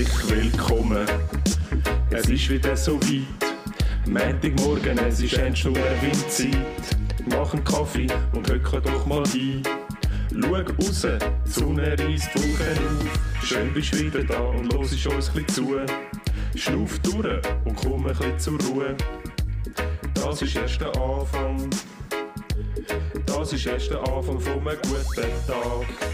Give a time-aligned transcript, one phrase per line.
[0.00, 1.06] herzlich willkommen.
[2.10, 3.22] Es ist wieder so weit.
[4.06, 6.56] Montagmorgen, es ist Endstunde Windzeit.
[7.28, 9.62] Mach einen Kaffee und hücke doch mal ein.
[10.32, 11.06] Schau raus,
[11.44, 13.44] die Sonne reißt Wolken auf.
[13.44, 15.76] Schön bist du wieder da und los ist uns ein zu.
[16.54, 18.96] Schnuff durch und komm ein bisschen zur Ruhe.
[20.14, 21.68] Das ist erst der Anfang.
[23.26, 26.09] Das ist erst der Anfang von einem guten Tag.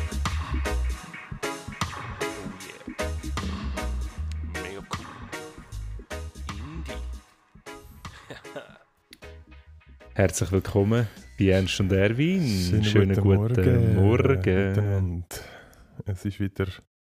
[10.16, 11.06] Herzlich willkommen
[11.38, 12.82] bei Ernst und Erwin.
[12.82, 14.68] Schönen, guten, Morgen.
[14.68, 15.26] miteinander.
[16.06, 16.68] Es ist wieder,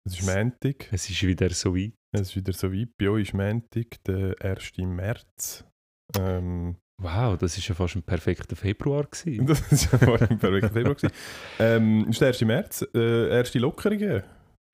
[0.04, 0.92] es ist Montag.
[0.92, 1.94] Es ist wieder so weit.
[2.12, 2.90] Es ist wieder so weit.
[2.98, 4.78] Bei euch ist Montag, der 1.
[4.80, 5.64] März.
[6.18, 9.46] Ähm, Wow, das ist ja fast ein perfekter Februar gewesen.
[9.46, 10.96] das ist ja mal ein perfekter Februar.
[10.96, 11.14] gewesen.
[11.60, 12.42] Ähm, es ist der 1.
[12.42, 14.24] März, äh, erste Lockerungen.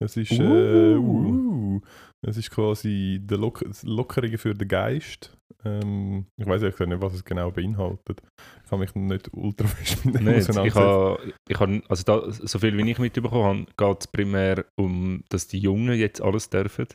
[0.02, 1.82] Es ist, äh, Uh.
[2.26, 5.38] Es ist quasi die Lock Lockerungen für den Geist.
[5.66, 8.22] Ähm, ich weiß ehrlich nicht, was es genau beinhaltet.
[8.64, 10.50] Ich kann mich nicht ultra fest mit dem Nicht.
[10.50, 14.66] Ich habe, ich habe, also da, so viel wie ich mitbekommen habe, geht es primär
[14.76, 16.88] um, dass die Jungen jetzt alles dürfen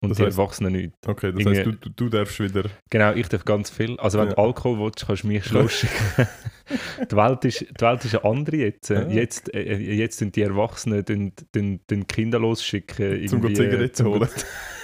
[0.00, 0.92] und Das die heisst- Erwachsenen nicht.
[1.06, 2.64] Okay, das Irgendwie- heisst, du, du, darfst wieder.
[2.90, 3.96] Genau, ich darf ganz viel.
[4.00, 4.34] Also wenn Ja.
[4.34, 6.26] du Alkohol willst, kannst du mich losschicken.
[7.10, 8.90] die, Welt ist, die Welt ist eine andere jetzt.
[8.90, 9.06] Ah.
[9.08, 13.28] Jetzt, äh, jetzt sind die Erwachsenen den, den, den Kinder losschicken.
[13.28, 14.28] Zum Zigaretten holen.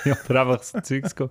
[0.04, 1.28] ja, oder einfach so Zeugs gehen.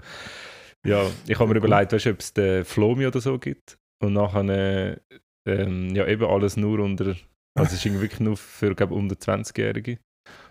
[0.85, 3.77] Ja, ich habe mir überlegt, weißt ob es den Flomi oder so gibt.
[4.01, 4.97] Und nachher, äh,
[5.45, 7.15] ähm, ja, eben alles nur unter,
[7.55, 9.99] also es ist irgendwie wirklich nur für, glaube unter 20-Jährige.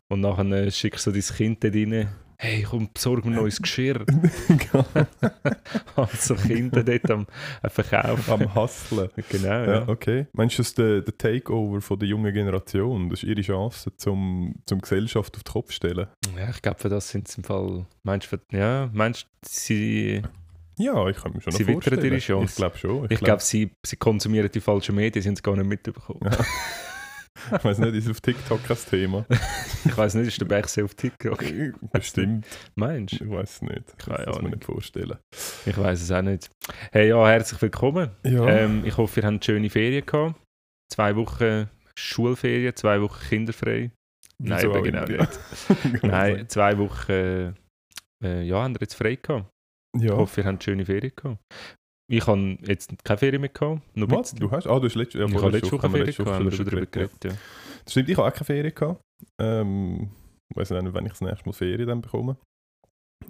[0.08, 2.08] Und nachher äh, schickst du so dein Kind dort rein.
[2.42, 4.06] Hey, komm, besorg mir neues Geschirr.
[5.94, 7.26] also Kinder dort am,
[7.62, 8.32] am Verkaufen.
[8.32, 9.10] Am Hustlen.
[9.28, 9.88] Genau, Ja, ja.
[9.88, 10.26] okay.
[10.32, 13.10] Meinst du, das ist der, der Takeover von der jungen Generation?
[13.10, 16.06] Das ist ihre Chance, zum, zum Gesellschaft auf den Kopf zu stellen?
[16.34, 17.84] Ja, ich glaube, für das sind sie im Fall.
[18.04, 20.22] Meinst du, ja, meinst du, sie.
[20.78, 22.04] Ja, ich kann mir schon Sie noch wittern vorstellen.
[22.06, 22.52] ihre Chance.
[22.52, 23.06] Ich glaube schon.
[23.10, 26.20] Ich glaube, sie, sie konsumieren die falschen Medien, sie haben es gar nicht mitbekommen.
[26.24, 26.30] Ja.
[27.56, 29.26] ich weiß nicht, ist auf TikTok kein Thema?
[29.84, 31.42] Ich weiß nicht, ist der Bergsee auf TikTok?
[31.92, 32.46] Bestimmt.
[32.74, 33.24] Meinst du?
[33.24, 33.82] Ich weiß es nicht.
[33.98, 34.50] Ich Keine kann es mir Ahnung.
[34.50, 35.16] nicht vorstellen.
[35.64, 36.50] Ich weiß es auch nicht.
[36.92, 38.10] Hey, ja, herzlich willkommen.
[38.24, 38.46] Ja.
[38.46, 40.38] Ähm, ich hoffe, ihr habt schöne Ferien gehabt.
[40.92, 43.90] Zwei Wochen Schulferien, zwei Wochen kinderfrei.
[44.38, 45.18] Nein, auch genau nicht.
[45.18, 45.28] ja.
[46.02, 47.54] Nein, zwei Wochen.
[48.22, 49.48] Äh, ja, haben wir jetzt frei gehabt.
[49.96, 50.16] Ich Ja.
[50.16, 51.38] hoffe, ihr habt schöne Ferien gehabt.
[52.10, 53.82] Ich habe jetzt keine Ferien mehr gehabt.
[53.94, 54.34] Was?
[54.34, 54.66] Du hast?
[54.66, 56.86] Ah, du hast letzte, ja, ich habe letzte Woche Ferien gehabt, haben wir schon darüber
[56.86, 57.24] geredet.
[57.24, 57.30] Ja.
[57.84, 59.00] Das stimmt, ich habe auch keine Ferien gehabt.
[59.40, 60.10] Ähm,
[60.50, 62.36] ich weiß nicht, wann ich das nächste Mal Ferien dann bekomme.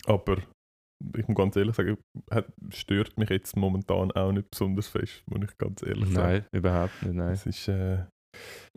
[0.06, 0.38] Aber
[1.14, 1.98] ich muss ganz ehrlich sagen,
[2.30, 6.32] hat, stört mich jetzt momentan auch nicht besonders fest, muss ich ganz ehrlich sagen.
[6.32, 7.14] Nein, überhaupt nicht.
[7.14, 7.32] Nein.
[7.32, 8.04] Es ist, äh,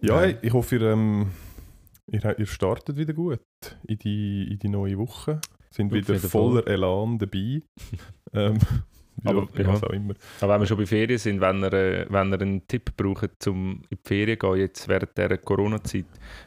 [0.01, 0.37] ja, Nein.
[0.41, 1.31] ich hoffe, ihr, ähm,
[2.11, 3.39] ihr, ihr startet wieder gut
[3.87, 5.39] in die, in die neue Woche.
[5.73, 7.61] Sind wieder voller Elan dabei.
[8.33, 8.59] ähm,
[9.25, 9.69] Aber, ja, ja.
[10.41, 13.47] Aber wenn wir schon bei Ferien sind, wenn ihr, äh, wenn ihr einen Tipp braucht,
[13.47, 16.05] um in die Ferien zu gehen, jetzt während dieser Corona-Zeit,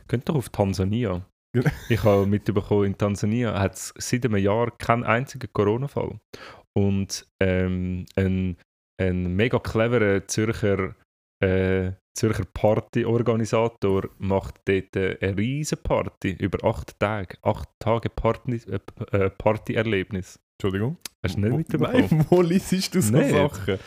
[0.08, 1.24] könnt doch auf Tansania.
[1.88, 6.18] Ich habe mitbekommen, in Tansania hat es seit einem Jahr keinen einzigen Corona-Fall.
[6.76, 8.56] Und ähm, ein,
[9.00, 10.94] ein mega cleverer Zürcher,
[11.42, 17.38] äh, Zürcher Partyorganisator macht dort äh, eine riesen Party über acht Tage.
[17.42, 18.78] Acht Tage Party, äh,
[19.16, 20.38] äh, Partyerlebnis.
[20.58, 20.96] Entschuldigung.
[21.24, 22.08] Hast du nicht mitbekommen?
[22.10, 23.12] Nein, wo liest du so?
[23.22, 23.78] Sachen?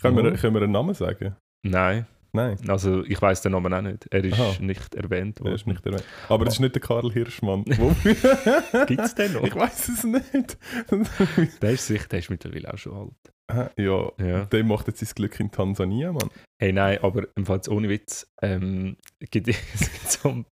[0.00, 1.36] Können wir, können wir einen Namen sagen?
[1.64, 2.06] Nein.
[2.34, 4.06] Nein, Also ich weiß den Namen auch nicht.
[4.10, 4.56] Er ist Aha.
[4.60, 5.54] nicht erwähnt worden.
[5.54, 6.04] ist nicht erwähnt.
[6.28, 7.64] Aber das ist nicht der Karl Hirschmann.
[8.86, 9.44] Gibt es den noch?
[9.44, 10.58] Ich weiß es nicht.
[11.62, 13.32] Der ist sicher, der ist mittlerweile auch schon alt.
[13.50, 14.44] Ah, ja, Ja.
[14.44, 16.28] der macht jetzt sein Glück in Tansania, Mann.
[16.60, 18.98] Hey, nein, aber im Fall ohne Witz, ähm,
[19.30, 19.56] gibt es
[19.90, 20.46] gibt so einen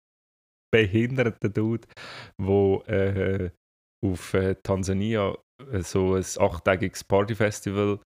[0.74, 1.88] behinderten Dude,
[2.40, 3.50] der äh,
[4.02, 5.38] auf äh, Tansania
[5.82, 8.00] so ein achttägiges Partyfestival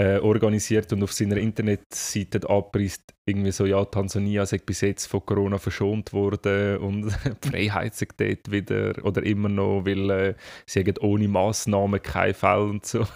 [0.00, 5.24] äh, organisiert und auf seiner Internetseite abpreist, irgendwie so, ja, Tansania sei bis jetzt von
[5.26, 7.12] Corona verschont worden und
[7.44, 10.34] die Freiheit sei dort wieder oder immer noch, weil äh,
[10.66, 13.06] sie haben ohne Massnahmen keine Fälle und so.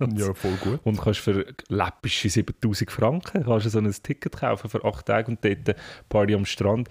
[0.00, 0.80] Und Ja, voll gut.
[0.82, 5.28] und kannst für läppische 7000 Franken kannst du so ein Ticket kaufen für 8 Tage
[5.30, 5.76] und dort
[6.08, 6.88] Party am Strand.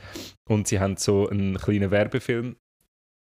[0.49, 2.55] Und sie haben so einen kleinen Werbefilm,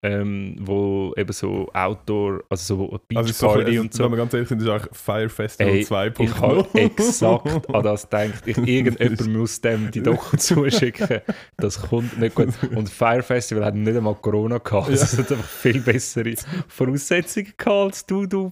[0.05, 4.03] ähm, wo eben so Outdoor, also so Beach Also, so, Party also, und so.
[4.03, 6.21] wenn wir ganz ehrlich sind, ist eigentlich Fire Festival Ey, 2.0.
[6.23, 8.43] Ich habe exakt an das gedacht.
[8.45, 11.21] Ich, irgendjemand muss dem die doch zuschicken.
[11.57, 12.49] Das kommt nicht gut.
[12.75, 14.89] Und Fire Festival hat nicht einmal Corona gehabt.
[14.89, 16.35] Also Es hat einfach viel bessere
[16.67, 18.51] Voraussetzungen gehabt als du, du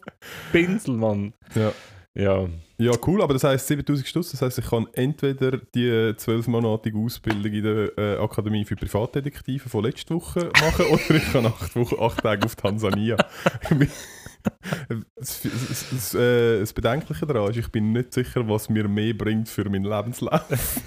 [0.52, 1.34] Pinsel, Mann.
[1.54, 1.72] Ja.
[2.16, 7.04] Ja, Ja, cool, aber das heisst 7000 Stutz, das heisst, ich kann entweder die 12-monatige
[7.04, 11.76] Ausbildung in der äh, Akademie für Privatdetektive von letzter Woche machen oder ich kann acht,
[11.76, 13.16] Wochen, acht Tage auf Tansania.
[15.16, 19.14] das, das, das, äh, das Bedenkliche daran ist, ich bin nicht sicher, was mir mehr
[19.16, 20.46] bringt für meinen Lebenslauf.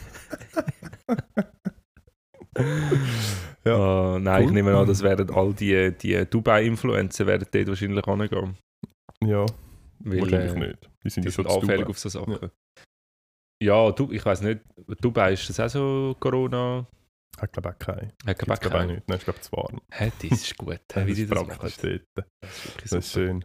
[3.65, 4.17] Ja.
[4.17, 4.55] Äh, nein, ich Cool.
[4.55, 8.57] nehme an, das werden all die, die Dubai-Influencer werden dort wahrscheinlich hingehen.
[9.25, 9.45] Ja,
[10.07, 10.91] Weil, wahrscheinlich äh, nicht.
[11.05, 12.51] Die sind Die ja schon anfällig auf so Sachen.
[13.63, 14.61] Ja, du, ich weiß nicht,
[15.01, 16.87] Dubai ist das auch so Corona?
[17.43, 18.13] Ich glaube auch keinen.
[18.27, 19.09] Hat Gibt's glaube auch nicht.
[19.09, 19.81] Nein, ich glaube zu warm.
[19.91, 21.59] Hä, das ist gut, hä, wie die das machen.
[21.59, 22.29] praktisch dort.
[22.41, 23.45] Das ist wirklich Das ist schön.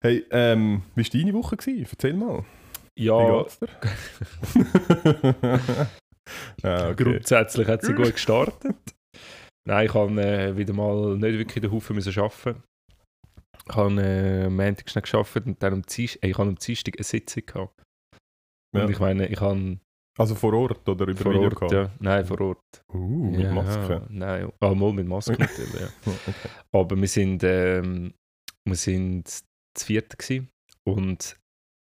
[0.00, 1.56] Hey, ähm, wie war deine Woche?
[1.56, 1.86] Gewesen?
[1.90, 2.44] Erzähl mal.
[2.94, 3.68] Wie Ja, geht's dir?
[6.62, 7.04] ah, okay.
[7.04, 8.76] grundsätzlich hat sie gut gestartet.
[9.64, 12.62] Nein, ich habe äh, wieder mal nicht wirklich den Haufen müssen arbeiten.
[13.72, 16.56] Ich habe äh, am Montag schnell gearbeitet und dann am Dienstag, äh, ich habe am
[16.56, 17.82] Dienstag eine Sitzung gehabt.
[18.76, 18.84] Ja.
[18.84, 19.78] Und ich meine, ich habe
[20.18, 21.62] Also vor Ort oder über vor Videocall?
[21.62, 22.84] Ort, ja, nein, vor Ort.
[22.92, 24.06] Uh, mit ja, Maske.
[24.10, 25.88] Nein, ah, mal mit Maske natürlich, ja.
[26.04, 26.34] Okay.
[26.70, 28.12] Aber wir sind, ähm,
[28.66, 30.50] wir sind zu viert gewesen.
[30.86, 31.38] und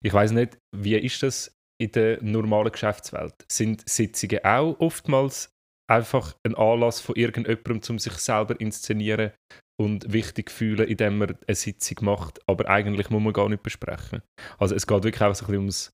[0.03, 3.33] ich weiß nicht, wie ist das in der normalen Geschäftswelt?
[3.49, 5.49] Sind Sitzungen auch oftmals
[5.89, 9.31] einfach ein Anlass von irgendjemandem, um sich selber inszenieren
[9.79, 14.21] und wichtig fühlen, indem man eine Sitzung macht, aber eigentlich muss man gar nicht besprechen.
[14.57, 15.91] Also es geht wirklich einfach so ein bisschen ums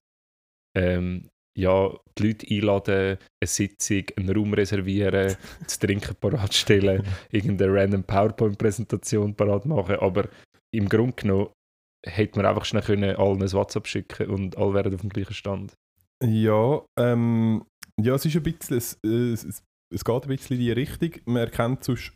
[0.76, 5.36] ähm, ja, die Leute einladen, eine Sitzung, einen Raum reservieren,
[5.66, 10.28] zu trinken parat stellen, irgendeine random PowerPoint-Präsentation parat machen, aber
[10.74, 11.48] im Grunde genommen
[12.04, 15.34] hätte man einfach schnell können allen ein WhatsApp schicken und alle wären auf dem gleichen
[15.34, 15.74] Stand.
[16.24, 17.64] Ja, ähm,
[18.00, 19.62] ja, es ist ein bisschen, es, es, es-
[19.94, 21.10] es geht ein bisschen in die Richtung.
[21.26, 22.12] Man erkennt sonst,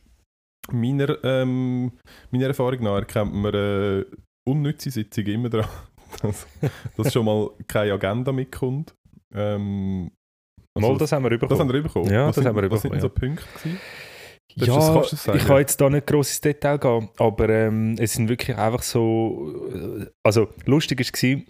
[0.73, 1.93] meiner, ähm,
[2.31, 4.05] meiner Erfahrung nach, erkennt man äh,
[4.49, 5.69] unnütze Sitzungen immer daran,
[6.23, 6.47] dass,
[6.97, 8.95] dass schon mal keine Agenda mitkommt.
[9.35, 10.11] Ähm,
[10.75, 11.61] also Mal, das haben wir das bekommen.
[11.61, 12.11] haben wir bekommen.
[12.11, 13.81] Ja, was das sind, haben wir Was sind bekommen, so Punkte gewesen?
[14.55, 15.39] Ja, das- das sagen?
[15.39, 18.83] ich kann jetzt da nicht gross ins Detail gehen, aber ähm, es sind wirklich einfach
[18.83, 19.55] so.
[19.73, 21.41] äh, Also, lustig war,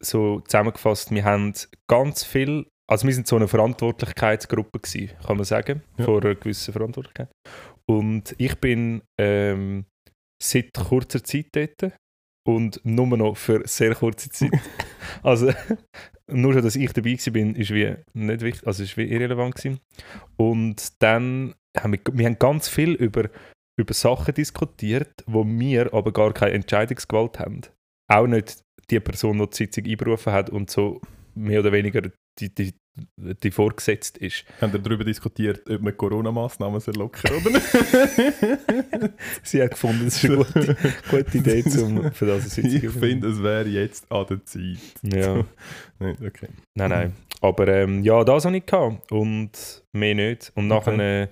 [0.00, 1.52] so zusammengefasst, wir haben
[1.88, 2.66] ganz viel.
[2.90, 6.04] Also, wir sind so eine Verantwortlichkeitsgruppe, gewesen, kann man sagen, Ja.
[6.06, 7.28] vor einer gewissen Verantwortlichkeit.
[7.90, 9.84] Und ich bin ähm,
[10.40, 11.92] seit kurzer Zeit dort
[12.46, 14.52] und nur noch für sehr kurze Zeit.
[15.24, 15.52] also,
[16.28, 19.56] nur schon, dass ich dabei war, bin, ist wie nicht wichtig, also ist wie irrelevant
[19.56, 19.80] gewesen.
[20.36, 23.28] Und dann haben wir, wir haben ganz viel über,
[23.76, 27.62] über Sachen diskutiert, wo wir aber gar keine Entscheidungsgewalt haben.
[28.08, 31.00] Auch nicht die Person, die die Sitzung einberufen hat und so
[31.34, 32.02] mehr oder weniger
[32.38, 32.72] die, die,
[33.16, 34.44] die vorgesetzt ist.
[34.60, 39.14] Haben wir darüber diskutiert, ob man Corona-Massnahmen lockern oder nicht?
[39.42, 40.76] Sie hat gefunden, das ist eine gute,
[41.10, 44.78] gute Idee, um für das eine Sitzung ich finde, es wäre jetzt an der Zeit.
[45.02, 45.44] Ja,
[45.98, 46.48] Nein, okay.
[46.74, 47.16] nein, nein.
[47.42, 50.50] Aber ähm, ja, das habe ich gehabt und mehr nicht.
[50.54, 51.28] Und nachher äh,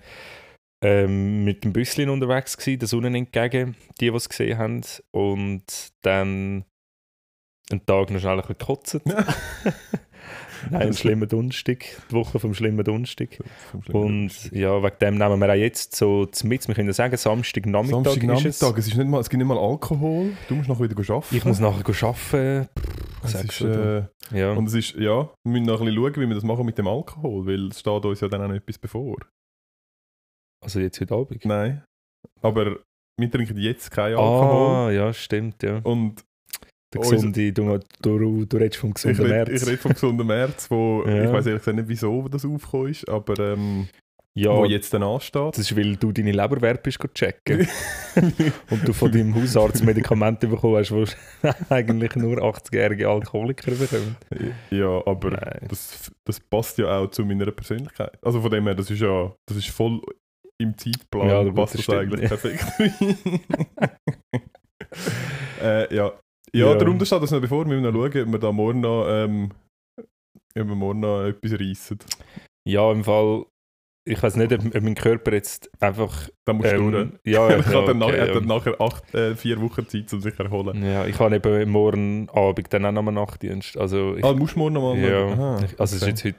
[0.82, 4.82] ähm, mit dem Büsschen unterwegs gewesen, der Sonne entgegen, die, die es gesehen haben.
[5.10, 5.64] Und
[6.02, 6.64] dann
[7.70, 9.00] einen Tag noch schnell ein bisschen gekotzt.
[10.70, 13.38] Nein, einen schlimmen Dunstig, die Woche vom schlimmen Dunstig.
[13.92, 18.44] Und ja, wegen dem nehmen wir auch jetzt so Mitz, wir können sagen, Samstagnachmittag ist
[18.44, 18.62] es.
[18.62, 20.32] Es, ist nicht mal, es gibt nicht mal Alkohol.
[20.48, 21.36] Du musst noch wieder arbeiten.
[21.36, 22.68] Ich muss nachher arbeiten.
[23.24, 24.52] es ist, äh, Ja.
[24.52, 26.78] Und es ist, ja, wir müssen noch ein bisschen schauen, wie wir das machen mit
[26.78, 29.16] dem Alkohol, weil es steht uns ja dann auch noch etwas bevor.
[30.64, 31.44] Also jetzt heute Abend.
[31.44, 31.84] Nein.
[32.42, 32.78] Aber
[33.18, 34.74] wir trinken jetzt keinen Alkohol.
[34.74, 35.80] Ah, ja, stimmt, ja.
[35.82, 36.24] Und
[36.94, 39.62] Der gesunde, du, du, du redest vom ich gesunden rede, März.
[39.62, 41.24] ich rede vom gesunden März, wo Ja.
[41.24, 43.88] ich weiß ehrlich gesagt nicht, wieso das aufgekommen ist, aber ähm,
[44.34, 45.52] ja, wo jetzt dann ansteht.
[45.52, 47.68] das ist, weil du deine Leberwerte bist checken
[48.70, 54.16] und du von deinem Hausarzt Medikamente bekommen hast, die eigentlich nur 80-jährige Alkoholiker bekommen.
[54.70, 55.30] ja, aber
[55.68, 58.16] das, das passt ja auch zu meiner Persönlichkeit.
[58.22, 60.00] Also von dem her, das ist ja das ist voll
[60.58, 62.64] im Zeitplan, Ja, passt das das, eigentlich perfekt.
[65.62, 66.12] äh, ja.
[66.52, 66.74] Ja, Ja.
[66.74, 69.50] darum steht das noch bevor, wir müssen schauen, ob wir da morgen noch, ähm,
[69.98, 70.06] ob
[70.54, 71.98] wir morgen noch etwas reissen.
[72.66, 73.44] Ja, im Fall,
[74.06, 76.28] ich weiß nicht, ob, ob mein Körper jetzt einfach.
[76.46, 77.02] Da musst du durch.
[77.02, 78.54] Ähm, ja, Er ja, dann, okay, er dann ja.
[78.56, 80.82] nachher acht, äh, vier Wochen Zeit, um sich zu erholen.
[80.84, 83.76] Ja, ich habe eben morgen Abend dann auch noch einen Nachtdienst.
[83.76, 86.24] Also ich, Ah, musst du morgen noch mal ja, Aha, ich, also es ist jetzt
[86.24, 86.38] heute,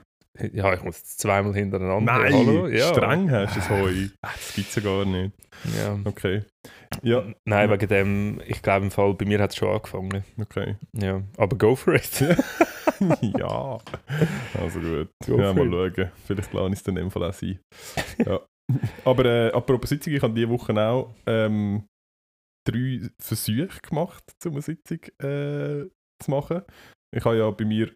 [0.55, 2.13] ja, ich muss zweimal hintereinander.
[2.19, 2.67] Nein, Hallo?
[2.67, 2.87] Ja.
[2.93, 4.07] streng hast du es heu.
[4.21, 5.31] Das gibt es ja gar nicht.
[5.77, 5.97] Ja.
[6.05, 6.43] Okay.
[7.03, 10.23] Ja, Nein, wegen dem, ich glaube im Fall, bei mir hat es schon angefangen.
[10.39, 10.75] okay.
[10.93, 12.21] Ja, aber go for it.
[13.21, 13.77] ja.
[14.59, 15.09] Also gut.
[15.25, 16.11] Go ja, mal schauen.
[16.25, 17.59] Vielleicht lasse ich es dann in dem Fall auch sein.
[18.25, 18.41] Ja.
[19.05, 21.85] Aber äh, apropos Sitzung, ich habe diese Woche auch ähm,
[22.67, 25.89] drei Versuche gemacht, um eine Sitzung äh,
[26.21, 26.61] zu machen.
[27.15, 27.93] Ich habe ja bei mir,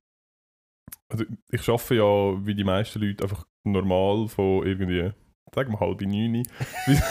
[1.11, 5.11] also ich arbeite ja wie die meisten Leute einfach normal von irgendwie,
[5.53, 6.43] sagen wir halb neun
[6.85, 7.01] bis,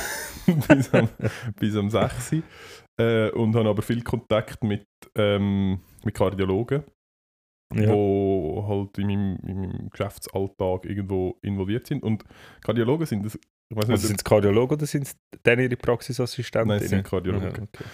[0.68, 1.08] bis, am,
[1.58, 2.32] bis am sechs
[3.00, 4.84] äh, und habe aber viel Kontakt mit,
[5.16, 6.84] ähm, mit Kardiologen,
[7.74, 7.88] Ja.
[7.88, 12.02] wo halt in meinem, in meinem Geschäftsalltag irgendwo involviert sind.
[12.02, 12.24] Und
[12.62, 15.76] Kardiologen sind das, ich weiß Also nicht, sind es Kardiologen oder sind es dann ihre
[15.76, 16.68] Praxisassistenten?
[16.68, 17.50] Nein, es sind Kardiologen.
[17.50, 17.84] Ja, okay.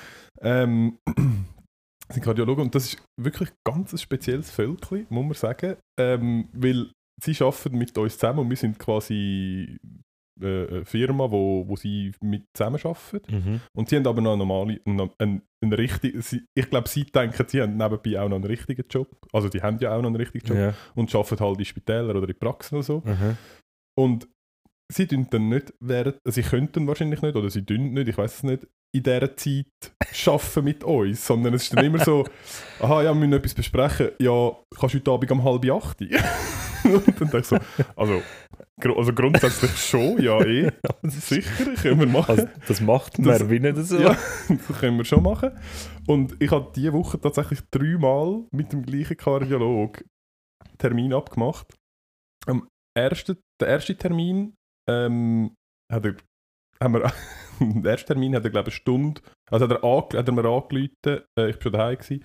[0.40, 0.98] Ähm,
[2.10, 5.76] sind Kardiologen und das ist wirklich ganz ein spezielles Völkchen, muss man sagen.
[6.00, 6.90] Ähm, weil
[7.22, 9.76] sie arbeiten mit uns zusammen und wir sind quasi
[10.40, 13.20] äh, eine Firma, wo, wo sie mit zusammen arbeiten.
[13.28, 13.60] Mhm.
[13.76, 16.22] Und sie haben aber noch eine normale, einen, einen, einen richtigen,
[16.54, 19.08] ich glaube, sie denken, sie haben nebenbei auch noch einen richtigen Job.
[19.32, 20.74] Also die haben ja auch noch einen richtigen Job Ja.
[20.94, 23.02] und arbeiten halt in Spitälern oder in Praxen oder so.
[23.04, 23.36] Mhm.
[23.98, 24.28] Und
[24.92, 28.36] sie tun dann nicht während, sie könnten wahrscheinlich nicht oder sie tun nicht, ich weiß
[28.36, 29.66] es nicht, in dieser Zeit
[30.26, 32.24] arbeiten mit uns, sondern es ist dann immer so,
[32.80, 36.00] aha, ja, wir müssen etwas besprechen, ja, kannst du heute Abend um halb acht?
[36.84, 37.58] Und dann denke ich so,
[37.96, 38.22] also,
[38.84, 40.70] also grundsätzlich schon, ja eh,
[41.02, 42.30] sicher, können wir machen.
[42.30, 43.98] Also, das macht Das- man wie nicht so.
[43.98, 44.16] Ja,
[44.48, 45.50] das können wir schon machen.
[46.06, 50.04] Und ich habe diese Woche tatsächlich dreimal mit dem gleichen Kardiolog
[50.78, 51.66] Termin abgemacht.
[52.46, 52.66] Am
[52.96, 54.54] ersten, der erste Termin
[54.88, 55.54] ähm,
[55.92, 56.16] hat er,
[56.82, 57.12] haben wir,
[57.82, 59.20] der erste Termin hat er glaube ich eine Stunde,
[59.50, 62.24] also hat er, hat er mir angerufen, äh, ich war schon daheim, gewesen,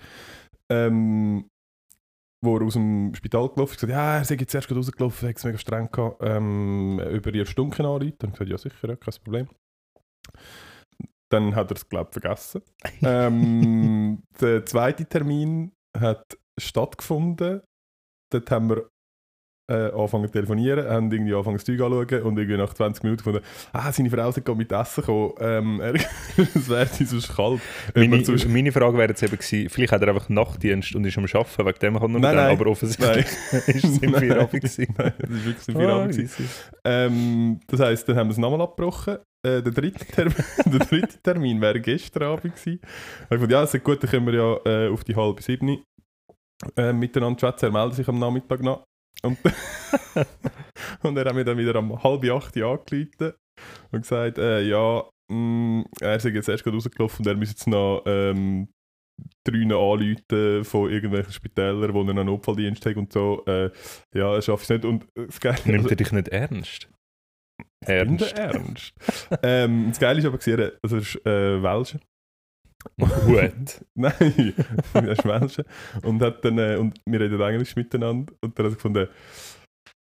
[0.72, 1.48] ähm,
[2.44, 5.36] wo er aus dem Spital gelaufen ist, gesagt, ja, er sei jetzt erst rausgelaufen, hat
[5.36, 8.14] es mega streng gehabt, ähm, über ihre Stunde anrufen.
[8.18, 9.48] Dann gesagt, ja sicher, ja, kein Problem.
[11.30, 12.62] Dann hat er es, glaube ich, vergessen.
[13.02, 17.62] ähm, der zweite Termin hat stattgefunden.
[18.32, 18.88] Dort haben wir
[19.70, 23.24] äh, angefangen zu telefonieren, haben irgendwie angefangen das Zeug anzuschauen und irgendwie nach 20 Minuten
[23.24, 23.40] gefunden,
[23.72, 25.80] ah, seine Frau ist gerade mit Essen gekommen, ähm,
[26.36, 27.60] es wäre sonst kalt.
[27.94, 31.16] Meine, sonst- meine Frage wäre jetzt eben gewesen, vielleicht hat er einfach Nachtdienst und ist
[31.16, 32.50] am Arbeiten, wegen dem kann er noch Nein, nein.
[32.56, 33.26] aber offensichtlich
[33.68, 34.12] ist es im.
[34.14, 34.94] Feierabend gewesen.
[34.98, 36.12] Nein, das war wirklich im Ah, Feierabend.
[36.12, 36.48] gewesen.
[36.84, 39.16] Ähm, das heisst, dann haben wir es nochmal abgebrochen.
[39.46, 40.34] Äh, der, dritte Termin,
[40.66, 42.80] der dritte Termin wäre gestern Abend gewesen.
[43.30, 44.56] Ich dachte, ja, ist gut, dann können wir ja
[44.86, 45.82] äh, auf die halbe sieben
[46.76, 47.66] äh, miteinander schwätzen.
[47.66, 48.84] Er meldet sich am Nachmittag noch.
[49.22, 49.38] Und,
[51.02, 53.32] und er hat mir dann wieder am halb acht angerufen
[53.92, 57.66] und gesagt, äh, ja, mh, er sei jetzt erst gerade rausgelaufen und er müsse jetzt
[57.66, 58.68] noch ähm,
[59.44, 63.44] drei anrufen von irgendwelchen Spitälern, wo er einen Notfalldienst hat und so.
[63.46, 63.70] Äh,
[64.14, 64.84] ja, er schafft es nicht.
[64.84, 66.88] Und das Geile, Nimmt er dich nicht ernst?
[67.86, 68.36] Ernst.
[68.38, 68.94] Ernst.
[69.42, 72.00] ähm, das Geile ist aber, gewesen, also er ist äh, Welscher.
[72.98, 73.84] Gut.
[73.94, 74.54] Nein,
[74.94, 75.64] er ist Welscher.
[76.02, 78.32] Und, hat dann, äh, und wir reden Englisch miteinander.
[78.40, 79.08] Und dann hat er gefunden,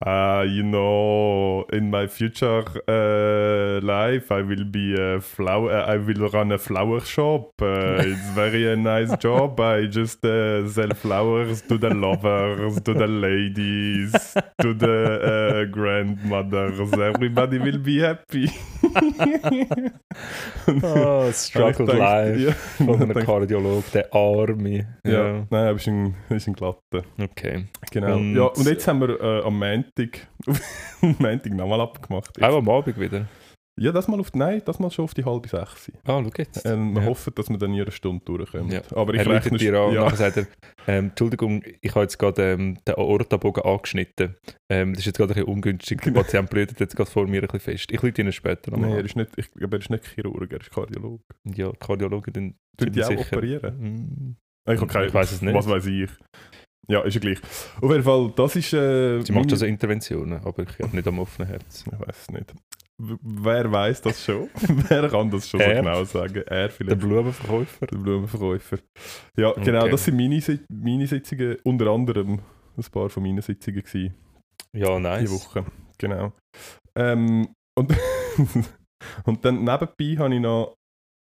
[0.05, 6.29] ah, you know, in my future uh, life I will be a flower, I will
[6.29, 7.51] run a flower shop.
[7.61, 9.59] Uh, it's very a nice job.
[9.59, 14.11] I just uh, sell flowers to the lovers, to the ladies,
[14.61, 16.79] to the uh, grandmothers.
[16.93, 18.49] Everybody will be happy.
[20.83, 22.51] Oh, Struggled Life ja,
[22.85, 24.87] von einem Kardiolog, der Arme.
[25.05, 27.03] Ja, nein, aber ist ein, ist ein glatter.
[27.21, 27.65] Okay.
[27.91, 28.15] Genau.
[28.15, 32.31] Und- ja, und jetzt haben wir äh, am Montag, am Montag nochmal abgemacht.
[32.37, 32.43] Jetzt.
[32.47, 33.27] Auch am Abend wieder.
[33.79, 35.89] Ja, das mal auf, nein, das mal schon auf die halbe sechs.
[36.03, 36.65] Ah, schau jetzt.
[36.65, 37.07] Ähm, wir Ja.
[37.07, 38.69] hoffen, dass wir dann einer Stunde durchkommen.
[38.69, 38.81] Ja.
[38.93, 40.45] Aber ich er rechne dir an ja, sagt er,
[40.87, 44.35] ähm, Entschuldigung, ich habe jetzt gerade ähm, den Aortabogen angeschnitten.
[44.69, 46.01] Ähm, das ist jetzt gerade ein bisschen ungünstig.
[46.01, 47.91] Der Patient blutet jetzt gerade vor mir ein bisschen fest.
[47.91, 49.05] Ich lüte Ihnen später Nein, nochmal er an.
[49.05, 51.23] ist nicht, ich glaube, er ist nicht Chirurg, er ist Kardiologe.
[51.55, 53.21] Ja, Kardiologen dann Tun die auch sicher.
[53.37, 54.35] operieren?
[54.67, 54.71] Mm.
[54.71, 55.55] Ich, Ich weiss es nicht.
[55.55, 56.09] Was weiß ich.
[56.87, 57.39] Ja, ist ja gleich.
[57.81, 58.73] Auf jeden Fall, das ist...
[58.73, 61.85] Äh, Sie macht also Interventionen, aber ich habe nicht am offenen Herz.
[61.85, 62.53] Ich weiß es nicht.
[63.03, 64.49] W wer weiß das schon?
[64.89, 66.35] wer kann das schon so genau sagen?
[66.35, 66.99] Er Der vielleicht.
[66.99, 67.87] Blumenverkäufer.
[67.87, 68.77] Der Blumenverkäufer.
[69.37, 69.91] Ja, genau, Okay.
[69.91, 72.39] das sind meine, meine Sitzungen, unter anderem
[72.77, 74.13] ein paar von meinen Sitzungen gewesen,
[74.75, 75.31] Ja, die nice.
[75.31, 75.65] Woche.
[75.97, 76.31] Genau.
[76.95, 77.47] Ähm,
[77.77, 77.91] und,
[79.25, 80.75] und dann nebenbei habe ich noch,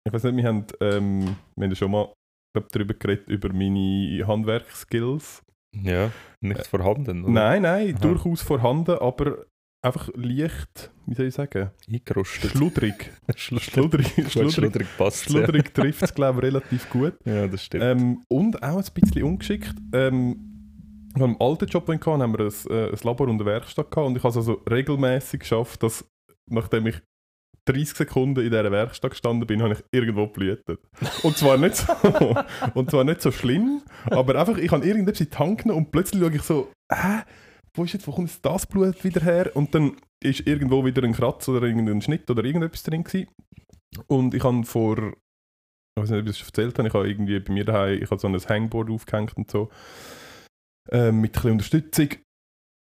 [0.07, 2.13] ich weiß nicht, wir haben, ähm, wir haben ja schon mal
[2.53, 5.43] glaub, darüber geredet, über meine Handwerkskills.
[5.75, 7.25] Ja, nicht vorhanden.
[7.25, 7.33] Oder?
[7.33, 8.01] Nein, nein, Aha.
[8.01, 9.47] durchaus vorhanden, aber
[9.83, 12.51] einfach leicht, wie soll ich sagen, Eingerostet.
[12.51, 13.11] schludrig.
[13.37, 14.07] Schludrig.
[14.31, 15.25] Schludrig, schludrig, passt.
[15.25, 17.15] schludrig trifft es, glaube ich, relativ gut.
[17.25, 17.35] Ja.
[17.35, 17.85] ja, das stimmt.
[17.85, 19.75] Ähm, und auch ein bisschen ungeschickt.
[19.93, 20.49] Ähm,
[21.15, 23.91] am alten Job, den ich hatte, haben wir ein, äh, ein Labor und eine Werkstatt
[23.91, 26.05] gehabt und ich habe es also regelmäßig geschafft, dass
[26.49, 27.01] nachdem ich
[27.67, 30.81] 30 Sekunden in dieser Werkstatt gestanden bin, habe ich irgendwo blühtet.
[31.23, 31.93] Und zwar nicht so,
[32.75, 36.35] und zwar nicht so schlimm, aber einfach, ich habe irgendetwas in die und plötzlich schaue
[36.35, 37.23] ich so, hä,
[37.75, 39.51] wo ist jetzt, wo kommt das Blut wieder her?
[39.55, 43.29] Und dann ist irgendwo wieder ein Kratz oder irgendein Schnitt oder irgendetwas drin gewesen.
[44.09, 45.13] Und ich habe vor
[45.95, 48.11] ich weiß nicht, ob ich das erzählt habe, ich habe irgendwie bei mir daheim, ich
[48.11, 49.69] habe so ein Hangboard aufgehängt und so.
[50.91, 52.09] ähm, mit ein bisschen Unterstützung.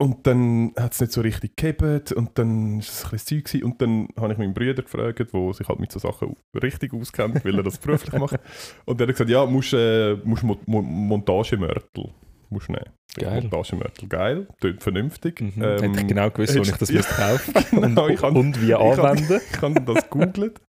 [0.02, 3.46] Und dann hat es nicht so richtig gegeben und dann war es ein bisschen Zeug
[3.46, 3.64] gewesen.
[3.66, 7.44] und dann habe ich meinen Bruder gefragt, der sich halt mit so Sachen richtig auskennt,
[7.44, 8.40] weil er das beruflich macht.
[8.86, 12.12] Und der hat gesagt, ja, musst, äh, musst Mo Mo Montagemörtel
[12.50, 12.86] musst nehmen.
[13.16, 13.42] Geil.
[13.42, 15.42] Montagemörtel, geil, klingt vernünftig.
[15.42, 15.52] Mhm.
[15.62, 18.74] Ähm, Hätte ich genau gewusst, wo ich das ja, kaufen genau, und, kann- und wie
[18.74, 19.42] anwenden.
[19.52, 20.62] Ich habe das gegoogelt,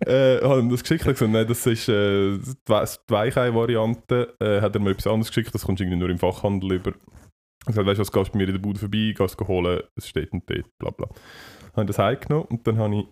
[0.00, 1.92] äh, habe ihm das geschickt und gesagt, nein, das ist äh,
[2.38, 4.34] die We- die Weichei-Variante.
[4.40, 6.92] Äh, hat er mir etwas anderes geschickt, das kommst du irgendwie nur im Fachhandel über.
[7.62, 9.48] Ich gesagt, weißt du was, gehst du bei mir in der Bude vorbei, gehst es
[9.48, 11.08] holen, es steht und dort, bla bla.
[11.72, 13.06] Habe ich das heimgenommen und dann habe ich,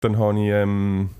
[0.00, 1.10] dann habe ich, ähm,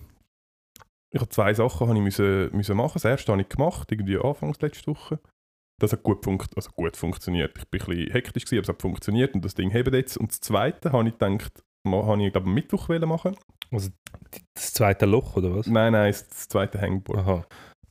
[1.11, 2.95] ich habe zwei Sachen habe ich müssen, müssen machen.
[2.95, 5.19] Das erste habe ich gemacht, irgendwie anfangs letzte Woche.
[5.81, 7.57] Das hat gut, funkt, also gut funktioniert.
[7.57, 10.17] Ich bin ein bisschen hektisch, gewesen, aber es hat funktioniert und das Ding hebt jetzt.
[10.19, 13.37] Und das zweite habe ich gedacht, habe ich glaube am Mittwoch machen.
[13.71, 13.91] Also
[14.55, 15.67] das zweite Loch, oder was?
[15.67, 17.19] Nein, nein, das das zweite Hangboard.
[17.19, 17.47] Aha.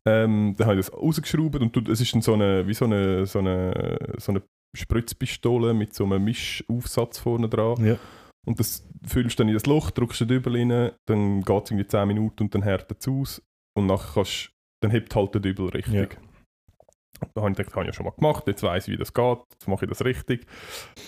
[0.05, 2.85] Ähm, dann habe ich das rausgeschraubt und du- es ist dann so eine, wie so
[2.85, 4.41] eine, so eine, so eine
[4.75, 7.83] Spritzpistole mit so einem Mischaufsatz vorne dran.
[7.85, 7.97] Ja.
[8.45, 11.71] Und das füllst du dann in das Loch, drückst den Dübel rein, dann geht es
[11.71, 13.41] irgendwie 10 Minuten und dann härtet es aus.
[13.77, 15.93] Und nachher kannst, dann hebt halt der Dübel richtig.
[15.93, 17.27] Ja.
[17.33, 18.97] Da habe ich gedacht, das habe ich ja schon mal gemacht, jetzt weiß ich, wie
[18.97, 20.45] das geht, jetzt mache ich das richtig.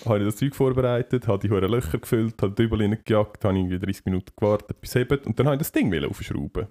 [0.06, 3.58] Habe ich das Zeug vorbereitet, habe die hohen Löcher gefüllt, habe den Dübel reingejagt, habe
[3.58, 6.68] irgendwie 30 Minuten gewartet, bis es hebt und dann habe ich das Ding wieder aufschrauben.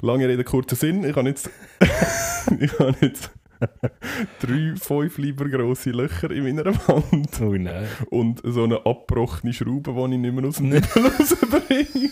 [0.00, 1.50] Lange Rede, kurzer Sinn, ich habe jetzt,
[2.60, 3.32] ich habe jetzt
[4.40, 7.88] drei, fünf lieber grosse Löcher in meiner Wand Oh nein.
[8.08, 12.10] und so eine abgebrochene Schraube, die ich nicht mehr aus dem Dübel rausbringe.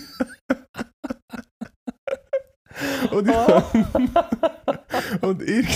[3.13, 5.67] und, ich, und, irg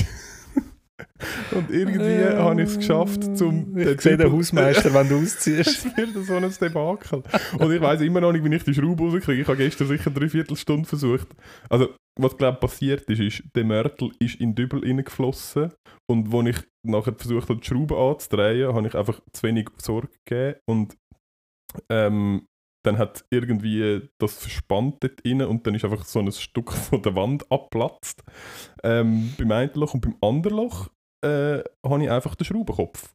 [1.53, 5.87] und irgendwie habe ich es geschafft, zum Ich sehe den Hausmeister, wenn du ausziehst.
[5.87, 7.23] es wird so ein Debakel.
[7.59, 9.43] Und ich weiß immer noch nicht, wie ich die Schraube rauskriege.
[9.43, 11.29] Ich habe gestern sicher drei Viertelstunde versucht.
[11.69, 15.73] Also, was glaube passiert ist, ist, der Mörtel ist in den Dübel reingeflossen.
[16.11, 20.09] Und als ich nachher versucht habe, die Schraube anzudrehen, habe ich einfach zu wenig Sorge
[20.25, 20.59] gegeben.
[20.67, 20.97] Und
[21.89, 22.47] ähm,
[22.85, 27.03] dann hat irgendwie das verspannt dort rein und dann ist einfach so ein Stück von
[27.03, 28.23] der Wand abgeplatzt.
[28.83, 30.89] Ähm, beim einen Loch und beim anderen Loch
[31.25, 33.15] äh, habe ich einfach den Schraubenkopf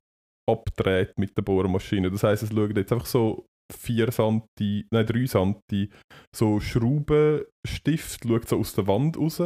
[0.50, 2.12] abgedreht mit der Bohrmaschine.
[2.12, 5.90] Das heisst, es schaut jetzt einfach so 4 Santi, nein 3 Santi,
[6.36, 9.40] so Schraubenstift schaut so aus der Wand raus.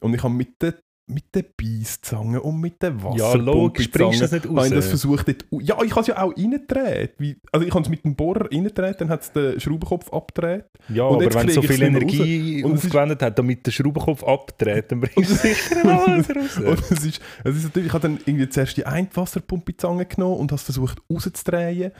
[0.00, 4.24] Und ich habe mit der, mit der Beißzange und mit der Ja, logisch, bringst du
[4.24, 4.88] das nicht habe ich das raus.
[4.90, 7.14] versucht dort, ja, ich habe es ja auch reingedreht.
[7.52, 10.64] Also ich habe es mit dem Bohrer reingedreht, dann hat es den Schraubenkopf abgedreht.
[10.88, 12.70] Ja, Und aber wenn es so viel nicht Energie raus.
[12.70, 16.56] Und aufgewendet hat, damit der Schraubenkopf abdreht, dann bringst du sicher alles raus.
[16.64, 19.76] Und es ist, es ist natürlich, ich habe dann irgendwie zuerst die eine Wasserpumpe in
[19.76, 21.92] die Zange genommen und habe versucht rauszudrehen.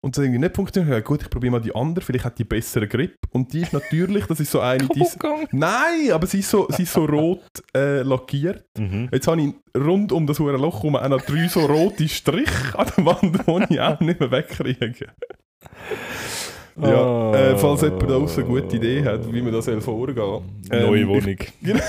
[0.00, 0.92] Und es hat irgendwie nicht funktioniert.
[0.92, 3.16] Ja, gut, ich probiere mal die andere, vielleicht hat die besseren Grip.
[3.30, 5.18] Und die ist natürlich, das ist so eine, die ist,
[5.50, 7.42] Nein, aber sie ist so, sie ist so rot
[7.74, 8.64] äh, lackiert.
[8.78, 9.08] Mhm.
[9.12, 12.78] Jetzt habe ich rund um das hure Loch herum auch noch drei so rote Striche
[12.78, 15.08] an der Wand, die ich auch nicht mehr wegkriege.
[16.80, 20.42] Ja, äh, falls jemand da draussen eine gute Idee hat, wie man das soll vorgehen
[20.70, 21.36] ähm, Neue ich- Wohnung.
[21.62, 21.80] Genau.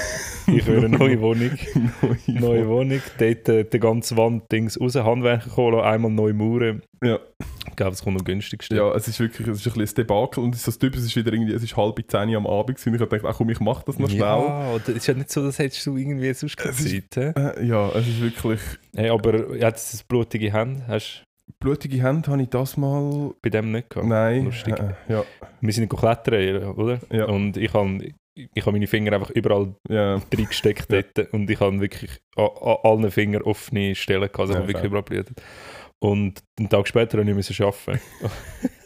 [0.58, 1.52] Ich höre eine neue Wohnung.
[2.26, 3.02] Neue Neue Wohnung.
[3.20, 6.82] Dort äh, die ganze Wand Dings raus, Handwerker holen, einmal neue Mauern.
[7.04, 7.20] Ja.
[7.68, 8.76] Ich glaube, das kommt am günstigsten.
[8.76, 11.02] Ja, es ist wirklich es ist ein bisschen ein Debakel und es ist so typisch,
[11.02, 12.90] es ist wieder irgendwie, es ist halb zehn am Abend gewesen.
[12.90, 14.20] und ich habe gedacht, ach komm, ich mach das noch schnell.
[14.22, 17.36] Ja, oder ist ja nicht so, dass hättest du irgendwie sonst keine Es ist- Zeit.
[17.36, 17.62] hä?
[17.62, 18.60] Äh, ja, es ist wirklich...
[18.96, 20.82] Hey, aber ja, das ist blutige Hände.
[20.88, 21.24] Hast
[21.60, 23.34] Blutige Hände habe ich das mal...
[23.42, 24.08] bei dem nicht gehabt?
[24.08, 24.46] Nein.
[24.46, 24.80] Lustig.
[24.80, 25.24] Äh, ja,
[25.60, 27.00] Wir sind klettern, oder?
[27.12, 27.26] Ja.
[27.26, 30.16] Und ich habe ich habe meine Finger einfach überall ja.
[30.34, 31.02] reingesteckt Ja.
[31.02, 34.86] dort und ich habe wirklich an, an allen Fingern offene Stellen gehabt, also Ja, wirklich
[34.86, 35.42] überall blutet.
[36.00, 38.00] Und einen Tag später habe ich müssen arbeiten.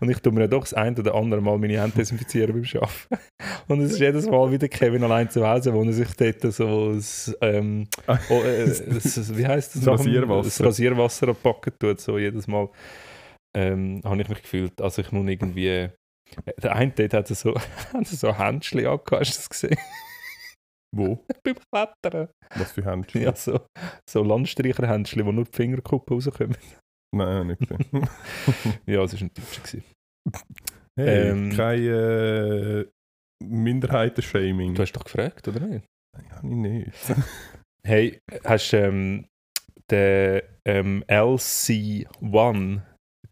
[0.00, 2.82] und ich tue mir ja doch das ein oder andere Mal meine Hände desinfizieren beim
[2.82, 3.24] Arbeiten.
[3.68, 6.94] Und es ist jedes Mal wieder Kevin allein zu Hause, wo er sich dort so
[6.94, 9.84] das, ähm, oh, äh, das, wie heisst das?
[9.84, 10.44] Das Rasierwasser.
[10.44, 12.68] Das Rasierwasser abpacken tut, so jedes Mal.
[13.56, 15.88] Ähm, habe ich mich gefühlt, also ich muss irgendwie...
[16.62, 17.54] Der eine dort hat so,
[17.92, 19.78] hat so Händchen angehabt, hast du das gesehen?
[20.94, 21.24] Wo?
[21.44, 22.28] beim Klettern.
[22.56, 23.22] Was für Händchen?
[23.22, 23.60] Ja, so,
[24.08, 26.56] so Landstreicherhändchen, wo nur die Fingerkuppen rauskommen.
[27.16, 27.82] Nein, nicht gesehen.
[28.86, 29.78] Ja, es war ein Deutscher.
[30.98, 31.52] hey, Ähm.
[31.56, 32.84] kein äh,
[33.44, 34.74] Minderheiten-Shaming.
[34.74, 35.84] Du hast doch gefragt, oder nicht?
[36.16, 36.92] Nein, habe ich nicht.
[37.86, 39.26] Hey, hast du ähm,
[39.92, 42.80] den ähm, LC1,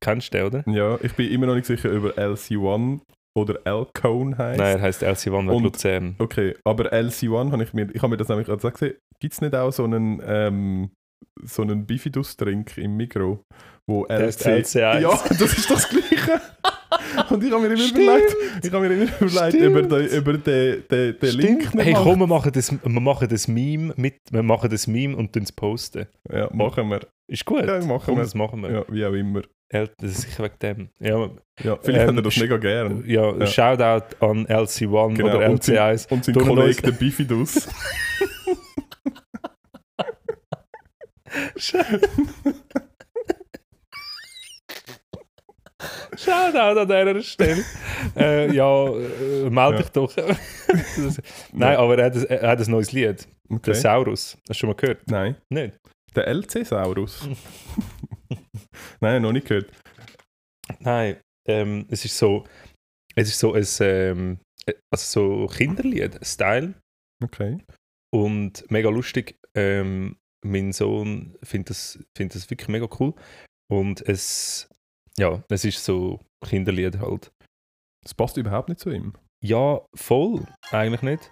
[0.01, 0.65] kennst du den, oder?
[0.71, 3.01] Ja, ich bin immer noch nicht sicher, ob er LC1
[3.37, 4.61] oder L-Cone heisst.
[4.61, 6.15] Nein, er heisst LC1 wegen Luzern.
[6.21, 9.41] Okay, aber LC1 habe ich mir, ich habe mir das nämlich gerade gesehen, gibt es
[9.41, 10.91] nicht auch so einen, ähm,
[11.43, 13.45] so einen Bifidus-Drink im Mikro,
[13.87, 14.47] wo LC...
[14.65, 15.01] LC1.
[15.01, 16.41] Ja, das ist das Gleiche.
[17.31, 18.03] Und ich habe mir immer Stimmt.
[18.05, 22.21] überlegt, ich habe mir immer überlegt, über den, über den, den, den Link Hey, komm,
[22.21, 22.53] wir machen.
[22.53, 26.07] das, wir machen das Meme mit, wir machen das Meme und dann posten.
[26.31, 27.01] Ja, machen wir.
[27.27, 27.67] Ist gut.
[27.67, 28.23] Ja, machen komm, wir.
[28.23, 28.71] das machen wir.
[28.71, 29.43] Ja, wie auch immer.
[29.71, 30.89] Das ist sicher wegen dem.
[31.01, 31.29] Ja,
[31.65, 33.03] Ja, vielleicht Ähm, hat er das sch- mega gern.
[33.07, 33.47] ja, Ja.
[33.47, 36.13] Shoutout an LC1 Genau, oder und sein- LC1.
[36.13, 37.67] Und sein Du noch Kollege, der Bifidus.
[46.17, 47.65] Shoutout an dieser Stelle.
[48.17, 49.83] äh, ja, äh, melde Ja.
[49.83, 50.15] dich doch.
[50.97, 51.21] Das-
[51.53, 53.27] Nein, aber er hat, ein, er hat ein neues Lied.
[53.51, 53.75] Der Okay.
[53.75, 54.37] Saurus.
[54.37, 55.03] Hast du schon mal gehört?
[55.09, 55.37] Nein.
[55.51, 55.75] Nicht?
[56.17, 57.29] Der LC-Saurus.
[59.01, 59.71] Nein, noch nicht gehört.
[60.81, 61.17] Nein.
[61.47, 62.45] Ähm, es ist so,
[63.15, 66.75] es ist so ein ähm, äh, also so Kinderlied-Style
[67.23, 67.59] Okay.
[68.15, 69.37] und mega lustig.
[69.57, 73.15] Ähm, mein Sohn findet das, findet das wirklich mega cool.
[73.69, 74.69] Und es,
[75.17, 77.33] ja, es ist so Kinderlied halt.
[78.03, 79.15] Das passt überhaupt nicht zu ihm.
[79.43, 80.47] Ja, voll.
[80.71, 81.31] Eigentlich nicht.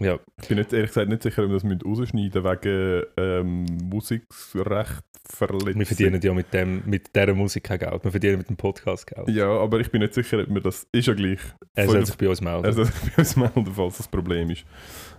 [0.00, 5.02] Ja, Ich bin nicht, ehrlich gesagt nicht sicher, ob wir das rausschneiden wegen ähm, Musikrecht
[5.40, 8.02] wir verdienen ja mit, dem, mit dieser Musik kein Geld.
[8.02, 9.28] Wir verdienen mit dem Podcast Geld.
[9.28, 10.86] Ja, aber ich bin nicht sicher, ob wir das.
[10.90, 11.40] Ist ja gleich.
[11.74, 12.64] Er soll sich bei uns melden.
[12.64, 14.64] Also, bei uns melden, falls das Problem ist.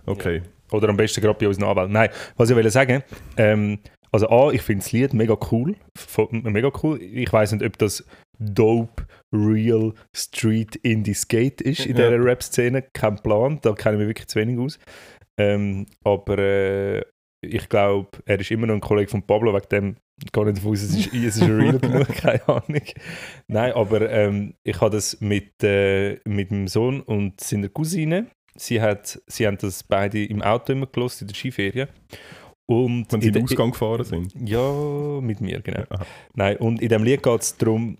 [0.06, 0.42] Okay.
[0.72, 1.92] Oder am besten gerade bei unseren Anwälten.
[1.92, 3.02] Nein, was ich will sagen,
[3.36, 3.78] ähm,
[4.12, 5.76] also A, ich finde das Lied mega cool.
[6.30, 7.00] Mega cool.
[7.00, 8.04] Ich weiß nicht, ob das
[8.40, 12.10] dope, real, street, indie skate ist in Ja.
[12.10, 12.82] dieser Rap-Szene.
[12.92, 14.78] Kein Plan, da kenne ich mich wirklich zu wenig aus.
[15.38, 17.02] Ähm, aber äh,
[17.42, 19.96] ich glaube, er ist immer noch ein Kollege von Pablo, wegen dem
[20.32, 22.82] gar nicht davon aus, es ist, es ist real genug, keine Ahnung.
[23.48, 28.26] Nein, aber ähm, ich habe das mit, äh, mit meinem Sohn und seiner Cousine.
[28.56, 31.88] Sie, hat, sie haben das beide im Auto immer gelost in der Skiferien.
[32.68, 34.34] Und Wenn sie in den Ausgang gefahren sind.
[34.48, 35.84] ja, mit mir, genau.
[35.88, 36.04] Aha.
[36.34, 37.96] Nein, und in dem Lied geht es darum,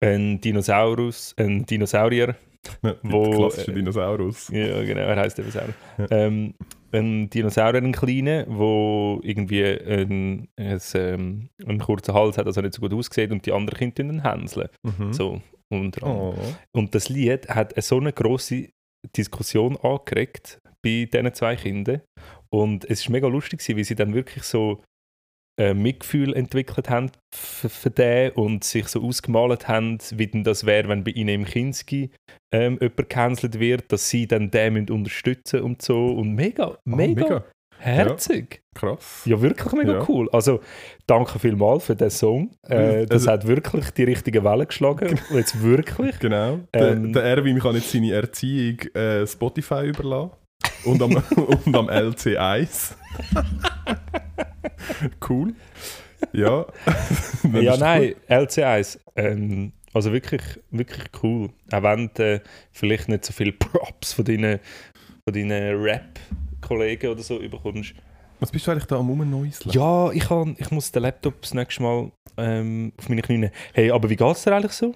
[0.00, 2.36] ein Dinosaurus, ein Dinosaurier,
[2.82, 4.48] Ja, Wo, der klassische äh, Dinosaurus.
[4.52, 6.06] ja genau, er heißt Saurus, Ja.
[6.10, 6.54] ähm,
[6.92, 12.74] ein Dinosaurier, ein kleiner, wo irgendwie ein, ein, ähm, einen kurzen Hals hat, also nicht
[12.74, 14.68] so gut aussieht und die anderen Kinder ihn hänseln.
[14.82, 15.12] Mhm.
[15.12, 15.40] So,
[15.70, 16.06] unter.
[16.06, 16.34] Oh.
[16.72, 18.68] Und das Lied hat so eine große
[19.16, 22.02] Diskussion angeregt bei diesen zwei Kindern.
[22.50, 24.82] Und es war mega lustig, wie sie dann wirklich so
[25.60, 30.88] äh, Mitgefühl entwickelt haben für, den und sich so ausgemalt haben, wie denn das wäre,
[30.88, 32.10] wenn bei ihnen im Kinski
[32.52, 36.06] ähm, jemand gecancelt wird, dass sie dann den unterstützen und so.
[36.06, 37.44] Und mega, Ah, mega, mega.
[37.78, 38.62] herzig.
[38.74, 39.22] Krass.
[39.26, 40.04] Ja, wirklich mega Ja.
[40.08, 40.28] cool.
[40.32, 40.60] Also,
[41.06, 42.50] danke vielmals für den Song.
[42.68, 45.08] Äh, das Also- hat wirklich die richtige Welle geschlagen.
[45.30, 46.18] Und Jetzt wirklich.
[46.20, 46.60] Genau.
[46.72, 50.30] Der, Ähm, der Erwin kann jetzt seine Erziehung äh, Spotify überlassen.
[50.84, 51.10] Und am,
[51.64, 52.94] und am LC1.
[55.28, 55.54] cool.
[56.32, 56.66] Ja.
[57.52, 58.98] Ja, nein, LC1.
[59.16, 61.50] Ähm, also wirklich, wirklich cool.
[61.72, 62.40] Auch wenn du äh,
[62.72, 64.60] vielleicht nicht so viele Props von deinen,
[65.24, 67.94] von deinen Rap-Kollegen oder so bekommst.
[67.94, 68.02] gut.
[68.40, 69.70] Was bist du eigentlich da am Rumneuseln?
[69.74, 73.52] Ja, ich, kann, ich muss den Laptop das nächste Mal ähm, auf meine Knie nehmen.
[73.74, 74.94] Hey, aber wie geht es dir eigentlich so?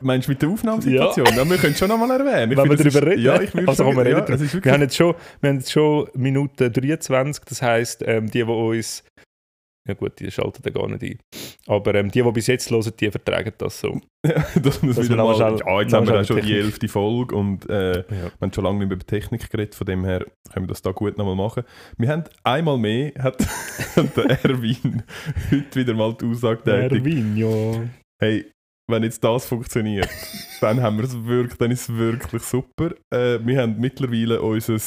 [0.00, 1.26] Meinst du mit der Aufnahmesituation?
[1.26, 1.48] Ja.
[1.48, 2.52] wir können es schon nochmal erwähnen.
[2.52, 3.22] Ich Wenn wir darüber reden?
[3.22, 6.08] Ja, ich Also schon- wir reden ja, Wir haben jetzt schon, wir haben jetzt schon
[6.14, 9.02] Minute 23, das heisst, ähm, die, die uns.
[9.88, 11.18] Ja, gut, die schalten da gar nicht ein.
[11.66, 14.00] Aber ähm, die, die bis jetzt hören, die vertragen das so.
[14.62, 16.88] dass wir es wieder mal, schnell- ja, jetzt haben wir auch schon die Technik- elfte
[16.88, 18.04] Folge und äh, Ja.
[18.08, 20.82] wir haben schon lange nicht mehr über Technik geredet, von dem her können wir das
[20.82, 21.64] da gut nochmal machen.
[21.98, 23.38] Wir haben einmal mehr, hat,
[24.16, 25.02] der Erwin
[25.50, 27.80] heute wieder mal die Aussage getätigt, Erwin, ja.
[28.20, 28.51] hey,
[28.90, 30.08] wenn jetzt das funktioniert,
[30.60, 32.94] dann haben wir es wirklich, dann ist es wirklich super.
[33.12, 34.78] Äh, wir haben mittlerweile unser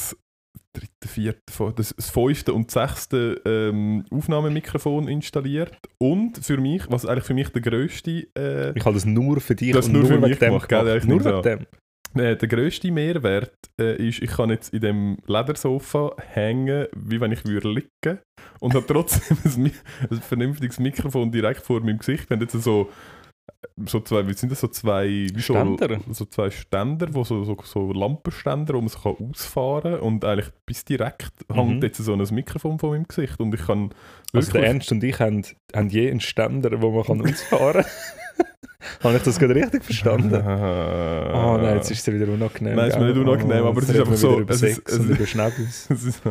[0.72, 7.24] dritte, vierte, das, das fünfte und sechste ähm, Aufnahmemikrofon installiert und für mich, was eigentlich
[7.24, 10.14] für mich der grösste äh, Ich habe das nur für dich Das und nur für
[10.14, 11.00] wegen mich dem gemacht, gell?
[11.06, 11.66] Nur wegen dem.
[12.14, 17.32] Äh, der grösste Mehrwert äh, ist, ich kann jetzt in dem Ledersofa hängen, wie wenn
[17.32, 18.20] ich würde liegen
[18.60, 19.72] und habe trotzdem ein,
[20.10, 22.30] ein vernünftiges Mikrofon direkt vor meinem Gesicht.
[22.30, 22.90] Haben jetzt so,
[23.86, 25.98] so zwei, wie sind das so zwei wie so- Ständer?
[26.10, 30.24] So, zwei Ständer, wo so, so, so Lampenständer, wo man sich kann ausfahren kann und
[30.24, 31.82] eigentlich bis direkt hängt Mhm.
[31.82, 33.90] jetzt so ein Mikrofon vor meinem Gesicht und ich kann
[34.32, 35.42] Also der Ernst und ich haben,
[35.74, 38.46] haben je einen Ständer, wo man kann ausfahren kann.
[39.02, 40.34] Habe ich das gerade richtig verstanden?
[40.46, 42.76] Ah, Oh nein, jetzt ist es wieder unangenehm.
[42.76, 44.98] Nein, ist mir nicht unangenehm, aber jetzt es ist einfach so- es ist- es
[45.90, 46.22] es, ist,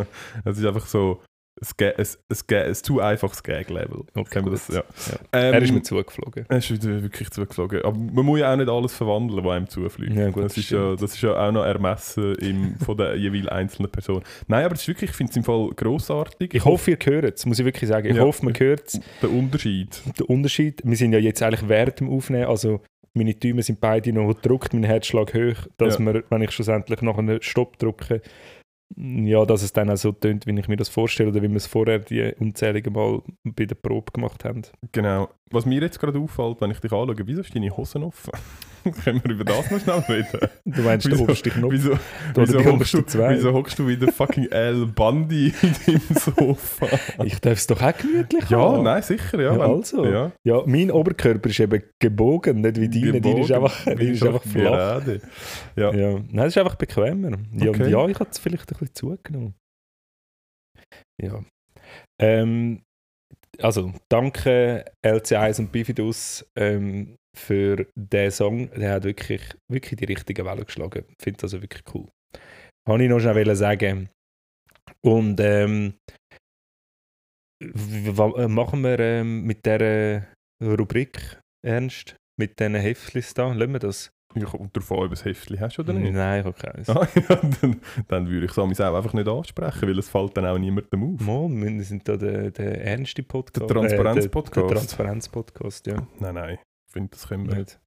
[0.45, 1.21] es ist einfach so,
[1.59, 4.03] ein, zu einfaches Gag-Level.
[4.13, 4.75] Okay, das- ja.
[4.75, 4.83] Ja.
[5.31, 6.45] Ähm, er ist mir zugeflogen.
[6.49, 7.81] er ist wirklich zugeflogen.
[7.83, 10.13] Aber man muss ja auch nicht alles verwandeln, was einem zufliegt.
[10.13, 13.15] Ja, gut, das, das ist ja, das ist ja auch noch ermessen im, von der
[13.15, 14.21] jeweils einzelnen Person.
[14.47, 16.53] Nein, aber es ist wirklich, ich finde es im Fall grossartig.
[16.53, 18.07] Ich hoffe, ihr hört es, muss ich wirklich sagen.
[18.09, 18.99] Ich hoffe, man hört es.
[19.21, 20.01] Der Unterschied.
[20.19, 20.81] den Unterschied.
[20.83, 22.81] Wir sind ja jetzt eigentlich während dem Aufnehmen, also
[23.17, 26.05] meine Däume sind beide noch gedruckt, mein Herzschlag hoch, dass Ja.
[26.05, 28.21] wir, wenn ich schlussendlich noch einen Stopp drücke,
[28.95, 31.57] ja, dass es dann auch so tönt, wie ich mir das vorstelle oder wie wir
[31.57, 34.61] es vorher die unzähligen Mal bei der Probe gemacht haben.
[34.91, 35.29] Genau.
[35.51, 38.31] Was mir jetzt gerade auffällt, wenn ich dich anschaue, wieso ist deine Hosen offen?
[39.03, 40.49] Können wir über das noch schnell reden?
[40.65, 41.71] Du meinst den Wieso- obersten Knopf?
[41.73, 41.99] Wieso, Oder
[42.35, 46.87] wieso, die hockst du, wieso hockst du wie der fucking Al Bundy in deinem Sofa?
[47.23, 48.83] Ich darf es doch auch gemütlich Ja, haben.
[48.83, 49.41] nein, sicher.
[49.41, 50.05] Ja, Ja, also.
[50.05, 50.31] Ja.
[50.43, 53.21] Ja, mein Oberkörper ist eben gebogen, nicht wie deine.
[53.21, 54.71] Deine ist einfach, deine ist einfach flach.
[55.03, 55.21] gerade.
[55.75, 55.93] Ja.
[55.93, 56.11] Ja.
[56.29, 57.31] Nein, es ist einfach bequemer.
[57.53, 57.89] Ja, Okay.
[57.89, 59.55] ja ich habe es vielleicht ein bisschen zugenommen.
[61.21, 61.43] Ja.
[62.21, 62.81] Ähm,
[63.59, 68.69] also, danke LC1 und Bifidus ähm, für den Song.
[68.71, 71.05] Der hat wirklich, wirklich die richtige Welle geschlagen.
[71.09, 72.07] Ich finde das also wirklich cool.
[72.87, 74.09] Habe ich noch schnell wollen sagen.
[75.03, 75.95] Und ähm,
[77.61, 80.27] äh, machen wir ähm, mit dieser
[80.63, 82.15] Rubrik ernst?
[82.37, 83.53] Mit diesen Heftlis da?
[83.53, 84.09] Lassen wir das?
[84.35, 86.13] Ja, kommt darauf an, ob du ein Heftchen hast oder nicht.
[86.13, 86.89] Nein, ich habe keins.
[86.89, 90.45] Ah, ja, dann, dann würde ich es auch einfach nicht ansprechen, weil es fällt dann
[90.45, 91.21] auch niemandem auf.
[91.21, 93.69] Mo, wir sind da der, der ernste Podcast.
[93.69, 94.57] Der Transparenz-Podcast.
[94.57, 96.07] Äh, der der Transparenz-Podcast, ja.
[96.19, 96.59] Nein, nein.
[96.95, 97.79] Ich finde, das können wir, Nicht.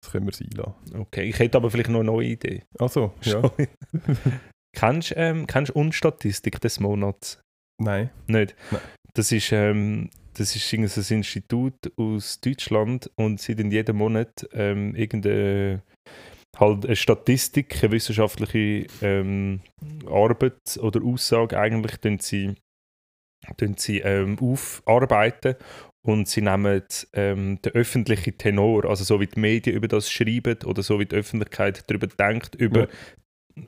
[0.00, 0.96] das können wir sein lassen.
[0.96, 2.62] Okay, ich hätte aber vielleicht noch eine neue Idee.
[2.78, 3.40] Also, ja.
[3.40, 3.50] Schon.
[4.72, 7.40] kennst du ähm, kennst Unstatistik des Monats?
[7.82, 8.10] Nein.
[8.28, 8.54] Nicht?
[8.70, 8.80] Nein.
[9.14, 14.48] Das ist, ähm, das ist so ein Institut aus Deutschland und sie in jedem Monat
[14.52, 15.82] ähm, irgendeine
[16.56, 19.60] halt eine Statistik, eine wissenschaftliche ähm,
[20.06, 22.54] Arbeit oder Aussage eigentlich sie,
[23.76, 25.56] sie ähm, aufarbeiten
[26.04, 30.58] und sie nehmen ähm, den öffentlichen Tenor, also so wie die Medien über das schreiben
[30.64, 32.88] oder so wie die Öffentlichkeit darüber denkt, über Ja.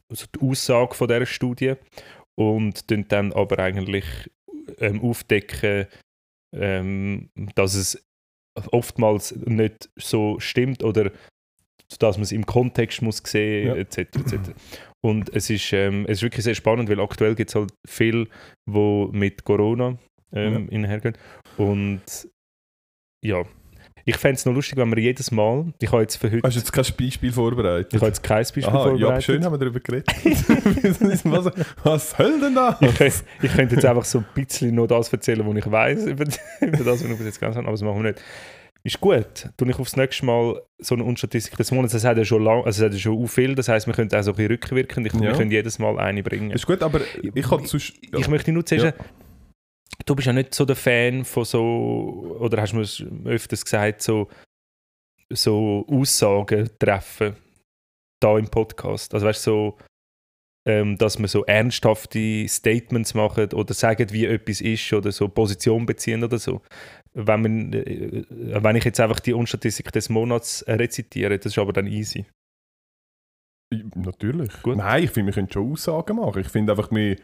[0.09, 1.75] also die Aussage von dieser Studie
[2.37, 4.05] und dann aber eigentlich
[4.79, 5.87] ähm, aufdecken,
[6.57, 8.05] ähm, dass es
[8.73, 11.11] oftmals nicht so stimmt oder
[11.99, 13.75] dass man es im Kontext muss sehen Ja.
[13.77, 13.99] etc.
[13.99, 14.39] etc.
[15.05, 18.29] Und es ist, ähm, es ist wirklich sehr spannend, weil aktuell gibt es halt viel,
[18.67, 19.99] wo mit Corona
[20.35, 21.17] ähm, einhergehen.
[21.57, 22.03] Und
[23.25, 23.45] ja,
[24.07, 26.57] ich fände es noch lustig, wenn wir jedes Mal, ich habe jetzt für heute, Hast
[26.57, 27.95] du jetzt kein Beispiel vorbereitet?
[27.95, 29.25] ich habe jetzt kein Beispiel Aha, ja, vorbereitet.
[29.25, 30.07] schön haben wir darüber geredet.
[31.25, 31.51] was,
[31.83, 32.81] was soll denn das?
[32.83, 36.05] ich, könnte, ich könnte jetzt einfach so ein bisschen noch das erzählen, was ich weiß
[36.07, 36.25] über,
[36.61, 38.23] über das, was ich bis jetzt ganz habe, aber das machen wir nicht.
[38.87, 39.49] Ist gut.
[39.57, 41.95] Tue ich aufs nächste Mal so eine Unstatistik des Monats.
[41.95, 43.55] Das hat ja schon lang, also hat ja schon auch viel.
[43.55, 45.07] Das heisst, wir können auch so ein bisschen rückwirkend.
[45.07, 45.21] Ich, Ja.
[45.23, 46.51] Wir können jedes Mal eine bringen.
[46.51, 47.95] Ist gut, aber ich habe sonst...
[48.15, 48.93] Ich möchte nur zuerst, Ja.
[50.05, 53.65] Du bist ja nicht so der Fan von so, oder hast du mir es öfters
[53.65, 54.29] gesagt, so,
[55.31, 57.37] so Aussagen treffen,
[58.21, 59.15] da im Podcast.
[59.15, 59.79] Also weißt du, so,
[60.67, 65.85] ähm, dass man so ernsthafte Statements machen oder sagen, wie etwas ist oder so Position
[65.85, 66.63] beziehen oder so.
[67.13, 71.59] Wenn, man, äh, wenn ich jetzt einfach die Unstatistik des Monats äh, rezitiere, das ist
[71.59, 72.25] aber dann easy.
[73.95, 74.63] Natürlich.
[74.63, 74.77] Gut.
[74.77, 76.41] Nein, ich finde, wir können schon Aussagen machen.
[76.41, 77.17] Ich finde einfach, wir,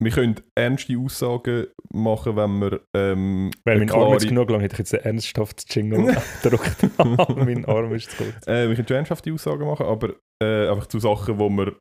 [0.00, 2.80] wir können ernste Aussagen machen, wenn wir...
[2.96, 6.76] Ähm, Weil mein Arm jetzt klare- genug lang hätte ich jetzt ein ernsthaftes Jingle gedruckt.
[7.36, 8.46] mein Arm ist zu kurz.
[8.46, 11.76] Äh, wir können schon ernsthafte Aussagen machen, aber äh, einfach zu Sachen, wo wir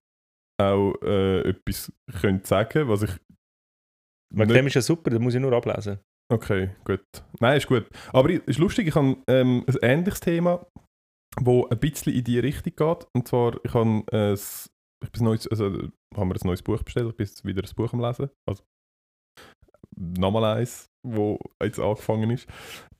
[0.59, 3.11] auch äh, etwas können sagen was ich...
[4.33, 5.99] Wegen nicht- dem ist ja super, das muss ich nur ablesen.
[6.33, 7.05] Okay, gut.
[7.39, 7.87] Nein, ist gut.
[8.11, 10.65] Aber es ist lustig, ich habe ähm, ein ähnliches Thema,
[11.39, 13.07] wo ein bisschen in die Richtung geht.
[13.15, 17.15] Und zwar, ich habe äh, ein neues, also, haben wir ein neues Buch bestellt, ich
[17.15, 18.29] bin jetzt wieder ein Buch am Lesen.
[18.47, 18.63] Also
[19.99, 22.47] nochmal eins, wo jetzt angefangen ist.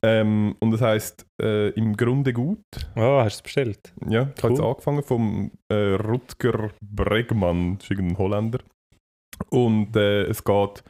[0.02, 2.60] Ähm, und das heißt äh, Im Grunde gut.
[2.94, 3.94] Ah, hast du es bestellt?
[4.08, 4.70] Ja, ich habe jetzt Cool.
[4.70, 8.58] angefangen vom äh, Rutger Bregmann, das ist irgendein Holländer.
[9.50, 10.82] Und äh, es, geht,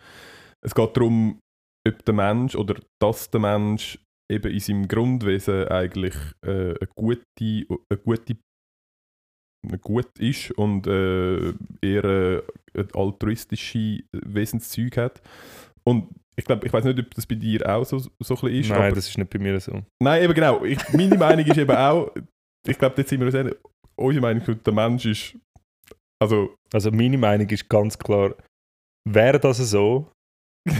[0.65, 1.41] es geht darum,
[1.87, 3.99] ob der Mensch oder dass der Mensch
[4.31, 8.37] eben in seinem Grundwesen eigentlich äh, eine gute, eine gute
[9.83, 12.43] gut ist und äh, eher
[12.75, 15.23] äh, altruistische Wesenszeug hat.
[15.85, 18.49] Und ich glaube, ich weiß nicht, ob das bei dir auch so, so ein bisschen
[18.61, 18.69] ist.
[18.71, 19.83] Nein, aber- das ist nicht bei mir so.
[20.03, 20.65] Nein, eben genau.
[20.65, 22.13] Ich, meine Meinung ist eben auch,
[22.67, 23.57] ich glaube, jetzt sind wir uns einig,
[23.97, 25.37] unsere Meinung der Mensch ist,
[26.23, 28.35] also, Also meine Meinung ist ganz klar,
[29.09, 30.11] wäre das so,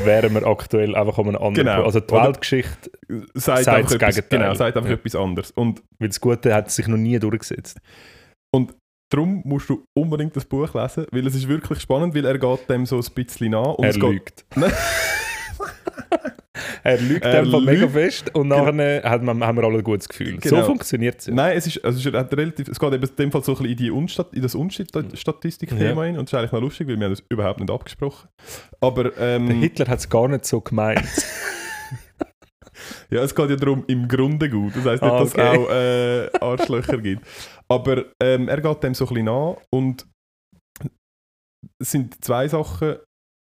[0.05, 1.85] wären wir aktuell einfach an einem anderen Genau.
[1.85, 2.91] Also die Weltgeschichte,
[3.35, 4.97] sagt Sagt einfach das etwas, genau, sagt einfach Ja.
[4.97, 5.51] etwas anderes.
[5.53, 7.81] Und, weil das Gute hat sich noch nie durchgesetzt.
[8.55, 8.75] Und
[9.11, 12.69] darum musst du unbedingt das Buch lesen, weil es ist wirklich spannend, weil er geht
[12.69, 13.75] dem so ein bisschen nach.
[13.75, 14.45] Und er es geht, lügt.
[16.83, 17.93] er lügt Er einfach mega lügt.
[17.93, 20.39] fest und nachher hat man, haben wir alle ein gutes Gefühl.
[20.43, 20.67] So Genau.
[20.67, 21.27] funktioniert es.
[21.27, 21.35] Ja.
[21.35, 23.57] Nein, es ist, also es ist relativ, es geht eben in dem Fall so ein
[23.59, 26.11] bisschen in, die Unstat, in das Unstatistik-Thema Ja.
[26.19, 28.29] und das ist eigentlich noch lustig, weil wir haben das überhaupt nicht abgesprochen.
[28.81, 31.01] Aber ähm, Der Hitler hat es gar nicht so gemeint.
[33.11, 34.75] ja, es geht ja darum, im Grunde gut.
[34.77, 35.53] Das heisst nicht, Ah, dass okay.
[35.53, 37.27] es auch äh, Arschlöcher gibt.
[37.71, 40.07] Aber ähm, er geht dem so ein bisschen nach und
[41.81, 42.97] es sind zwei Sachen,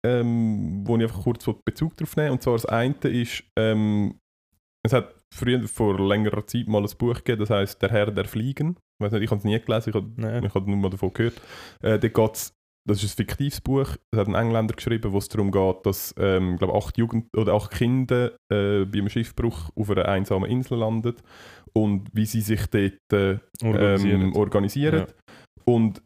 [0.06, 4.20] ähm, wo ich einfach kurz Bezug drauf nehmen Und zwar das eine ist, ähm,
[4.86, 8.26] es hat früher vor längerer Zeit mal ein Buch gegeben, das heißt Der Herr der
[8.26, 8.78] Fliegen.
[9.00, 10.44] Ich weiß nicht, ich habe es nie gelesen, ich habe Nein.
[10.44, 11.42] ich habe nur mal davon gehört.
[11.82, 12.54] Äh, da geht's,
[12.88, 16.14] das ist ein fiktives Buch, das hat ein Engländer geschrieben, wo es darum geht, dass
[16.18, 20.78] ähm, glaub, acht, Jugend oder acht Kinder äh, bei einem Schiffbruch auf einer einsamen Insel
[20.78, 21.16] landen
[21.76, 24.22] und wie sie sich dort äh, Organisieren.
[24.22, 25.06] ähm, organisieren.
[25.66, 26.02] Und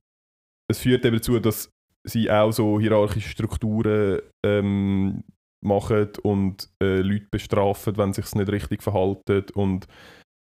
[0.70, 1.72] es führt eben dazu, dass
[2.04, 5.24] sie auch so hierarchische Strukturen ähm,
[5.64, 9.46] machen und äh, Leute bestrafen, wenn sie sich nicht richtig verhalten.
[9.54, 9.88] Und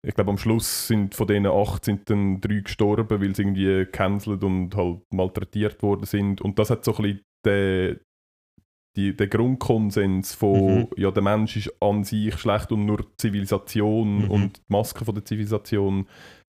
[0.06, 3.64] ich glaube, am Schluss sind von denen acht sind dann drei gestorben, weil sie irgendwie
[3.64, 6.40] gecancelt und halt malträtiert worden sind.
[6.40, 8.00] Und das hat so ein bisschen den,
[8.96, 10.88] die, den Grundkonsens von, Mhm.
[10.96, 14.30] ja, der Mensch ist an sich schlecht und nur die Zivilisation Mhm.
[14.30, 16.06] und die Maske von der Zivilisation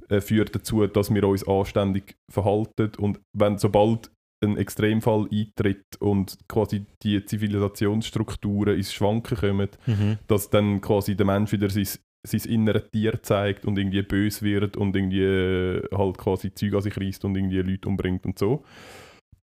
[0.09, 2.91] äh, führt dazu, dass wir uns anständig verhalten.
[2.99, 4.11] Und wenn sobald
[4.43, 10.17] ein Extremfall eintritt und quasi die Zivilisationsstrukturen ins Schwanken kommen, Mhm.
[10.27, 11.87] dass dann quasi der Mensch wieder sein,
[12.27, 16.81] sein innere Tier zeigt und irgendwie böse wird und irgendwie äh, halt quasi Zeug an
[16.81, 18.63] sich reißt und irgendwie Leute umbringt und so.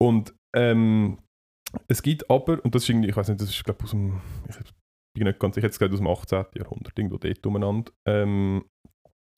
[0.01, 1.17] Und ähm,
[1.87, 4.21] es gibt aber, und das ist irgendwie, ich weiß nicht, das ist glaube aus dem,
[4.47, 4.55] ich
[5.15, 6.45] bin nicht ganz sicher, jetzt aus dem 18.
[6.55, 7.91] Jahrhundert, irgendwo dort umeinander.
[8.07, 8.65] Ähm,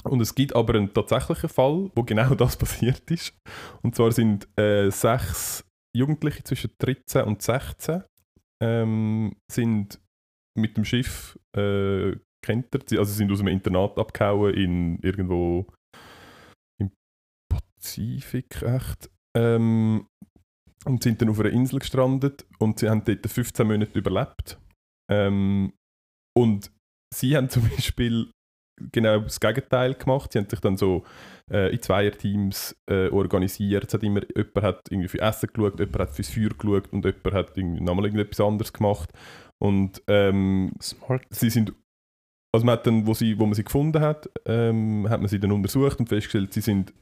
[0.03, 3.33] und es gibt aber einen tatsächlichen Fall, wo genau das passiert ist.
[3.81, 5.63] Und zwar sind äh, sechs
[5.95, 8.03] Jugendliche zwischen 13 und 16
[8.63, 9.99] ähm, sind
[10.57, 12.15] mit dem Schiff äh,
[12.45, 15.67] kentert, sie- also sind aus einem Internat abgehauen in irgendwo
[16.79, 16.91] im
[17.49, 20.07] Pazifik echt ähm,
[20.85, 24.59] und sind dann auf einer Insel gestrandet und sie haben dort 15 Monate überlebt
[25.11, 25.73] ähm,
[26.37, 26.71] und
[27.13, 28.31] sie haben zum Beispiel
[28.91, 30.31] genau das Gegenteil gemacht.
[30.31, 31.03] Sie haben sich dann so
[31.51, 33.85] äh, in Zweierteams äh, organisiert.
[33.87, 37.05] Es hat immer, jemand hat irgendwie für Essen geschaut, jemand hat fürs Feuer geschaut und
[37.05, 39.11] jemand hat irgendwie nochmal irgendetwas anderes gemacht.
[39.59, 41.23] Und ähm, Smart.
[41.29, 41.73] sie sind,
[42.53, 45.39] also man hat dann, wo, sie, wo man sie gefunden hat, ähm, hat man sie
[45.39, 46.93] dann untersucht und festgestellt, sie sind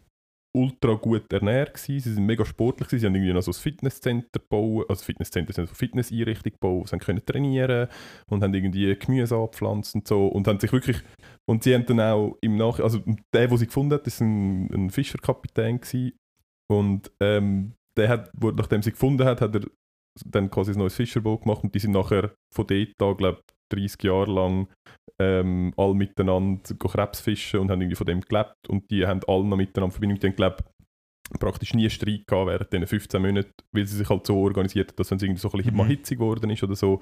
[0.55, 3.55] ultra gut ernährt gewesen, sie sind mega sportlich gewesen, sie haben irgendwie noch so ein
[3.55, 7.87] Fitnesscenter gebaut, also Fitnesscenter sind so Fitnesseinrichtung gebaut, sie haben können trainieren
[8.29, 10.97] und haben irgendwie Gemüse angepflanzt und so und haben sich wirklich,
[11.47, 12.99] und sie haben dann auch im Nach, also
[13.33, 16.13] der, den sie gefunden hat, war ein, ein Fischerkapitän gewesen
[16.71, 19.61] und ähm, der hat, nachdem sie gefunden hat, hat er
[20.25, 24.03] dann quasi ein neues Fischerboot gemacht und die sind nachher von dort an, glaube 30
[24.03, 24.67] Jahre lang
[25.19, 29.43] ähm, alle miteinander Krebs fischen und haben irgendwie von dem gelebt und die haben alle
[29.45, 30.57] noch miteinander Verbindung, die haben glaube
[31.39, 34.95] praktisch nie Streit gehabt während diesen 15 Monaten, weil sie sich halt so organisiert haben,
[34.95, 35.77] dass wenn es irgendwie so ein bisschen Mhm.
[35.77, 37.01] mal hitzig geworden ist oder so,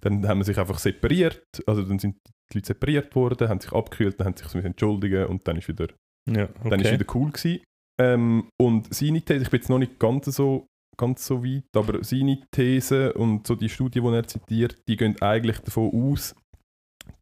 [0.00, 2.16] dann haben wir sich einfach separiert, also dann sind
[2.52, 5.88] die Leute separiert worden, haben sich abgekühlt, dann haben sich entschuldigen und dann ist wieder
[6.28, 7.00] Ja, dann ist okay.
[7.00, 7.62] wieder cool gewesen.
[7.98, 12.02] Ähm, und seine These, ich bin jetzt noch nicht ganz so, ganz so weit, aber
[12.02, 16.34] seine These und so die Studie, die er zitiert, die gehen eigentlich davon aus,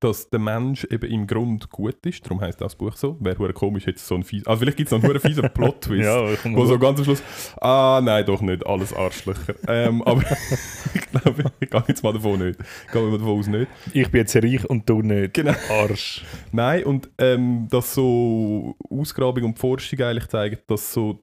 [0.01, 2.25] dass der Mensch eben im Grund gut ist.
[2.25, 3.17] Darum heißt das Buch so.
[3.21, 4.47] Wäre komisch, jetzt so ein fies.
[4.47, 6.05] Also vielleicht gibt es noch einen fiesen Plot-Twist.
[6.05, 6.23] Ja,
[6.57, 6.79] Wo so so.
[6.79, 7.23] ganz am Schluss,
[7.61, 9.55] ah nein, doch nicht, alles Arschlöcher.
[9.69, 10.23] ähm, aber
[10.95, 12.59] ich glaube, ich gehe jetzt mal davon nicht.
[12.87, 13.71] Ich gehe mal davon aus nicht.
[13.93, 15.35] Ich bin jetzt reich und du nicht.
[15.35, 15.55] Genau.
[15.71, 16.25] Arsch.
[16.51, 21.23] Nein, und ähm, dass so Ausgrabung und Forschung eigentlich zeigen, dass so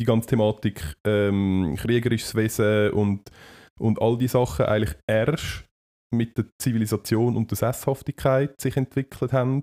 [0.00, 3.30] die ganze Thematik ähm, kriegerisches Wesen und,
[3.78, 5.64] und all die Sachen eigentlich erst
[6.12, 9.62] mit der Zivilisation und der Sesshaftigkeit sich entwickelt haben.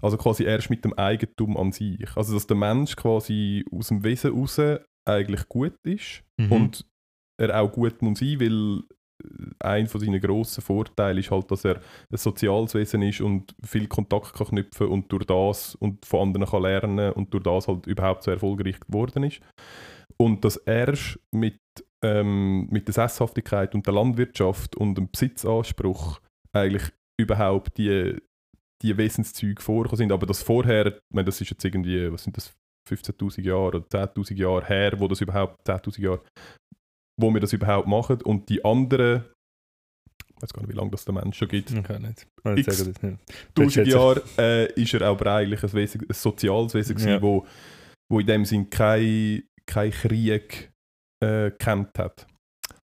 [0.00, 2.06] Also quasi erst mit dem Eigentum an sich.
[2.16, 4.60] Also dass der Mensch quasi aus dem Wesen raus
[5.08, 6.52] eigentlich gut ist Mhm.
[6.52, 6.86] und
[7.40, 8.82] er auch gut muss sein, weil
[9.60, 11.76] ein von seinen grossen Vorteilen ist halt, dass er
[12.10, 16.46] ein soziales Wesen ist und viel Kontakt kann knüpfen und durch das und von anderen
[16.46, 19.40] kann lernen und durch das halt überhaupt so erfolgreich geworden ist.
[20.16, 21.60] Und dass erst mit,
[22.04, 26.20] ähm, mit der Sesshaftigkeit und der Landwirtschaft und dem Besitzanspruch
[26.52, 26.90] eigentlich
[27.20, 28.16] überhaupt die,
[28.82, 30.12] die Wesenszüge vorgekommen sind.
[30.12, 32.52] Aber das vorher, ich meine, das ist jetzt irgendwie, was sind das,
[32.88, 36.22] 15'000 Jahre oder 10'000 Jahre her, wo das überhaupt, 10'000 Jahre,
[37.18, 38.22] wo wir das überhaupt machen.
[38.22, 39.24] Und die anderen,
[40.36, 42.26] ich weiß gar nicht, wie lange das der Mensch schon gibt, Ich kann nicht.
[42.56, 43.18] Ich X das nicht.
[43.54, 47.22] Tausend Jahre äh, ist er aber eigentlich ein, Wesen, ein soziales Wesen gewesen, Ja.
[47.22, 47.46] wo
[48.10, 50.72] wo in dem Sinn kein, kein Krieg
[51.22, 52.26] äh, gekämpft hat.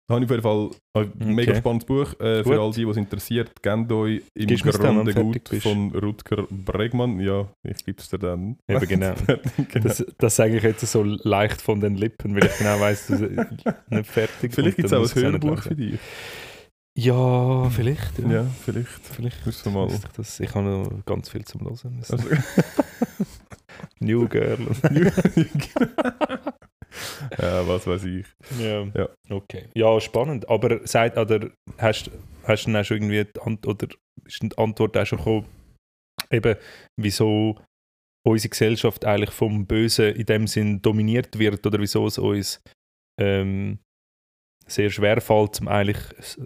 [0.10, 1.60] Habe ich auf jeden Fall ein mega Okay.
[1.62, 2.20] spannendes Buch.
[2.20, 5.24] Äh, für all die, die es interessiert, gebt euch im Gibst du dann, Grunde du
[5.24, 7.20] gut von Rutger Bregmann.
[7.22, 8.58] Ja, ich gebe es dir dann.
[8.68, 9.14] Eben, genau.
[9.72, 9.84] genau.
[9.88, 13.18] Das, das sage ich jetzt so leicht von den Lippen, weil ich genau weiss, du
[13.18, 13.32] bist
[13.90, 15.62] nicht fertig Vielleicht gibt es dann auch ein Hörbuch lesen.
[15.62, 16.00] für dich.
[16.96, 18.20] Ja, vielleicht.
[18.20, 18.30] Ja.
[18.30, 18.90] Ja, vielleicht.
[19.16, 19.94] Vielleicht Müssen wir mal.
[19.94, 20.40] ich das.
[20.42, 21.96] Ich habe noch ganz viel zum Hören.
[21.96, 22.12] müssen.
[22.12, 22.28] Also,
[24.00, 24.60] New Girl.
[27.40, 28.26] ja, was weiß ich.
[28.60, 28.84] ja.
[28.96, 29.10] Ja.
[29.30, 29.68] Okay.
[29.76, 30.50] Ja, spannend.
[30.50, 32.12] Aber seid, oder hast,
[32.44, 33.88] hast du dann auch schon irgendwie die Ant oder
[34.26, 35.46] ist die Antwort auch schon gekommen,
[36.32, 36.56] eben,
[37.00, 37.60] wieso
[38.26, 42.62] unsere Gesellschaft eigentlich vom Bösen in dem Sinn dominiert wird oder wieso es uns
[43.20, 43.80] ähm,
[44.66, 45.98] sehr schwer fällt, zum eigentlich,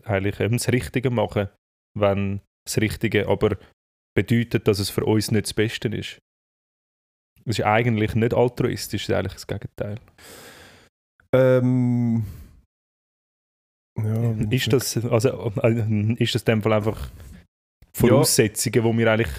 [0.05, 1.49] eigentlich ähm, das Richtige machen,
[1.97, 3.57] wenn das Richtige aber
[4.15, 6.19] bedeutet, dass es für uns nicht das Beste ist.
[7.45, 9.99] Es ist eigentlich nicht altruistisch, es ist eigentlich das Gegenteil.
[11.33, 12.23] Ähm,
[14.01, 17.09] ja, Ist das, also, äh, ist das in dem Fall einfach
[17.95, 19.33] Voraussetzungen, wo wir eigentlich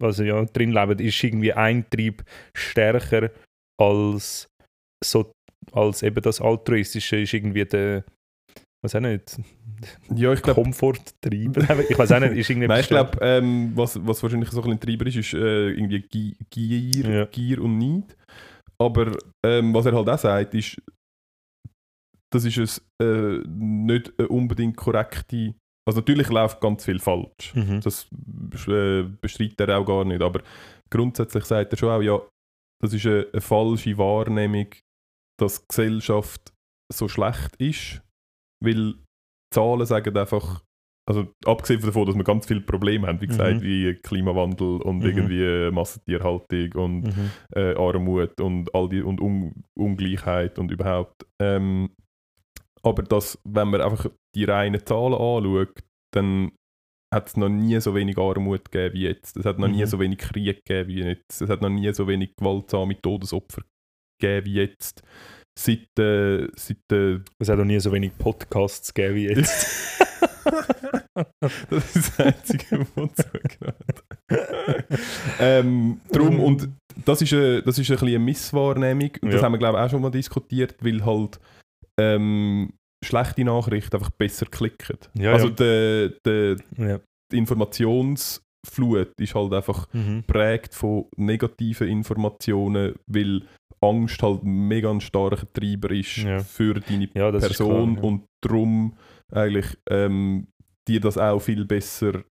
[0.00, 2.22] also ja, drin leben, ist irgendwie ein Trieb
[2.54, 3.30] stärker
[3.80, 4.46] als,
[5.02, 5.32] so,
[5.72, 8.04] als eben das Altruistische, ist irgendwie der,
[8.84, 9.40] was auch nicht,
[10.14, 11.56] Ja, ich glaube, Komforttrieb.
[11.88, 14.78] ich weiß auch nicht, ist irgendwie Nein, ich glaube, ähm, was, was wahrscheinlich so ein
[14.78, 17.24] Treiber ist, ist äh, irgendwie Gi- Gier, Ja.
[17.24, 18.14] Gier und Neid.
[18.80, 19.12] Aber
[19.44, 20.80] ähm, was er halt auch sagt, ist,
[22.32, 25.54] das ist es äh, nicht eine unbedingt korrekte.
[25.88, 27.54] Also natürlich läuft ganz viel falsch.
[27.54, 27.80] Mhm.
[27.80, 28.08] Das
[28.68, 30.22] äh, bestreitet er auch gar nicht.
[30.22, 30.42] Aber
[30.90, 32.20] grundsätzlich sagt er schon auch, ja,
[32.82, 34.68] das ist eine, eine falsche Wahrnehmung,
[35.40, 36.52] dass die Gesellschaft
[36.92, 38.02] so schlecht ist,
[38.62, 38.94] weil
[39.52, 40.62] Zahlen sagen einfach,
[41.08, 43.62] also abgesehen davon, dass wir ganz viele Probleme haben, wie gesagt, Mhm.
[43.62, 45.04] wie Klimawandel und Mhm.
[45.06, 47.30] irgendwie Massentierhaltung und Mhm.
[47.56, 51.26] äh, Armut und all die und Un Ungleichheit und überhaupt.
[51.40, 51.90] Ähm,
[52.82, 55.82] aber dass, wenn man einfach die reinen Zahlen anschaut,
[56.14, 56.52] dann
[57.12, 59.36] hat es noch nie so wenig Armut gegeben wie jetzt.
[59.38, 59.86] Es hat noch nie Mhm.
[59.86, 61.40] so wenig Krieg gegeben wie jetzt.
[61.40, 63.62] Es hat noch nie so wenig gewaltsame Todesopfer
[64.20, 65.02] gegeben wie jetzt.
[65.58, 69.96] Seit, äh, seit äh, Es hat auch nie so wenig Podcasts gegeben wie jetzt.
[71.70, 74.04] das ist das Einzige, was zugehört.
[75.40, 76.68] ähm, drum, und
[77.04, 79.10] das ist, eine, das ist ein bisschen eine Misswahrnehmung.
[79.22, 79.42] Und das Ja.
[79.42, 81.38] haben wir, glaube ich, auch schon mal diskutiert, weil halt
[82.00, 82.72] ähm,
[83.04, 84.98] schlechte Nachrichten einfach besser klicken.
[85.14, 85.54] Ja, also ja.
[85.54, 87.00] Der, der, ja.
[87.32, 90.18] die Informationsflut ist halt einfach Mhm.
[90.26, 93.42] geprägt von negativen Informationen, weil
[93.80, 96.40] Angst halt mega ein starker Treiber ist Ja.
[96.40, 98.08] für deine ja, Person klar, ja.
[98.08, 98.94] und darum
[99.32, 100.48] eigentlich ähm,
[100.86, 102.24] dir das auch viel besser,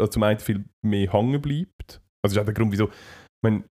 [0.00, 2.00] also zum einen viel mehr hängen bleibt.
[2.22, 3.64] Also das ist auch der Grund, wieso, ich meine,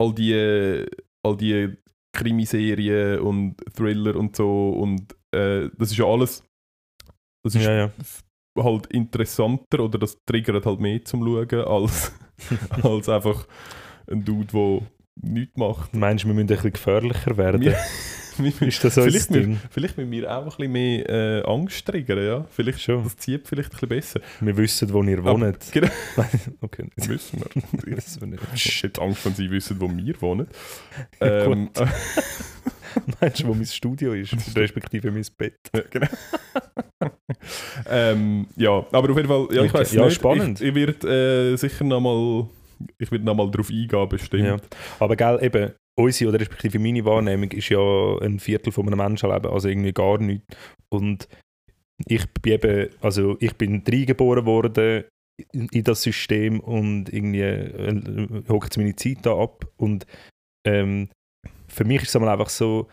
[0.00, 0.86] all die,
[1.24, 1.76] all die
[2.14, 6.44] Krimiserien und Thriller und so und äh, das ist ja alles,
[7.44, 7.92] das ist Ja, ja.
[8.58, 12.12] halt interessanter oder das triggert halt mehr zum Schauen als,
[12.82, 13.46] als einfach
[14.10, 15.94] ein Dude, der nichts macht.
[15.94, 17.74] Meinst du, wir müssen ein bisschen gefährlicher werden?
[18.60, 19.58] ist das vielleicht, Ding?
[19.70, 22.44] vielleicht müssen wir auch ein bisschen mehr äh, Angst triggern, ja.
[22.50, 23.04] Vielleicht, Schon.
[23.04, 24.20] Das zieht vielleicht ein bisschen besser.
[24.40, 25.58] Wir wissen, wo ihr wohnt.
[25.72, 25.88] genau.
[26.60, 26.88] okay.
[27.08, 27.62] Müssen wir.
[27.72, 28.42] Das wissen wir nicht.
[28.54, 30.48] Ich jetzt Angst, wenn sie wissen, wo wir wohnen.
[31.20, 31.88] Ähm, Gut.
[33.20, 34.34] Meinst du, wo mein Studio ist?
[34.56, 35.58] Respektive mein Bett.
[35.74, 36.06] Ja, genau.
[37.90, 40.14] ähm, ja, aber auf jeden Fall, ja, ich weiß Ja, nicht.
[40.14, 40.60] spannend.
[40.60, 42.46] Ich, ich werde äh, sicher nochmal,
[42.98, 44.44] ich werde nochmal drauf eingehen, bestimmt.
[44.44, 44.56] Ja.
[45.00, 47.80] Aber gell, eben, unsere oder respektive meine Wahrnehmung ist ja
[48.20, 50.46] ein Viertel von einem Menschenleben, also irgendwie gar nichts.
[50.88, 51.28] Und
[52.06, 55.04] ich bin eben, also ich bin reingeboren worden
[55.52, 59.66] in, in das System und irgendwie äh, hockt meine Zeit da ab.
[59.76, 60.06] Und
[60.66, 61.08] ähm,
[61.68, 62.88] für mich ist es einfach so,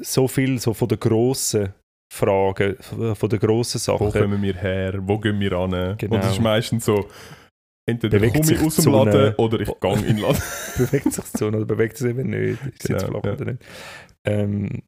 [0.00, 1.74] so viel so von den grossen
[2.12, 2.76] Fragen,
[3.14, 4.12] von den grossen Wo Sachen.
[4.12, 4.98] kommen wir her?
[5.02, 5.96] Wo gehen wir an?
[5.98, 6.14] Genau.
[6.14, 7.08] Und das ist meistens so,
[7.88, 10.42] entweder Bewegt komme ich aus dem Laden oder ich gehe in den Laden.
[10.76, 12.58] bewegt sich die Sonne oder bewegt es eben nicht?
[12.66, 13.32] Ist Genau, flach ja.
[13.32, 13.64] oder nicht?
[14.26, 14.82] Ähm,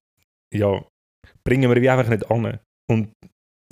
[0.55, 0.85] ja,
[1.45, 2.59] bringen wir wie einfach nicht an.
[2.91, 3.13] Und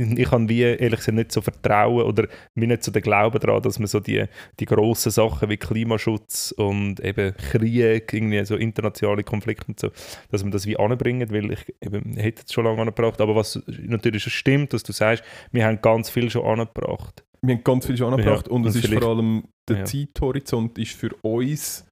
[0.01, 3.63] ich habe wie, ehrlich gesagt, nicht so Vertrauen oder mir nicht so den Glauben daran,
[3.63, 4.27] dass man so die,
[4.61, 9.91] die grossen Sachen wie Klimaschutz und eben Krieg, irgendwie so internationale Konflikte und so,
[10.31, 13.21] dass man das wie anbringen, weil ich eben hätte es schon lange angebracht.
[13.21, 17.25] Aber was natürlich schon stimmt, dass du sagst, wir haben ganz viel schon angebracht.
[17.43, 19.85] Wir haben ganz viel schon angebracht Ja, und es ist vor allem, der ja.
[19.85, 21.87] Zeithorizont ist für uns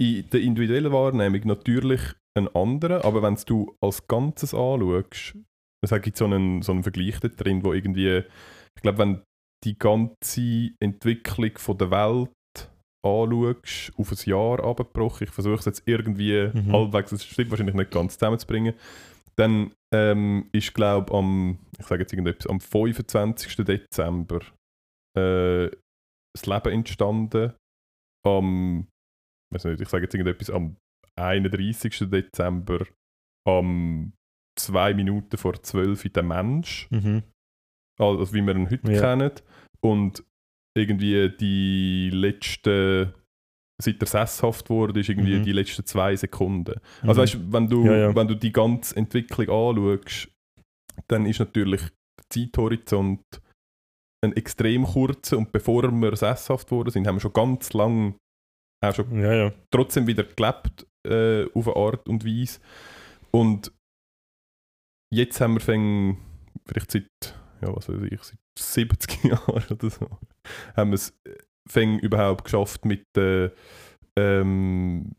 [0.00, 2.00] in der individuellen Wahrnehmung natürlich
[2.36, 5.34] ein anderer, aber wenn du als Ganzes anschaust,
[5.84, 8.22] es gibt so einen, so einen Vergleich da drin, wo irgendwie,
[8.76, 9.22] ich glaube, wenn
[9.64, 12.30] die ganze Entwicklung von der Welt
[13.06, 16.72] anschaust, auf ein Jahr abgebrochen, ich versuche es jetzt irgendwie Mhm.
[16.72, 18.74] halbwegs, es stimmt wahrscheinlich nicht ganz zusammenzubringen,
[19.36, 23.56] dann ähm, ist, glaube ich, am, ich sage jetzt irgendetwas, am 25.
[23.64, 24.40] Dezember
[25.16, 25.70] äh,
[26.34, 27.52] das Leben entstanden.
[28.26, 28.86] Am,
[29.52, 30.76] weiß nicht, ich sage jetzt irgendetwas, am
[31.16, 32.10] 31.
[32.10, 32.86] Dezember,
[33.46, 34.12] am
[34.58, 37.22] zwei Minuten vor 12 Uhr der Mensch Mhm.
[38.00, 39.00] also wie wir ihn heute Ja.
[39.00, 39.32] kennen.
[39.82, 40.24] Und
[40.76, 43.12] irgendwie die letzten,
[43.82, 45.42] seit er sesshaft wurde, ist irgendwie Mhm.
[45.44, 46.80] die letzten zwei Sekunden.
[47.02, 47.16] Also Mhm.
[47.22, 48.14] weißt, wenn du, Ja, ja.
[48.16, 50.28] wenn du die ganze Entwicklung anschaust,
[51.08, 53.20] dann ist natürlich der Zeithorizont
[54.24, 58.16] ein extrem kurzer und bevor wir sesshaft worden sind, haben wir schon ganz lang
[58.82, 62.60] auch schon Ja, trotzdem wieder gelebt äh, auf eine Art und Weise.
[63.32, 63.72] Und
[65.12, 66.18] jetzt haben wir fäng,
[66.66, 67.08] vielleicht seit,
[67.60, 70.08] ja, was weiß ich, seit 70 Jahren oder so,
[70.76, 71.12] haben wir es
[71.68, 73.50] fäng überhaupt geschafft mit äh,
[74.18, 75.12] ähm,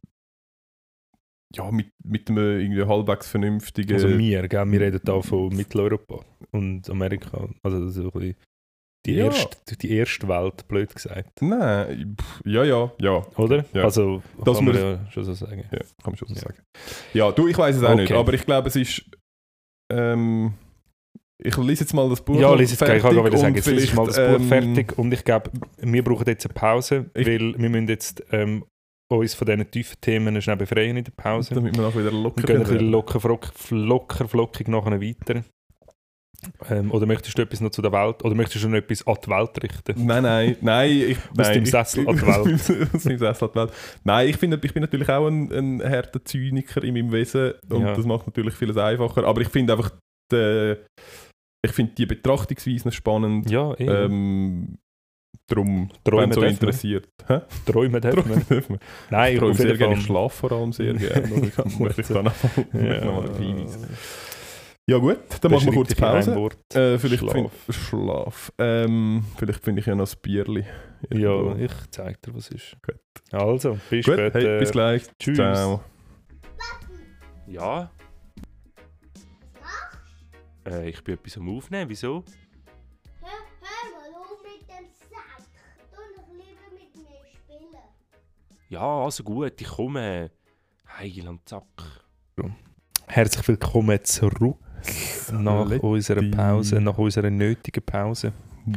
[1.54, 4.72] ja, mit, mit einem irgendwie halbwegs vernünftigen Also wir, gell?
[4.72, 7.48] wir reden da von Mitteleuropa und Amerika.
[7.64, 8.36] Also so ein bisschen
[9.06, 9.26] die, Ja.
[9.26, 11.42] erste, die erste Welt, blöd gesagt.
[11.42, 13.64] Nein, ja, ja, ja, Oder?
[13.74, 13.84] Ja.
[13.84, 15.64] Also Dass kann man ja schon so sagen.
[15.72, 16.42] Ja, kann man schon so Ja.
[16.42, 16.58] sagen.
[17.14, 18.20] Ja, du, ich weiß es auch nicht, Okay.
[18.20, 19.06] aber ich glaube, es ist.
[19.94, 20.54] Ähm,
[21.44, 22.40] ich lese jetzt mal das Buch.
[22.40, 22.98] Ja, lese gleich.
[22.98, 25.52] Ich kann fertig gerade sagen, jetzt ist mal das Buch ähm, fertig und ich glaube,
[25.80, 28.64] wir brauchen jetzt eine Pause, Ich- weil wir müssen jetzt ähm,
[29.08, 31.54] uns von diesen tiefen Themen schnell befreien in der Pause.
[31.54, 32.92] Damit wir nachher wieder locker Wir gehen ein bisschen werden.
[32.92, 33.40] locker,
[33.72, 35.44] locker flockig nachher weiter.
[36.70, 39.16] Ähm, oder möchtest du etwas noch zu der Welt, oder möchtest du noch etwas an
[39.26, 40.06] die Welt richten?
[40.06, 40.92] Nein, nein, nein.
[40.92, 42.90] Ich, nein deinem ich- Sessel an die Welt.
[42.94, 43.72] Aus meinem Sessel an die Welt.
[44.04, 47.82] Nein, ich, finde, ich bin natürlich auch ein, ein harter Zyniker in meinem Wesen und
[47.82, 47.94] Ja.
[47.96, 49.24] das macht natürlich vieles einfacher.
[49.26, 49.92] Aber ich finde einfach,
[50.32, 50.76] die,
[51.66, 53.50] ich finde die Betrachtungsweise spannend.
[53.50, 53.86] Ja, eh.
[53.86, 54.78] Ähm,
[55.48, 57.10] darum, Träumen wenn so interessiert.
[57.66, 58.24] Träumen dürfen wir.
[58.26, 58.80] Träumen dürfen wir.
[59.10, 61.28] Nein, Ich träume sehr gerne, ich schlafe vor allem sehr gerne.
[61.80, 63.82] Möchte ich da noch mal, möchte ich noch mal darauf hinweisen.
[63.82, 63.88] Ja.
[64.88, 66.50] Ja gut, dann machen wir kurz Pause.
[66.76, 67.34] Äh, vielleicht Schlaf.
[67.34, 68.52] Find, Schlaf.
[68.60, 70.64] Ähm, vielleicht finde ich ja noch ein Bierli.
[71.12, 72.78] Ja, ich zeig dir, was ist.
[72.86, 73.00] Gut.
[73.32, 74.40] Also, bis Gut, später.
[74.40, 75.04] hey, bis gleich.
[75.18, 75.38] Tschüss.
[75.38, 75.84] Ciao.
[77.48, 77.90] Ja.
[80.68, 82.24] Äh, ich bin etwas am Aufnehmen, wieso?
[83.22, 83.30] Hör,
[83.62, 85.46] hör mal auf mit dem Sack.
[85.92, 87.76] Du doch lieber mit mir spielen.
[88.70, 90.32] Ja, also gut, ich komme.
[90.98, 91.64] Heiland Zack.
[93.08, 94.58] Herzlich willkommen zurück
[95.32, 95.86] nach Letti.
[95.86, 98.34] unserer Pause, nach unserer nötigen Pause.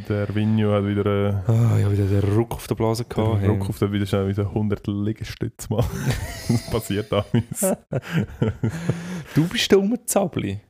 [0.06, 3.42] Der Vigno hat wieder äh, Ah, ja, wieder den Ruck auf der Blase gehabt.
[3.42, 5.88] den Ruck auf den wieder schnell wieder 100 Liegestütze machen.
[6.48, 7.62] das passiert damals.
[9.34, 10.60] Du bist der Umzabli.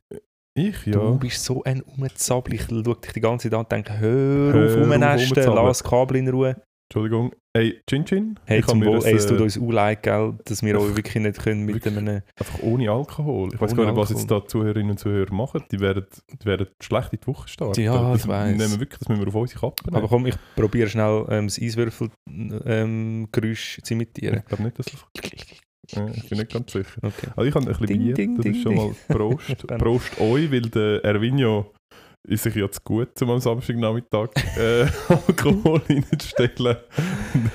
[0.55, 1.11] Ich, Du ja.
[1.11, 2.55] bist so ein Umzabli.
[2.55, 5.83] Ich schaue dich die ganze Zeit an und denke, hör, Hör auf, rumnästen, lass das
[5.83, 6.55] Kabel in Ruhe.
[6.91, 7.31] Entschuldigung.
[7.55, 8.39] Hey, Chin Chin.
[8.45, 10.79] Hey, ich zum Wohl, das, ey, es tut äh, uns auch leid, gell, dass wir
[10.79, 12.21] euch wirklich nicht können mit einem...
[12.35, 13.49] einfach ohne Alkohol.
[13.53, 15.63] Ich weiß gar nicht, was jetzt da Zuhörerinnen und Zuhörer machen.
[15.71, 17.81] Die werden, die werden schlecht in die Woche starten.
[17.81, 18.57] Ja, das ich weiss.
[18.57, 19.97] Nehmen wir wirklich, das müssen wir auf unsere Kappe nehmen.
[19.97, 23.27] Aber komm, ich probiere schnell ähm, das Eiswürfelgeräusch ähm,
[23.83, 24.39] zu imitieren.
[24.39, 24.87] ich glaube nicht, dass
[25.91, 26.89] Ja, ich bin nicht ganz sicher.
[27.01, 27.27] Okay.
[27.35, 29.67] Also ich habe ein bisschen Ding, Bier, ding, das ding, ist schon mal Prost.
[29.67, 31.71] Prost euch, weil der Ervinho
[32.27, 36.77] ist sich jetzt gut, um am Samstagnachmittag äh, Alkohol reinzustellen.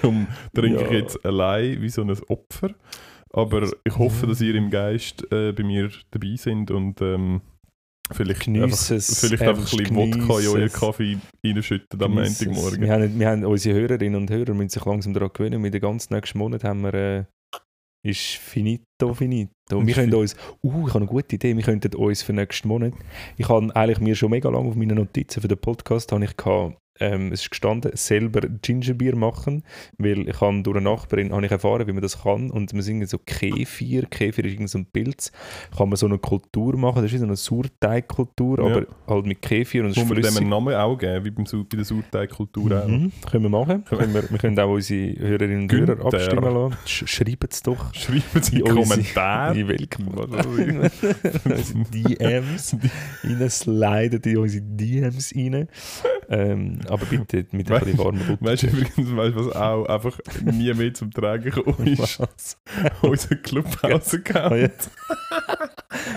[0.01, 0.97] Darum trinke ich Ja.
[0.99, 2.71] jetzt allein wie so ein Opfer.
[3.33, 7.41] Aber ich hoffe, dass ihr im Geist äh, bei mir dabei sind und ähm,
[8.13, 10.69] vielleicht, einfach, vielleicht einfach ein bisschen Wodka in euren.
[10.73, 12.15] Kaffee reinschütten am.
[12.15, 12.81] Montagmorgen.
[12.81, 15.61] Wir haben, wir haben unsere Hörerinnen und Hörer müssen sich langsam daran gewöhnen.
[15.61, 17.25] Mit den ganzen nächsten Monat haben wir äh,
[18.05, 19.51] ist finito, finito.
[19.71, 22.69] Ist Wir können uns, uh, ich habe eine gute Idee, wir könnten uns für nächsten
[22.69, 22.93] Monat,
[23.37, 26.37] ich habe eigentlich mir schon mega lange auf meinen Notizen für den Podcast, habe ich
[26.37, 29.63] gehabt, ähm, es ist gestanden, selber Gingerbier machen,
[29.99, 32.83] weil ich habe durch eine Nachbarin habe ich erfahren, wie man das kann und wir
[32.83, 35.33] sind so Kefir, Kefir ist irgend so ein Pilz,
[35.77, 38.65] kann man so eine Kultur machen, das ist so eine Sauerteigkultur, Ja.
[38.67, 40.41] aber halt mit Kefir und es ist Muss man dem flüssig.
[40.43, 41.43] einen Namen auch geben, wie bei
[41.77, 42.89] der Sauerteigkultur auch.
[42.89, 43.85] Mhm, können wir machen.
[43.85, 45.97] Können wir, wir können auch unsere Hörerinnen und Günther.
[45.99, 46.77] Hörer abstimmen lassen.
[46.87, 49.59] Sch schreibt es doch Schreiben Sie in In die Kommentare.
[49.59, 50.05] in welchem.
[51.93, 52.77] DMs
[53.25, 55.69] rein, sliden in unsere DMs rein.
[56.29, 58.45] Ähm, aber bitte mit ein bisschen warmer Butter.
[58.45, 62.21] Weißt du übrigens, weißt, was auch einfach nie mehr zum Tragen gekommen ist?
[63.03, 64.91] Unser Clubhouse-Account.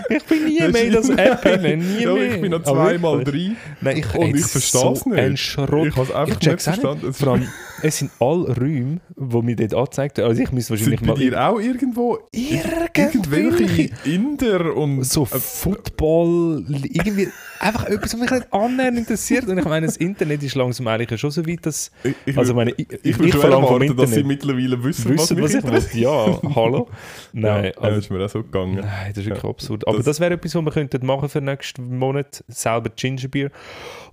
[0.08, 2.34] Ich bin nie Das mehr in das App hinein, nie ja, mehr.
[2.34, 5.18] ich bin noch zweimal drin Nein, ich, und ich verstehe es so nicht.
[5.18, 5.88] Ein Schrott.
[5.88, 7.08] Ich habe es einfach Ich nicht verstanden.
[7.08, 7.48] Es Vor allem,
[7.82, 10.30] es sind alle Räume, die mir dort angezeigt werden.
[10.30, 17.28] Also ich müsste wahrscheinlich Sind mal dir auch irgendwo irgendwelche Inder und so Football, irgendwie
[17.60, 19.46] einfach etwas, was mich nicht annähernd interessiert.
[19.48, 22.54] Und ich meine, das Internet ist langsam eigentlich schon so weit, dass ich, ich, also
[22.54, 25.42] meine, ich, ich, ich, würde schon verlange vom erwarten, dass sie Internet mittlerweile wissen, wissen,
[25.42, 26.02] was mich ich will.
[26.02, 26.88] Ja, hallo.
[27.32, 28.76] Nein, ja, also, das ist mir auch so gegangen.
[28.76, 29.86] Nein, das ist wirklich Ja, absurd.
[29.88, 32.42] Aber das- das, wäre etwas, was wir könnten machen für nächsten Monat.
[32.48, 33.50] Selber Gingerbeer.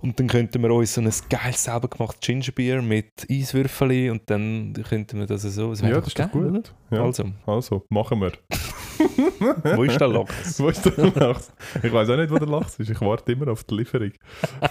[0.02, 4.72] Und dann könnten wir uns so ein geiles, selber gemachtes Gingerbeer mit Eiswürfeln und dann
[4.88, 5.70] könnten wir das so.
[5.70, 6.72] Das Ja, das ist doch geil, gut.
[6.90, 7.02] Ja.
[7.02, 8.32] Also, Also, machen wir.
[9.76, 10.58] wo ist der Lachs?
[10.60, 11.52] Wo ist der Lachs?
[11.82, 12.88] Ich weiß auch nicht, wo der Lachs ist.
[12.90, 14.12] Ich warte immer auf die Lieferung.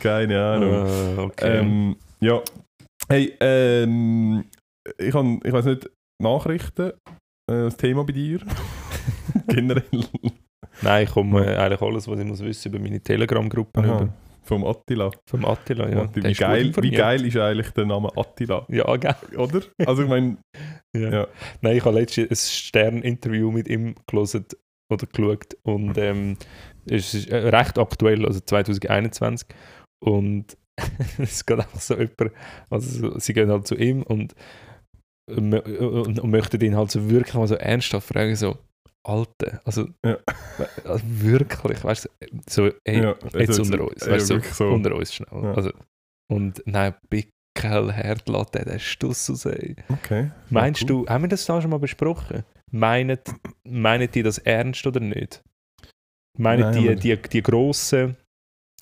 [0.00, 0.86] Keine Ahnung.
[0.86, 1.58] Äh, okay.
[1.58, 2.40] Ähm, ja.
[3.08, 4.44] Hey, ähm,
[4.98, 5.90] ich, han, ich weiß nicht,
[6.22, 6.92] Nachrichten,
[7.50, 8.40] äh, das Thema bei dir?
[9.48, 9.84] Generell.
[10.82, 14.08] Nein, ich komme äh, eigentlich alles, was ich muss wissen über meine Telegram-Gruppe über.
[14.42, 15.10] vom Attila.
[15.26, 16.02] Vom Attila, ja.
[16.02, 16.28] Attila.
[16.28, 18.66] Wie, geil, wie geil ist eigentlich der Name Attila?
[18.68, 19.14] Ja, geil.
[19.36, 19.60] Oder?
[19.86, 20.38] Also ich meine,
[20.96, 21.10] Ja.
[21.10, 21.26] Ja.
[21.60, 24.46] Nein, ich habe letztens ein Stern-Interview mit ihm gelesen
[24.92, 26.36] oder geschaut und ähm,
[26.88, 29.48] es ist äh, recht aktuell, also 2021
[30.00, 30.56] und
[31.18, 32.30] es geht einfach so jemand,
[32.70, 34.34] also so- sie gehen halt zu ihm und,
[35.26, 38.58] und, und möchten ihn halt so wirklich mal so ernsthaft fragen, so
[39.06, 40.18] Alter, also, Ja.
[40.84, 44.68] also wirklich, weißt du, so, hey, ja, jetzt unter uns, weißt du, so, so.
[44.70, 45.42] unter uns schnell.
[45.42, 45.54] Ja.
[45.54, 45.72] Also,
[46.32, 49.76] und nein, Pickel, Herdlatte, der Stuss raus, ey.
[49.90, 50.30] Okay.
[50.48, 51.04] Meinst cool.
[51.04, 52.44] du, haben wir das da schon mal besprochen?
[52.70, 53.18] Meinen,
[54.10, 55.42] die das ernst oder nicht?
[56.38, 58.16] Meinen die, die, die grossen,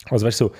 [0.09, 0.55] also weißt du, so,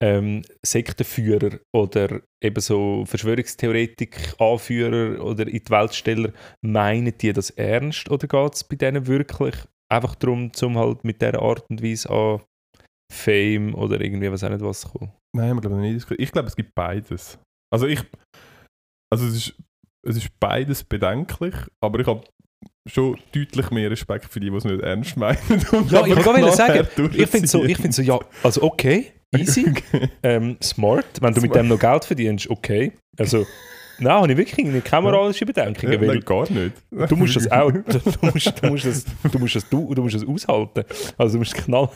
[0.00, 6.32] ähm, Sektenführer oder eben so Verschwörungstheoretik-Anführer oder in die Weltsteller,
[6.62, 9.54] meinen die das ernst oder geht es bei denen wirklich
[9.92, 12.40] einfach darum, zum halt mit dieser Art und Weise an
[13.12, 15.10] Fame oder irgendwie was auch nicht was zu kommen?
[15.34, 16.06] Nein, wir glaube nicht.
[16.18, 17.38] Ich glaube, es gibt beides.
[17.72, 18.00] Also ich,
[19.10, 19.54] also es ist,
[20.06, 22.24] es ist beides bedenklich, aber ich habe
[22.86, 25.38] schon deutlich mehr Respekt für die, die es nicht ernst meinen.
[25.90, 29.72] Ja, ich knallhart sagen, Ich finde so, ich find so, ja, also okay, easy.
[30.22, 31.64] Ähm, smart, wenn du mit Smart.
[31.64, 32.92] dem noch Geld verdienst, okay.
[33.18, 33.46] Also,
[33.98, 36.76] nein, habe ich wirklich keine moralische Bedenkungen, Ja, nein, gar nicht.
[36.90, 40.14] du musst das auch, du musst, du musst das, du musst das, du, du musst
[40.14, 40.84] das aushalten.
[41.16, 41.92] Also du musst knallhart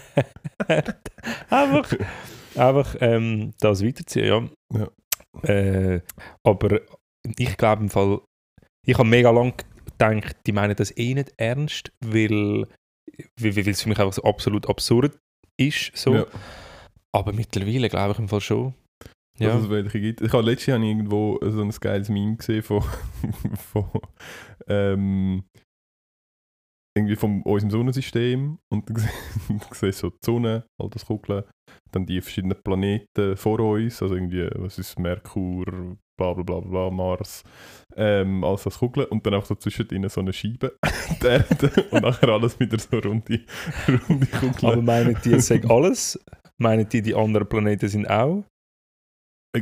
[1.51, 1.93] einfach,
[2.57, 4.89] einfach ähm, das weiterziehen, ja.
[5.49, 6.01] Äh,
[6.47, 6.81] aber
[7.39, 8.21] ich glaube im Fall,
[8.87, 9.55] ich habe mega lang
[9.87, 12.67] gedacht, die meinen das eh nicht ernst, weil,
[13.41, 15.17] weil, weil es für mich einfach so absolut absurd
[15.59, 16.15] ist, so.
[16.15, 16.27] Ja.
[17.15, 18.75] Aber mittlerweile glaube ich im Fall schon.
[19.39, 19.55] Ja.
[19.55, 20.21] Dass es welche gibt.
[20.21, 22.83] Ich habe letztes Jahr irgendwo so ein geiles Meme gesehen von,
[23.73, 23.89] von
[24.69, 25.45] ähm,
[26.97, 28.91] irgendwie von unserem Sonnensystem und
[29.49, 31.45] dann siehst so die Sonne, all das Kugeln,
[31.91, 35.65] dann die verschiedenen Planeten vor uns, also irgendwie, was ist Merkur,
[36.19, 37.43] bla bla bla bla, Mars,
[37.97, 40.77] ähm, alles das Kugeln und dann auch so zwischendrin so eine Scheibe,
[41.23, 43.41] die Erde und nachher alles wieder so runde,
[43.89, 44.73] runde Kugeln.
[44.73, 46.19] Aber meinen die, es sagt alles?
[46.63, 48.45] Meinen die, die anderen Planeten sind auch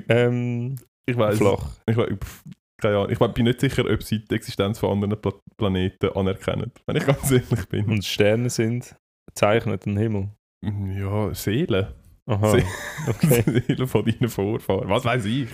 [0.09, 0.77] ähm,
[1.07, 1.69] ich weiß flach?
[1.87, 2.45] Ich, we- pf,
[2.81, 3.11] keine Ahnung.
[3.11, 7.07] Ich bin nicht sicher, ob sie die Existenz von anderen Pla Planeten anerkennen, wenn ich
[7.07, 7.87] ganz ehrlich bin.
[7.87, 8.95] Und Sterne sind
[9.35, 10.31] zeichnet den Himmel.
[10.65, 11.89] Ja, Seelen.
[12.27, 12.65] Aha, Se-
[13.09, 13.63] okay.
[13.67, 14.89] Seelen von deinen Vorfahren.
[14.89, 15.49] Was weiß ich.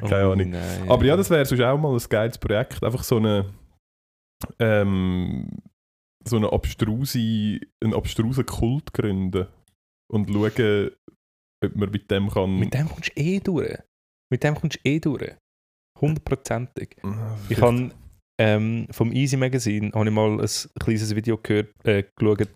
[0.00, 0.50] Keine Oh, Ahnung.
[0.50, 0.88] nein.
[0.90, 2.82] Aber ja, das wäre sonst auch mal ein geiles Projekt.
[2.82, 3.46] Einfach so eine
[4.58, 5.48] ähm,
[6.24, 9.46] so eine abstruse, einen abstrusen Kult gründen
[10.12, 10.90] und schauen,
[11.64, 12.58] ob man mit dem kann.
[12.58, 13.78] Mit dem kommst du eh durch.
[14.30, 15.34] Mit dem kommst du eh durch.
[16.00, 16.96] Hundertprozentig.
[17.02, 17.90] Ah, Ich habe
[18.38, 20.48] ähm, vom Easy Magazine habe ich mal ein
[20.80, 22.48] kleines Video gehört, äh, geschaut,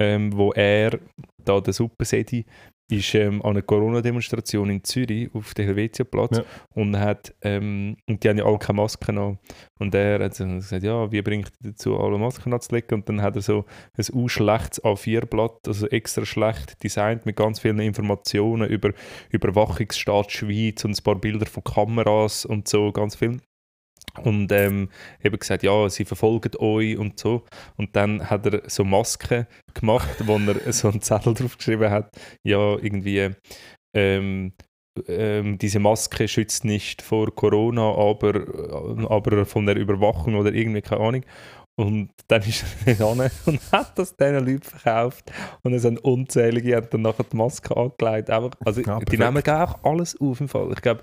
[0.00, 0.98] ähm, wo er,
[1.44, 2.46] da der Suppensedi,
[2.90, 6.44] ist ähm, an einer Corona-Demonstration in Zürich auf dem Helvetiaplatz Ja.
[6.74, 9.38] und hat ähm, und die haben ja alle keine Masken an.
[9.78, 12.98] Und er hat gesagt, ja, wie bringt ihr dazu, alle Masken anzulegen?
[12.98, 13.64] Und dann hat er so
[13.96, 18.92] ein unschlechtes A4-Blatt, also extra schlecht designt mit ganz vielen Informationen über
[19.30, 23.38] Überwachungsstaat Schweiz und ein paar Bilder von Kameras und so, ganz viel
[24.22, 24.88] und ähm,
[25.22, 27.44] eben gesagt, ja, sie verfolgen euch und so.
[27.76, 32.10] Und dann hat er so Masken gemacht, wo er so einen Zettel drauf geschrieben hat,
[32.44, 33.30] ja, irgendwie,
[33.94, 34.52] ähm,
[35.06, 41.00] ähm, diese Maske schützt nicht vor Corona, aber, aber von der Überwachung oder irgendwie, keine
[41.00, 41.24] Ahnung.
[41.78, 45.30] Und dann ist er hin und hat das diesen Leuten verkauft.
[45.62, 48.30] Und es sind unzählige, haben dann nachher die Maske angelegt.
[48.30, 50.72] Einfach, also, Ja, die nehmen auch alles auf im Fall.
[50.72, 51.02] Ich glaube,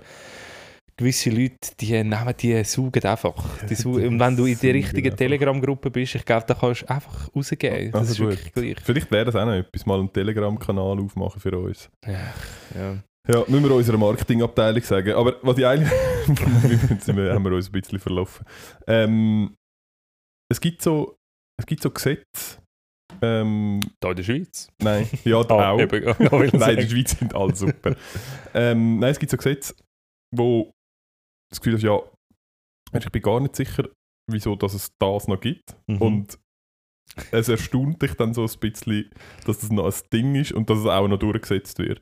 [0.98, 3.64] gewisse Leute, die nehmen, die saugen einfach.
[3.66, 4.06] Die saugen.
[4.08, 5.14] Und wenn du in der richtigen.
[5.16, 7.90] Telegram-Gruppe bist, ich glaube, da kannst du einfach rausgehen.
[7.92, 8.28] Das Also ist gut.
[8.30, 8.84] wirklich gleich.
[8.84, 11.90] Vielleicht wäre das auch noch etwas, mal einen Telegram-Kanal aufmachen für uns.
[12.06, 12.34] Ja,
[12.74, 12.96] ja.
[13.28, 15.12] Ja, müssen wir unserer Marketingabteilung sagen.
[15.14, 15.90] Aber was ich eigentlich.
[17.16, 18.46] wir haben wir uns ein bisschen verlaufen.
[18.86, 19.54] Ähm,
[20.48, 21.16] es gibt so.
[21.58, 22.58] Es gibt so Gesetze.
[23.22, 24.68] Ähm, Da in der Schweiz.
[24.80, 25.80] nein, ja, Ah, auch.
[25.80, 27.96] eben, Nein, in der Schweiz sind alle super.
[28.54, 29.74] ähm, nein, es gibt so Gesetze,
[30.36, 30.70] wo
[31.50, 32.00] das Gefühl hast, ja,
[32.92, 33.88] ich bin gar nicht sicher,
[34.30, 35.76] wieso dass es das noch gibt.
[35.86, 36.02] Mhm.
[36.02, 36.38] Und
[37.30, 39.10] es erstaunt dich dann so ein bisschen,
[39.44, 42.00] dass das noch ein Ding ist und dass es auch noch durchgesetzt wird.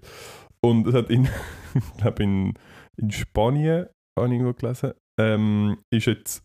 [0.65, 1.25] Und es hat in,
[1.75, 2.55] ich glaube in,
[2.97, 3.89] in Spanien,
[4.19, 6.45] habe ich irgendwo gelesen, ähm, ist jetzt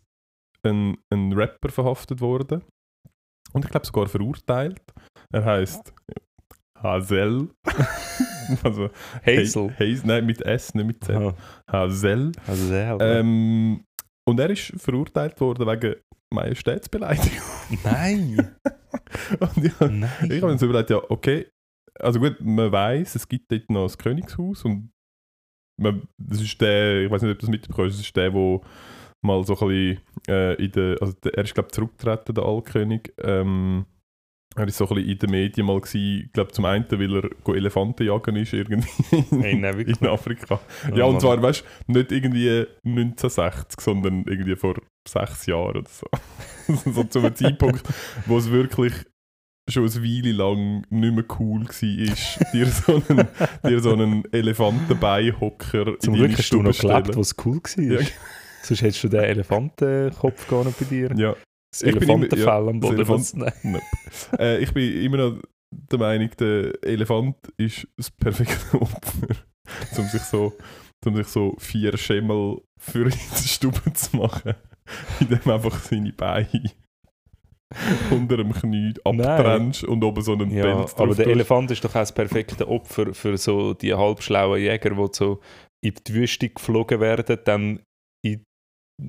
[0.64, 2.64] ein, ein Rapper verhaftet worden.
[3.54, 4.84] Und ich glaube sogar verurteilt.
[5.32, 5.94] Er heißt
[6.82, 7.50] Hazel.
[8.64, 8.90] also
[9.26, 9.72] Hazel.
[9.80, 10.02] Hazel.
[10.06, 11.16] Nein, mit S, nicht mit Z.
[11.16, 11.34] Ah,
[11.68, 12.32] Hazel.
[12.54, 13.20] selber.
[13.20, 13.84] Ähm,
[14.28, 15.96] und er ist verurteilt worden wegen
[16.34, 17.40] Majestätsbeleidigung.
[17.84, 18.56] Nein!
[19.40, 20.30] Und hab- Nein!
[20.32, 21.48] ich habe mir so überlegt, ja, okay,
[22.00, 24.92] also gut, man weiß, es gibt dort noch das Königshaus und
[25.80, 28.62] man, das ist der, ich weiß nicht, ob du das mitbekommst, das ist der, wo
[29.22, 32.44] mal so ein bisschen äh, in der, also der, er ist glaube ich zurückgetreten, der
[32.44, 33.14] Altkönig.
[33.22, 33.86] Ähm,
[34.60, 37.16] er ist so ein bisschen in den Medien mal gewesen, ich glaube zum einen, weil
[37.16, 40.02] er Elefanten jagen ist irgendwie Hey, nein, wirklich?
[40.02, 40.60] in Afrika.
[40.94, 44.76] Ja, und zwar, weißt du, nicht irgendwie 1960, sondern irgendwie vor
[45.08, 46.08] sechs Jahren oder so.
[46.92, 47.84] so zu einem Zeitpunkt,
[48.26, 48.94] wo es wirklich
[49.70, 53.28] schon eine Weile lang nicht mehr cool war, dir so einen,
[53.66, 57.84] dir so einen Elefantenbeinhocker Zum in Glück hast du noch gelebt, was cool war.
[57.84, 58.08] Ja.
[58.64, 61.12] Sonst hättest du den Elefantenkopf gar nicht bei dir.
[61.16, 61.36] Ja,
[61.72, 62.96] Das Ich bin immer- ja, am Boden.
[62.96, 63.82] Elefant- Nein.
[64.40, 65.42] äh, ich bin immer noch
[65.72, 69.36] der Meinung, der Elefant ist das perfekte Opfer,
[69.98, 70.54] um sich so,
[71.06, 74.56] um sich so vier Schemmel für in die Stube zu machen,
[75.20, 76.50] indem einfach seine Beine
[78.10, 81.36] unter dem Knie abtrennst und oben so einen Ja, Pelz aber drauf der tust.
[81.36, 85.40] Elefant ist doch auch das perfekte Opfer für so die halbschlauen Jäger, die so
[85.86, 87.80] in die Wüste geflogen werden, dann
[88.26, 88.44] in,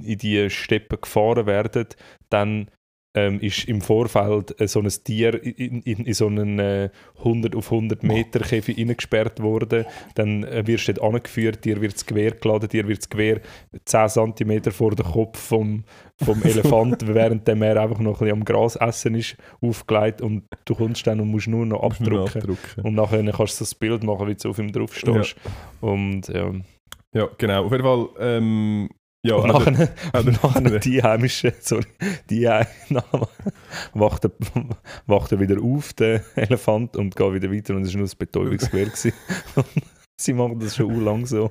[0.02, 1.86] in die Steppen gefahren werden,
[2.28, 2.70] dann
[3.14, 7.56] ähm, ist im Vorfeld äh, so ein Tier in, in, in so einen äh, 100
[7.56, 9.84] auf 100 Meter Käfig reingesperrt worden,
[10.14, 13.40] dann äh, wirst du dort angeführt, dir wird das Gewehr geladen, dir wird das Gewehr
[13.84, 15.84] 10 cm vor den Kopf vom,
[16.22, 20.74] vom Elefant, während er einfach noch ein bisschen am Gras essen ist, aufgelegt und du
[20.76, 22.42] kommst dann und musst nur noch du noch abdrücken.
[22.42, 22.80] abdrücken.
[22.82, 25.34] Und nachher kannst du so das Bild machen, wie du auf ihm drauf stehst.
[25.80, 26.52] Und ja,
[27.12, 27.64] Ja, genau.
[27.64, 28.88] Auf jeden Fall, ähm,
[29.22, 31.84] ja, und also- nachher, also- nachher die heimische, sorry,
[32.28, 32.40] die
[32.88, 33.28] nachher
[33.92, 34.32] wacht er,
[35.06, 38.14] wacht er wieder auf, der Elefant, und geht wieder weiter und es war nur das
[38.14, 38.88] Betäubungsgewehr.
[40.20, 41.50] Sie machen das schon lang so.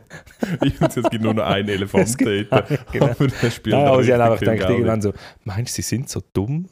[0.61, 2.69] es gibt nur noch einen Elefant Es gibt dort.
[2.69, 3.05] einen, genau.
[3.07, 5.11] Aber der spielt Nein, aber sie haben einfach gedacht, irgendwann so,
[5.43, 6.69] meinst du, sie sind so dumm,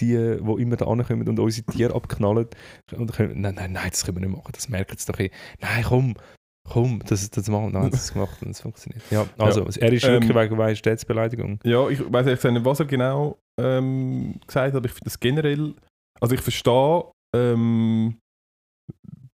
[0.00, 2.48] die, die immer da ankommen und unsere Tiere abknallen?
[2.96, 5.30] Und können, nein, nein, nein, das können wir nicht machen, das merken sie doch eh.
[5.60, 6.14] Nein, komm,
[6.68, 9.02] komm, das, das machen Nein, das gemacht und es funktioniert.
[9.10, 11.60] Ja, also, er ist Ähm, wirklich wegen Majestätsbeleidigung.
[11.64, 15.18] Ja, ich weiß ehrlich nicht, was er genau ähm, gesagt hat, aber ich finde das
[15.20, 15.74] generell,
[16.20, 17.04] also ich verstehe
[17.34, 18.16] ähm,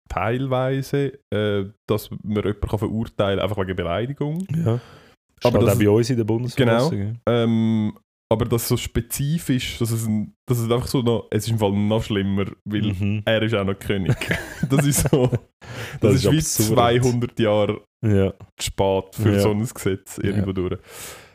[0.08, 4.46] teilweise, äh, dass man jemanden kann verurteilen kann, einfach wegen Beleidigung.
[4.54, 4.80] Ja.
[5.44, 6.98] Aber das- auch bei uns in der Bundesverfassung.
[6.98, 7.12] ja.
[7.26, 7.98] Ähm,
[8.28, 11.58] aber das so spezifisch, dass es, ein, dass es einfach so noch, es ist im
[11.58, 13.22] Fall noch schlimmer, weil Mhm.
[13.24, 14.14] er ist auch noch König.
[14.70, 15.40] das ist so, das,
[16.00, 16.38] Das ist, ist wie
[16.74, 16.78] absurd.
[17.04, 19.40] 200 Jahre Ja, spät für Ja.
[19.40, 20.78] so ein Gesetz irgendwo durch.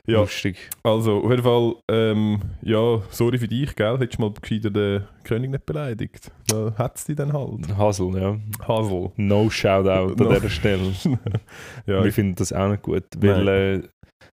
[0.08, 0.58] Ja, lustig.
[0.84, 4.00] Also, auf jeden Fall, ähm, ja, sorry für dich, gell?
[4.00, 6.32] Hättest du mal gescheiter den König nicht beleidigt.
[6.48, 7.78] Da es dich dann halt.
[7.78, 8.36] Hasel, ja.
[8.68, 9.12] Hasel.
[9.18, 10.30] No Shoutout No.
[10.30, 10.92] an dieser Stelle.
[11.86, 13.90] ja, Wir finden das auch nicht gut, weil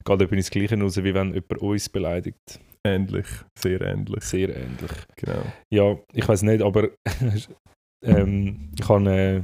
[0.05, 2.61] geht etwa ins Gleiche raus, wie wenn jemand uns beleidigt.
[2.85, 3.27] ähnlich,
[3.59, 4.91] sehr ähnlich, Sehr ähnlich.
[5.17, 5.43] genau.
[5.73, 6.89] Ja, ich weiß nicht, aber
[8.05, 9.43] ähm, ich habe äh,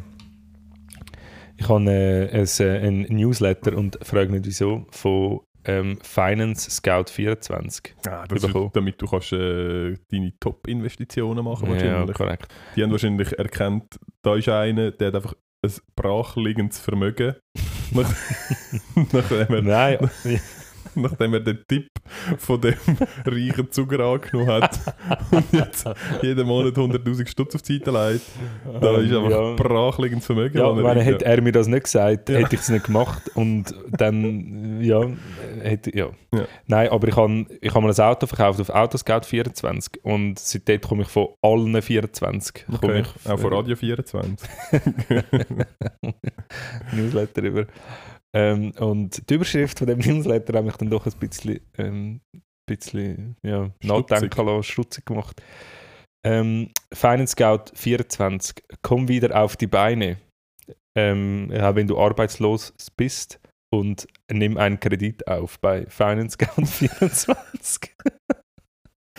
[1.56, 7.06] ich habe äh, ein, äh, ein Newsletter und frage nicht wieso von ähm, Finance Scout
[7.11, 7.94] 24.
[8.09, 8.70] Ah, das ist, Bekommen.
[8.72, 12.16] damit du kannst, äh, deine Top-Investitionen machen Ja, wahrscheinlich.
[12.16, 12.54] korrekt.
[12.76, 15.34] Die haben wahrscheinlich erkannt, da ist einer, der hat einfach
[15.64, 17.34] ein brachliegendes Vermögen.
[17.93, 18.14] Nach,
[19.12, 20.11] nachdem, er, Nein,
[20.95, 21.89] nachdem er den Tipp
[22.39, 22.74] von dem
[23.26, 24.78] reichen Zuger angenommen hat
[25.30, 25.86] und jetzt
[26.22, 28.24] jeden Monat 100'000 Stutz auf die Seite legt.
[28.80, 29.55] Da ist einfach ja.
[29.55, 30.59] brachliegendes Vermögen.
[30.59, 32.39] Ja, wenn hätte er mir das nicht gesagt, Ja.
[32.39, 35.07] hätte ich es nicht gemacht und dann, ja,
[35.62, 36.09] hätte, ja.
[36.34, 36.45] Ja.
[36.66, 40.80] Nein, aber ich habe ich hab mal ein Auto verkauft auf Autoscout 24 und seitdem
[40.80, 42.66] komme ich von allen 24.
[42.66, 43.01] komme Okay.
[43.01, 44.49] ich, Auch von Radio 24.
[46.93, 47.66] Newsletter über.
[48.34, 52.20] Ähm, und die Überschrift von dem Newsletter hat mich dann doch ein bisschen, ähm,
[52.66, 55.42] bisschen ja, nachdenken stutzig gemacht.
[56.24, 60.18] Ähm, Finance Scout 24, komm wieder auf die Beine.
[60.96, 67.94] ähm, ja, wenn du arbeitslos bist und nimm einen Kredit auf bei Finance Scout 24.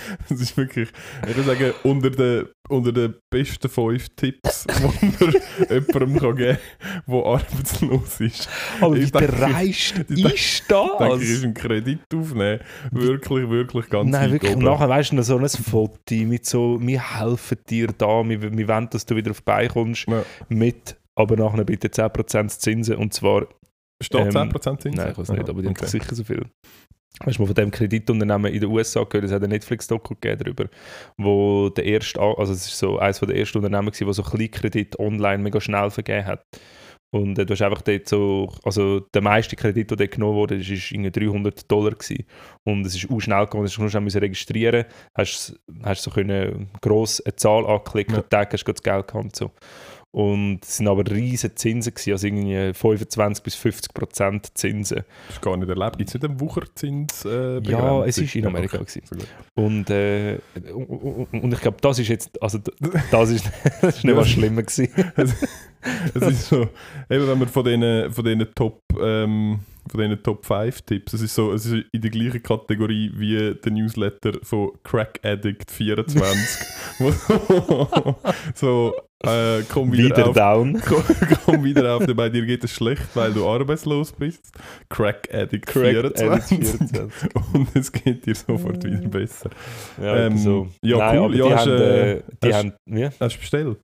[0.29, 0.89] Das ist wirklich,
[1.27, 5.33] ich würde sagen, unter den, unter den besten fünf Tipps, die man
[5.69, 8.49] jemandem kann geben kann, der arbeitslos ist.
[8.81, 11.43] Aber Ich wie denke- dreist ich ist Denke ich, ist das?
[11.43, 12.59] ein Kredit aufnehmen.
[12.91, 14.55] Wirklich, wirklich ganz Nein, wirklich.
[14.55, 14.63] oben.
[14.65, 18.67] Nachher weißt du noch so ein Foto mit so, wir helfen dir da, wir, wir
[18.67, 20.23] wollen, dass du wieder auf die Beine kommst Ja.
[20.49, 23.47] mit, aber nachher bitte 10% Zinsen und zwar
[24.01, 24.91] Steht ähm, 10% Zinsen?
[24.97, 25.87] Nein, ich weiß nicht, aber die haben okay.
[25.87, 26.45] sicher so viel.
[27.25, 29.25] Hast du mal von dem Kreditunternehmen in den USA gehört?
[29.25, 30.69] Es hat ein Netflix-Doku gegeben darüber,
[31.17, 34.97] wo der erste, also es ist so eines der ersten Unternehmen gewesen, wo so Kleinkredit
[34.99, 36.45] online mega schnell vergeben hat.
[37.11, 40.55] Und äh, du hast einfach dort so, also der meiste Kredit, der dort genommen wurde,
[40.55, 42.23] ist, ist irgendwie 300 Dollar gewesen.
[42.63, 47.19] Und es ist auch schnell gegangen, du musst schnell registrieren, hast, hast so können gross
[47.21, 48.21] eine Zahl anklicken Ja.
[48.21, 49.35] und Tag hast du das Geld gehabt.
[49.35, 49.51] So.
[50.11, 55.03] Und es sind aber riesige Zinsen gewesen, also irgendwie 25 bis 50 Prozent Zinsen.
[55.27, 55.97] Das ist gar nicht erlebt.
[55.99, 57.25] Gibt es nicht einen Wucherzins?
[57.25, 59.03] Äh, Ja, es ist in Amerika okay.
[59.53, 60.39] Und, äh,
[60.73, 62.57] und, und ich glaube, das ist jetzt, also
[63.11, 63.51] das ist,
[63.81, 64.89] das ist nicht was schlimmer gewesen.
[66.13, 66.63] Es ist so,
[67.09, 69.59] eben wenn man von diesen von Top, ähm,
[69.89, 73.55] von denen Top 5 Tipps, es ist so, es ist in der gleichen Kategorie wie
[73.55, 76.67] der Newsletter von Crack Addict 24.
[76.99, 77.11] wo
[78.55, 78.93] so,
[79.25, 80.81] äh, komm wieder, Wieder auf, down.
[80.85, 81.03] komm,
[81.45, 84.51] komm wieder auf, bei dir geht es schlecht, weil du arbeitslos bist.
[84.89, 86.57] Crack Addict Correct, 24.
[86.59, 87.29] Edit 24.
[87.53, 89.49] Und es geht dir sofort wieder besser.
[90.01, 90.67] Ja, Ähm, so.
[90.81, 91.35] ja, Nein, cool.
[91.35, 93.05] Ja, die hast, haben, äh, äh, die hast- haben, wie?
[93.19, 93.79] Hast du bestellt?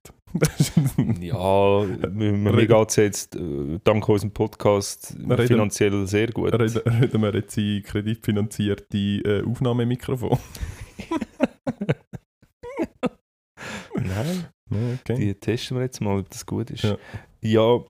[1.20, 6.52] Ja, mir, geht es jetzt äh, dank unserem Podcast Reden- finanziell sehr gut.
[6.52, 10.38] Reden, reden wir jetzt in kreditfinanzierte äh, Aufnahmemikrofon?
[13.94, 15.14] Nein, Okay.
[15.16, 16.82] die testen wir jetzt mal, ob das gut ist.
[16.84, 16.96] Ja.
[17.40, 17.84] Ja,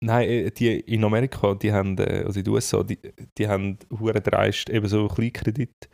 [0.00, 2.98] nein, äh, die in Amerika, die haben, äh, also in den USA, die,
[3.36, 5.88] die haben hure dreist eben so Kleinkredit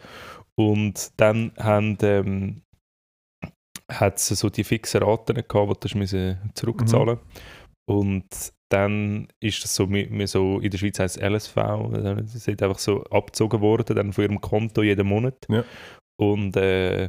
[0.57, 2.63] und dann haben ähm,
[3.91, 7.19] hat es so die fixen Raten gehabt, die du zurückzahlen
[7.89, 12.63] und dann ist das so, wir so in der Schweiz heißt es LSV, das ist
[12.63, 15.47] einfach so abgezogen worden, dann von ihrem Konto jeden Monat.
[15.49, 15.65] Ja.
[16.21, 17.09] Und, äh,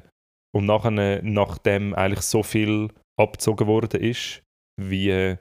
[0.56, 4.42] und nachher, nachdem eigentlich so viel abgezogen worden ist,
[4.80, 5.36] wie,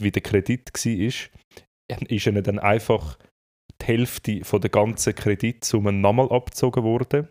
[0.00, 1.30] wie der Kredit war, ist
[2.26, 3.18] ihnen dann einfach
[3.82, 7.28] die Hälfte von der ganzen Kreditsumme nochmal abgezogen worden.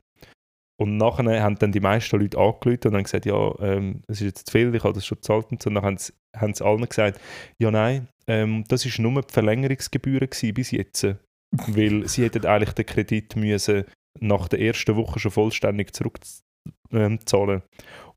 [0.77, 4.25] Und nachher haben dann die meisten Leute angerufen und haben gesagt, ja, ähm, es ist
[4.27, 5.69] jetzt zu viel, ich habe das schon gezahlt und so.
[5.69, 7.19] Und dann haben sie, haben sie allen gesagt,
[7.59, 11.03] ja nein, ähm, das ist nur die Verlängerungsgebühren gewesen bis jetzt.
[11.67, 13.85] Weil sie hätten eigentlich den Kredit müssen
[14.19, 17.61] nach der ersten Woche schon vollständig zurückzahlen.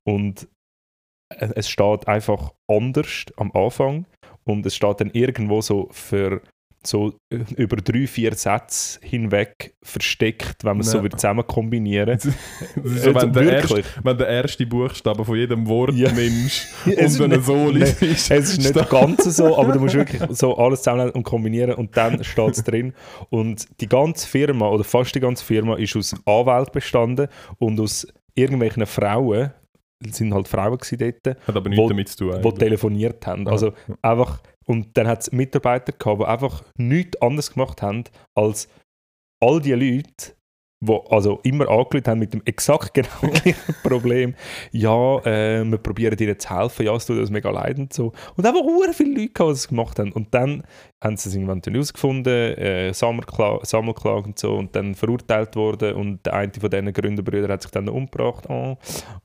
[0.04, 0.48] Und
[1.34, 4.06] äh, es steht einfach anders am Anfang
[4.44, 6.42] und es steht dann irgendwo so für
[6.84, 12.18] so äh, über drei, vier Sätze hinweg versteckt, wenn man es so würde zusammen kombinieren
[12.18, 16.10] Das ist so, wenn, der erste, wenn der erste Buchstabe von jedem Wort Ja.
[16.12, 18.30] nimmst und dann so nein, liest.
[18.30, 21.96] Es ist nicht ganz so, aber du musst wirklich so alles zusammen und kombinieren und
[21.96, 22.94] dann steht es drin.
[23.30, 28.06] Und die ganze Firma, oder fast die ganze Firma, ist aus Anwälten bestanden und aus
[28.34, 29.50] irgendwelchen Frauen,
[30.08, 32.28] es sind halt Frauen dort, Hat aber nichts Wo- damit zu tun.
[32.30, 32.54] die eigentlich.
[32.54, 33.48] telefoniert haben.
[33.48, 38.04] Also einfach, und dann hat es Mitarbeiter gehabt, die einfach nichts anderes gemacht haben,
[38.34, 38.68] als
[39.40, 40.36] all die Leute,
[40.80, 44.34] die also immer angelötet haben mit dem exakt genau gleichen Problem.
[44.70, 48.12] Ja, äh, wir probieren dir zu helfen, ja, es tut uns mega leid und so.
[48.36, 50.12] Und einfach sehr viele Leute gehabt, die das gemacht haben.
[50.12, 50.62] Und dann
[51.02, 55.94] haben sie es irgendwann herausgefunden, äh, Sammelkla Sammelklage und so, und dann verurteilt worden.
[55.94, 58.44] Und der eine von diesen Gründerbrüdern hat sich dann umgebracht.
[58.50, 58.76] Oh.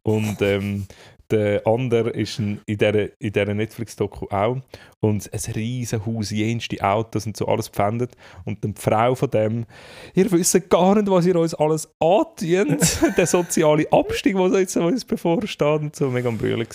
[0.04, 0.88] Und ähm,
[1.34, 4.57] der andere ist ein, in dieser, in Netflix-Doku auch.
[5.01, 8.15] Und ein riesen Haus, jenste Autos und so, alles pfändet.
[8.45, 9.65] Und dann die Frau von dem,
[10.13, 12.99] ihr wisst gar nicht, was ihr uns alles antient.
[13.17, 16.67] der soziale Abstieg, der jetzt uns bevorsteht und so, mega am Brüllen.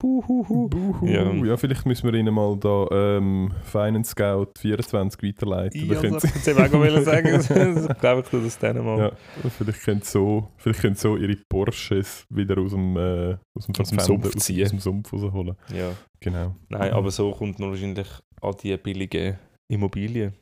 [0.00, 0.68] Buhuhu.
[0.68, 1.06] Buhu.
[1.06, 1.30] Ja.
[1.30, 1.56] Ja.
[1.58, 5.86] vielleicht müssen wir ihnen mal da ähm, Finance Scout 24 weiterleiten.
[5.86, 7.28] Ja, Da können das sie- ich auch wollen sagen.
[7.90, 8.98] ich glaube, ich tue das dann mal.
[8.98, 9.12] ja,
[9.50, 13.74] vielleicht können sie so, vielleicht können so ihre Porsches wieder aus dem, äh, aus dem,
[13.78, 14.64] Aus dem Sumpf aus, ziehen.
[14.64, 15.54] aus dem Sumpf rausholen.
[15.72, 15.92] Ja.
[16.20, 16.54] Genau.
[16.70, 18.08] Nein, aber so kommt man wahrscheinlich
[18.40, 19.36] an die billigen
[19.70, 20.32] Immobilien.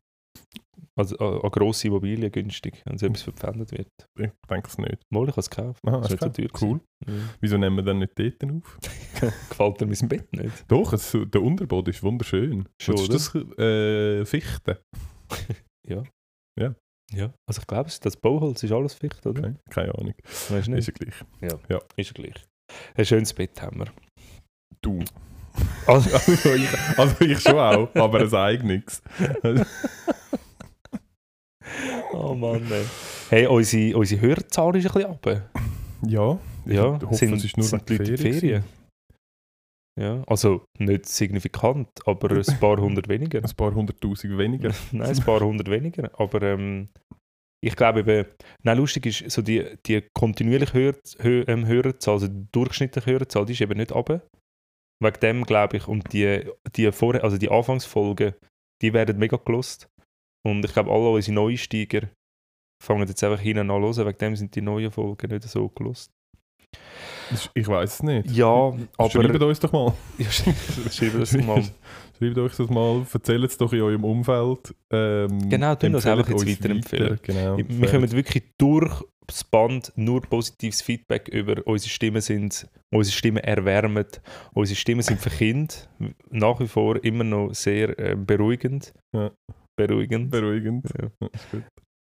[0.97, 3.89] Also an, an grosse Immobilien günstig, wenn so etwas verpfändet wird.
[4.18, 4.99] Ich denke es nicht.
[5.11, 5.81] Mal, ich habe es gekauft.
[5.87, 6.61] Aha, Das ist du nicht so gekauft?
[6.61, 6.81] teuer Cool.
[7.07, 7.31] gewesen.
[7.41, 8.79] Wieso nehmen wir dann nicht dort auf?
[9.22, 9.33] Ja.
[9.51, 10.64] Gefällt dir mein Bett nicht?
[10.68, 12.68] Doch, es, der Unterboden ist wunderschön.
[12.81, 13.35] Schon, ist das?
[13.59, 14.81] Äh, Fichte?
[17.11, 17.33] Ja.
[17.49, 19.41] Also ich glaube, das Bauholz ist alles Fichte, oder?
[19.49, 19.55] Okay.
[19.70, 20.14] Keine Ahnung.
[20.51, 20.87] Weißt du nicht?
[20.87, 21.81] Ist ja gleich.
[21.97, 22.45] Ist ja gleich.
[22.95, 23.87] Ein schönes Bett haben wir.
[24.83, 24.99] Du.
[25.87, 26.68] Also, Also ich,
[26.99, 29.03] also ich schon auch, aber es sagt nichts.
[32.12, 32.85] oh Mann, ey.
[33.31, 35.51] Hey, unsere, unsere Hörerzahl ist ein bisschen runter.
[36.07, 38.64] Ja, Ja, ich hoffe, sind, es ist nur sind die Ferien Ferien.
[39.99, 43.41] Ja, also nicht signifikant, aber ein paar hundert weniger.
[43.43, 44.73] Ein paar hunderttausend weniger.
[44.93, 46.09] Nein, ein paar hundert weniger.
[46.21, 46.89] Aber ähm,
[47.61, 48.27] ich glaube eben,
[48.62, 53.45] nein, lustig ist, so die, die kontinuierliche Hör, Hö, ähm, Hörerzahl, also die durchschnittliche Hörerzahl,
[53.45, 54.23] die ist eben nicht runter.
[55.03, 56.45] Wegen dem glaube ich, und die,
[56.77, 58.35] die, Vor also die Anfangsfolgen,
[58.81, 59.89] die werden mega gelost.
[60.47, 62.09] Und ich glaube, alle unsere Neusteiger
[62.82, 66.11] fangen jetzt einfach hinten an hören, wegen dem sind die neuen Folgen nicht so gelost.
[67.55, 68.30] Ich weiß es nicht.
[68.30, 69.11] Ja, aber...
[69.11, 69.93] Schreibt uns doch mal.
[70.18, 71.62] Ja, schreiben das mal.
[72.18, 74.74] Schreibt euch das mal, erzählt es doch in eurem Umfeld.
[74.93, 77.11] Ähm, Genau, tun das einfach jetzt uns weiterempfehlen.
[77.11, 77.59] weiter, Genau.
[77.59, 83.45] Wir kommen wirklich durch das Band nur positives Feedback über unsere Stimmen sind, unsere Stimmen
[83.45, 84.07] erwärmen,
[84.55, 85.74] unsere Stimmen sind für Kinder
[86.30, 88.95] nach wie vor immer noch sehr äh, beruhigend.
[89.14, 89.30] Ja.
[89.79, 90.31] Beruhigend.
[90.31, 90.85] Beruhigend.
[91.01, 91.31] Ja.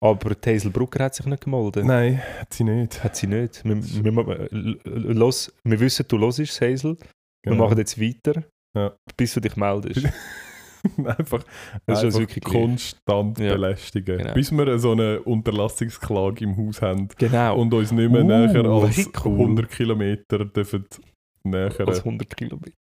[0.03, 1.85] Aber Hazel Brucker hat sich nicht gemeldet.
[1.85, 3.03] Nein, hat sie nicht.
[3.03, 3.63] Hat sie nicht.
[3.65, 6.97] Wir, wir, wir, los, wir wissen, du hörst es, Hazel.
[7.43, 7.63] Wir Genau.
[7.65, 8.43] machen jetzt weiter,
[8.75, 8.93] Ja.
[9.15, 10.05] bis du dich meldest.
[11.05, 11.43] einfach
[11.85, 13.53] Das ist einfach wirklich konstant Ja.
[13.53, 14.17] belästigen.
[14.17, 14.33] Genau.
[14.33, 17.57] Bis wir so eine Unterlassungsklage im Haus haben genau.
[17.59, 19.39] und uns nicht mehr Uh, näher als wie cool.
[19.39, 20.85] 100 Kilometer dürfen
[21.43, 21.73] näher.
[21.87, 22.73] als 100 Kilometer.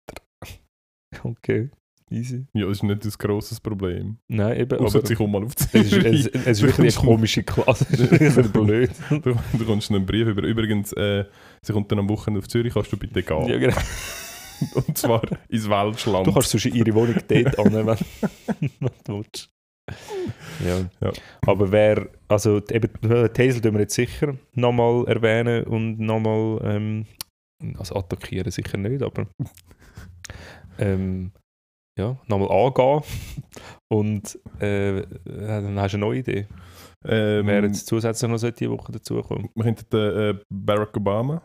[1.22, 1.70] Okay,
[2.11, 2.46] easy.
[2.52, 4.18] Ja, das ist nicht ein grosses Problem.
[4.28, 4.78] Nein, eben.
[4.78, 7.86] Außer aber sich um mal auf es, ist, es, es ist wirklich eine komische Klasse.
[7.90, 8.90] Es ist blöd.
[9.11, 10.42] Du, du kommst einen Brief über.
[10.42, 11.24] Übrigens, äh,
[11.62, 13.48] sie kommt dann am Wochenende auf Zürich, kannst du bitte gehen.
[13.48, 13.76] Ja, genau.
[14.74, 16.26] Und zwar ins Welschland.
[16.26, 19.50] Du kannst sonst ihre Wohnung dort an, wenn, wenn du willst.
[20.64, 20.78] Ja.
[21.00, 21.12] Ja.
[21.46, 27.07] Aber wer, also eben, Hazel tun wir jetzt sicher nochmal erwähnen und nochmal, ähm,
[27.78, 29.28] also attackieren sicher nicht, aber
[30.78, 31.32] ähm,
[31.99, 33.03] ja, nochmal angehen
[33.88, 36.47] und äh, dann hast du eine neue Idee.
[37.07, 39.49] ähm, Wer jetzt zusätzlich noch sollte diese Woche dazukommen.
[39.55, 41.40] wir könnten den, äh, Barack Obama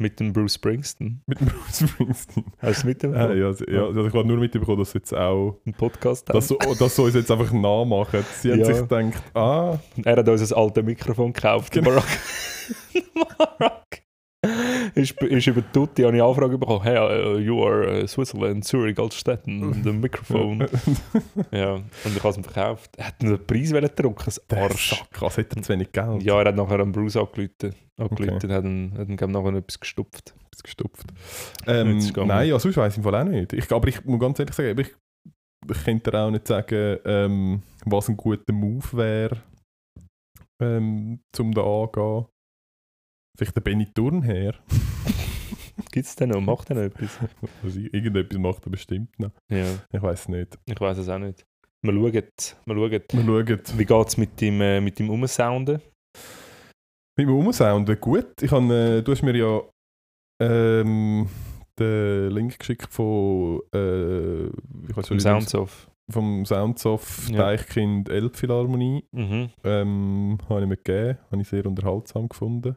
[0.00, 1.20] Mit dem Bruce Springsteen.
[1.26, 2.44] mit dem Bruce Springsteen.
[2.58, 3.38] Hast du es mitbekommen?
[3.38, 6.50] ja, also, ja, also ich habe nur mitbekommen, dass sie jetzt auch, Ein Podcast dass,
[6.50, 6.58] haben.
[6.62, 8.24] so, dass sie uns jetzt einfach nachmachen.
[8.40, 8.64] Sie haben Ja.
[8.66, 11.72] sich gedacht, ah, Er hat uns ein altes Mikrofon gekauft.
[11.72, 11.90] Genau.
[11.90, 12.18] Barack.
[13.58, 13.97] Barack.
[14.98, 16.82] Ist, ist über Tutti eine Anfrage bekommen.
[16.82, 20.66] Hey, uh, you are uh, Switzerland, Zurich, Altstetten, the microphone.
[21.52, 22.90] ja, und ich habe es ihm verkauft.
[22.96, 25.04] Er hat den Preis das der Arsch.
[25.20, 26.24] Was hat er zu wenig Geld?
[26.24, 27.76] Ja, er hat nachher an Bruce angerufen.
[27.96, 30.34] angerufen und hat ihm, hat glaub, nachher noch etwas gestopft.
[30.48, 31.06] Etwas gestopft.
[31.68, 33.52] Ähm, nein, ja, sonst weiß ich im Fall auch nicht.
[33.52, 34.90] Ich, aber ich muss ganz ehrlich sagen, ich,
[35.70, 39.36] ich könnte auch nicht sagen, ähm, was ein guter Move wäre,
[40.60, 42.26] ähm, zum da angehen.
[43.38, 44.54] Vielleicht der Benny Turnherr.
[45.92, 46.40] Gibt es denn noch?
[46.40, 47.18] Macht er noch etwas?
[47.62, 49.30] Also, irgendetwas macht er bestimmt noch.
[49.48, 50.58] Ja, Ich weiß nicht.
[50.66, 51.46] ich weiß es auch nicht.
[51.82, 52.22] Wir schauen, wir
[52.66, 53.78] schauen Wir schauen.
[53.78, 55.80] wie geht es mit dem, äh, mit dem Umsounden.
[57.16, 58.42] Mit dem Umsounden, gut.
[58.42, 59.60] Ich hab, äh, du hast mir ja
[60.42, 61.28] ähm,
[61.78, 64.48] den Link geschickt von äh,
[64.92, 65.88] Vom nicht, Sounds of.
[66.10, 67.38] vom Sounds of Ja.
[67.38, 69.04] Deichkind Elbphilharmonie.
[69.12, 69.50] Mhm.
[69.62, 72.76] Ähm, habe ich mir gegeben, habe ich sehr unterhaltsam gefunden.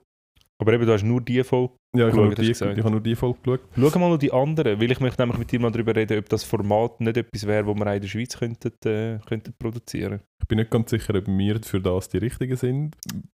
[0.62, 1.74] Aber eben, du hast nur die Folge.
[1.98, 3.62] Ja, ich habe nur, die- ich habe nur die Folge geschaut.
[3.94, 6.30] Schau mal noch die anderen, weil ich möchte nämlich mit dir mal darüber reden, ob
[6.30, 10.22] das Format nicht etwas wäre, das wir auch in der Schweiz könnten, äh, könnten produzieren.
[10.42, 12.96] Ich bin nicht ganz sicher, ob wir für das die Richtigen sind.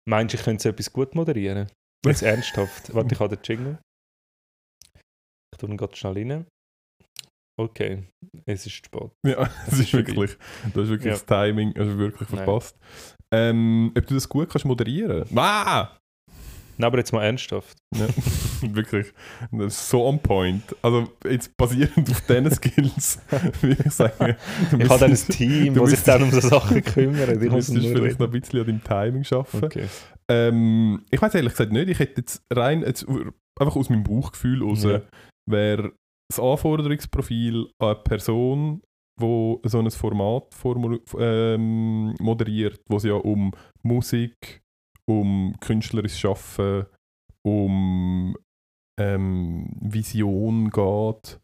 [0.09, 1.69] Meinst du, ich könnte so etwas gut moderieren?
[2.07, 2.93] Jetzt ernsthaft.
[2.93, 3.79] Warte, ich habe den Jingle.
[5.55, 6.47] Ich tue ihn gerade schnell rein.
[7.61, 8.03] Okay,
[8.47, 9.11] es ist spät.
[9.27, 10.39] Ja, das ist ist wirklich- wirklich,
[10.75, 11.13] das ist wirklich Ja.
[11.13, 12.39] das Timing, also wirklich Nein.
[12.45, 12.77] verpasst.
[13.33, 15.25] Ähm, ob du das gut kannst moderieren?
[15.37, 15.97] Ah!
[16.83, 17.79] Nein, aber jetzt mal ernsthaft.
[17.95, 18.09] Ja,
[18.75, 19.13] wirklich.
[19.53, 20.63] Das ist so on point.
[20.83, 23.21] Also jetzt basierend auf diesen Skills
[23.61, 24.37] würde ich sagen,
[24.73, 27.41] du Ich habe dann ein Team, das sich dann um so Sachen kümmert.
[27.41, 29.65] Du müsstest vielleicht noch ein bisschen an deinem Timing arbeiten.
[29.65, 29.87] Okay.
[30.29, 31.89] Ähm, ich weiß ehrlich gesagt nicht.
[31.89, 35.03] Ich hätte jetzt rein, jetzt, einfach aus meinem Bauchgefühl raus, Ja.
[35.49, 35.93] wäre
[36.29, 38.83] das Anforderungsprofil an eine Person,
[39.21, 40.47] die so ein Format
[41.17, 43.53] ähm, moderiert, wo es ja um
[43.85, 44.62] Musik,
[45.21, 46.87] um künstlerisches Schaffen,
[47.45, 48.37] um
[48.99, 51.41] ähm, Vision geht,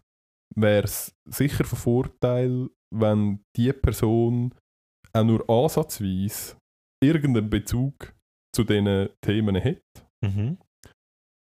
[0.54, 4.54] wäre es sicher von Vorteil, wenn die Person
[5.12, 6.56] auch nur ansatzweise
[7.02, 8.14] irgendeinen Bezug
[8.54, 10.06] zu diesen Themen hat.
[10.24, 10.58] Mhm.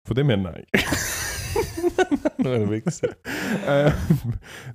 [0.08, 0.66] Von dem her nein.
[3.66, 3.94] Ähm,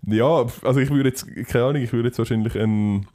[0.06, 3.06] ja, also ich würde jetzt, keine Ahnung, ich würde jetzt wahrscheinlich ein,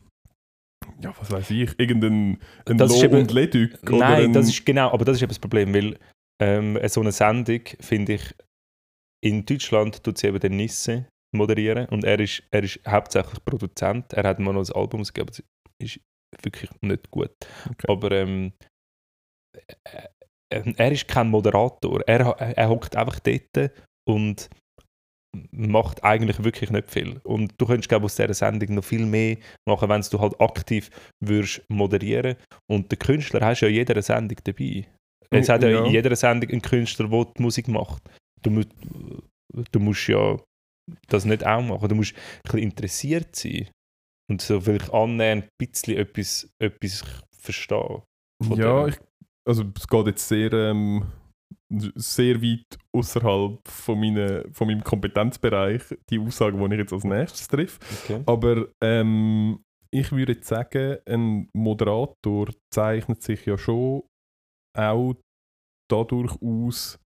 [1.02, 4.48] ja, was weiß ich, irgendein ein Das ist Lo eben- und Leduc Nein, ein, das
[4.48, 5.98] ist genau, aber das ist eben das Problem, weil
[6.42, 8.36] ähm, so eine Sendung, finde ich,
[9.24, 14.14] in Deutschland tut sie eben den Nisse moderieren und er ist, er ist hauptsächlich Produzent.
[14.14, 15.44] Er hat mal noch ein Album gegeben, aber es
[15.80, 16.00] ist
[16.44, 17.34] wirklich nicht gut.
[17.70, 17.92] Okay.
[17.92, 18.54] Aber ähm,
[19.56, 20.08] äh,
[20.50, 22.02] äh, er ist kein Moderator.
[22.08, 23.72] Er, er hockt einfach dort
[24.08, 24.50] und
[25.52, 27.20] macht eigentlich wirklich nicht viel.
[27.24, 30.40] Und du könntest, glaube ich, aus dieser Sendung noch viel mehr machen, wenn du halt
[30.40, 30.90] aktiv
[31.24, 32.36] würdest moderieren
[32.70, 34.88] Und der Künstler hast ja in jeder Sendung dabei.
[35.32, 35.86] Es hat ja, Ja.
[35.86, 38.04] in jeder Sendung einen Künstler, der die Musik macht.
[38.42, 38.70] Du, musst,
[39.72, 40.38] du musst ja
[41.08, 41.90] das nicht auch machen.
[41.90, 43.68] Du musst ein bisschen interessiert sein
[44.30, 47.04] und so vielleicht annähernd ein bisschen etwas, etwas
[47.38, 48.02] verstehen.
[48.56, 48.96] Ja, ich,
[49.48, 51.06] also es geht jetzt sehr, ähm,
[51.96, 57.48] sehr weit außerhalb von, meine, von meinem Kompetenzbereich, die Aussage, die ich jetzt als nächstes
[57.48, 57.80] treffe.
[58.04, 58.24] Okay.
[58.26, 64.04] Aber ähm, ich würde jetzt sagen, ein Moderator zeichnet sich ja schon
[64.78, 65.16] auch
[65.90, 67.00] dadurch aus,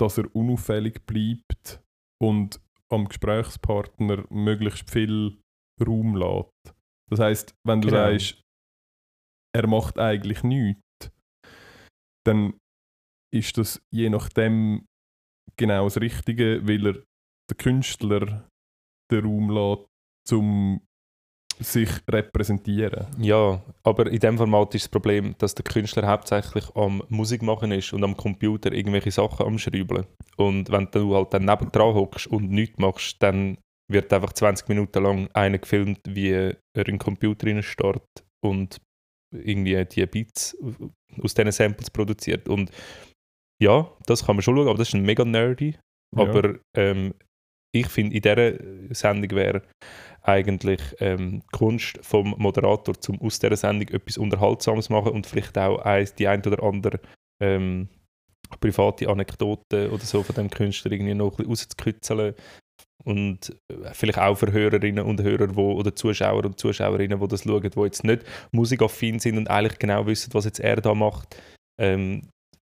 [0.00, 1.82] dass er unauffällig bleibt
[2.22, 2.60] und
[2.92, 5.38] am Gesprächspartner möglichst viel
[5.84, 6.74] Raum lässt.
[7.10, 8.10] Das heißt, wenn du Genau.
[8.10, 8.40] sagst,
[9.54, 10.80] er macht eigentlich nichts,
[12.26, 12.58] dann
[13.34, 14.86] ist das je nachdem
[15.56, 18.48] genau das Richtige, weil er den Künstler
[19.10, 20.80] den Raum lässt, um
[21.60, 23.06] sich repräsentieren.
[23.18, 27.70] Ja, aber in dem Format ist das Problem, dass der Künstler hauptsächlich am Musik machen
[27.70, 30.06] ist und am Computer irgendwelche Sachen am Schrauben.
[30.36, 33.58] Und wenn du halt dann nebendran hockst und nichts machst, dann
[33.88, 38.80] wird einfach 20 Minuten lang einer gefilmt, wie er in den Computer starrt und
[39.32, 40.56] irgendwie die Beats
[41.22, 42.48] aus diesen Samples produziert.
[42.48, 42.70] Und
[43.62, 45.76] ja, das kann man schon schauen, aber das ist ein mega nerdy.
[46.16, 46.22] Ja.
[46.22, 47.14] Aber ähm,
[47.74, 49.62] ich finde, in dieser Sendung wäre
[50.22, 55.58] eigentlich ähm, die Kunst vom Moderator, um aus dieser Sendung etwas Unterhaltsames machen und vielleicht
[55.58, 57.00] auch eins, die ein oder andere
[57.42, 57.88] ähm,
[58.60, 62.34] private Anekdote oder so von dem Künstler irgendwie noch ein bisschen rauszukitzeln.
[63.04, 67.42] Und äh, vielleicht auch für Hörerinnen und Hörer wo, oder Zuschauer und Zuschauerinnen, die das
[67.42, 71.36] schauen, die jetzt nicht musikaffin sind und eigentlich genau wissen, was jetzt er da macht,
[71.78, 72.30] ähm,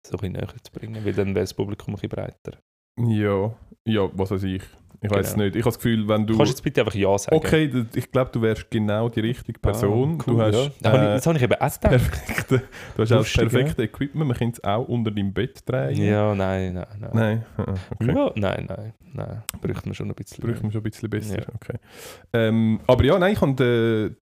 [0.06, 2.60] so ein bisschen näher zu bringen, weil dann wäre das Publikum ein bisschen breiter.
[3.00, 4.64] Ja, ja, was weiß ich.
[5.02, 5.46] Ich weiß es Genau.
[5.46, 5.56] nicht.
[5.56, 6.36] Ich habe das Gefühl, wenn du.
[6.36, 7.38] Kannst du jetzt bitte einfach Ja sagen?
[7.38, 10.18] okay, ich glaube, du wärst genau die richtige Person.
[10.20, 10.72] Ah, cool, du hast ja.
[10.82, 12.58] Da habe ich, äh, das habe ich eben auch perfekte,
[12.96, 13.44] du hast auch das ja.
[13.44, 14.28] perfekte Equipment.
[14.28, 16.04] Man könnte es auch unter deinem Bett drehen.
[16.04, 17.12] Ja, nein, nein, nein.
[17.14, 18.14] Nein, ah, okay.
[18.14, 19.44] Ja, nein, nein, nein.
[19.62, 20.44] Bräuchte man schon ein bisschen.
[20.44, 21.40] Bräuchte man schon ein bisschen besser.
[21.40, 21.48] Ja.
[21.56, 21.78] Okay.
[22.34, 24.16] Ähm, aber ja, nein, ich habe die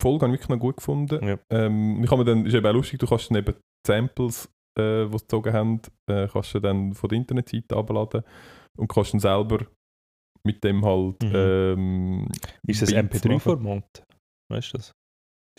[0.00, 1.26] die Folge habe ich wirklich noch gut gefunden.
[1.26, 1.38] Ja.
[1.50, 3.54] Ähm, ich habe mir dann, ist eben auch lustig, du kannst dann eben
[3.86, 4.46] Samples,
[4.78, 8.22] äh, die sie gezogen haben, äh, kannst du dann von der Internetseite abladen
[8.78, 9.66] und kannst dann selber
[10.46, 11.32] mit dem halt Mhm.
[11.34, 12.28] ähm,
[12.66, 13.38] Ist das Beats machen.
[13.38, 14.04] MP3-Format?
[14.50, 14.92] Weißt du das?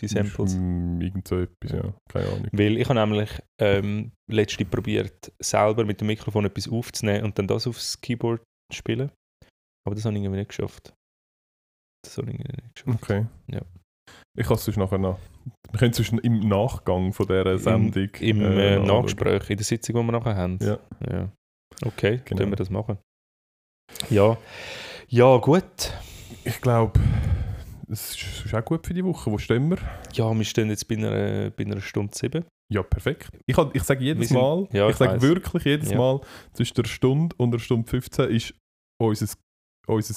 [0.00, 0.56] Die Samples.
[0.56, 1.94] Mm, Irgend so etwas, ja.
[2.10, 2.48] Keine Ahnung.
[2.50, 7.46] Weil ich habe nämlich ähm, letztens probiert, selber mit dem Mikrofon etwas aufzunehmen und dann
[7.46, 8.42] das aufs Keyboard
[8.72, 9.12] zu spielen.
[9.86, 10.92] Aber das habe ich irgendwie nicht geschafft.
[12.04, 13.02] Das habe ich irgendwie nicht geschafft.
[13.02, 13.26] Okay.
[13.48, 13.60] Ja.
[14.38, 15.18] Ich kann es sonst nachher noch.
[15.70, 18.08] Wir können es im Nachgang von dieser Sendung.
[18.20, 18.86] Im äh, äh, anschauen.
[19.00, 20.58] Nachgespräch, in der Sitzung, die wir nachher haben.
[20.62, 20.78] Ja.
[21.10, 21.28] ja.
[21.84, 22.38] Okay, Genau.
[22.38, 22.98] können wir das machen.
[24.10, 24.36] Ja.
[25.08, 25.92] Ja, gut.
[26.44, 26.98] Ich glaube,
[27.88, 29.30] es ist auch gut für die Woche.
[29.30, 29.78] Wo stehen wir?
[30.14, 32.44] Ja, wir stehen jetzt bei einer, bei einer Stunde sieben.
[32.72, 33.28] Ja, perfekt.
[33.46, 35.98] Ich, hab- ich sage jedes sind- Mal, Ja, ich ich sage wirklich jedes Ja.
[35.98, 36.20] Mal,
[36.54, 38.54] zwischen der Stunde und der Stunde 15 ist
[39.00, 39.26] unser,
[39.86, 40.14] unser,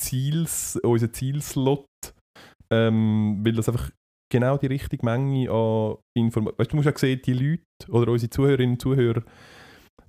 [0.00, 1.86] Ziels, unser Zielslot,
[2.74, 3.90] ähm, weil das einfach
[4.32, 6.58] genau die richtige Menge an Informationen.
[6.58, 9.22] Weißt du, du musst auch sehen, die Leute oder unsere Zuhörerinnen und Zuhörer,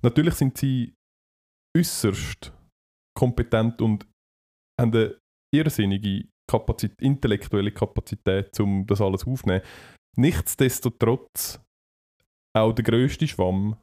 [0.02, 0.94] natürlich sind sie
[1.76, 2.52] äußerst
[3.16, 4.06] kompetent und
[4.80, 5.18] haben eine
[5.54, 9.62] irrsinnige Kapazität, intellektuelle Kapazität, um das alles aufzunehmen.
[10.16, 11.60] Nichtsdestotrotz,
[12.56, 13.76] auch der grösste Schwamm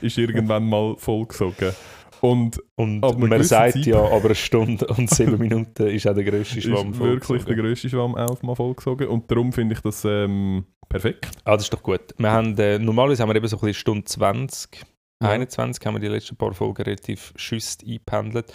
[0.00, 1.72] ist irgendwann mal vollgesogen.
[2.20, 6.24] Und Und man sagt Zeit- ja, aber eine Stunde und sieben Minuten ist auch der
[6.24, 6.92] grösste Schwamm.
[6.92, 9.08] ist wirklich der grösste Schwamm auch mal vollgesogen.
[9.08, 11.30] Und darum finde ich das ähm, perfekt.
[11.44, 12.00] Ah, das ist doch gut.
[12.18, 14.82] Wir haben, äh, normalerweise haben wir eben so ein bisschen Stunde 20,
[15.22, 15.30] Ja.
[15.30, 18.52] 21 haben wir die letzten paar Folgen relativ schüsst eingependelt.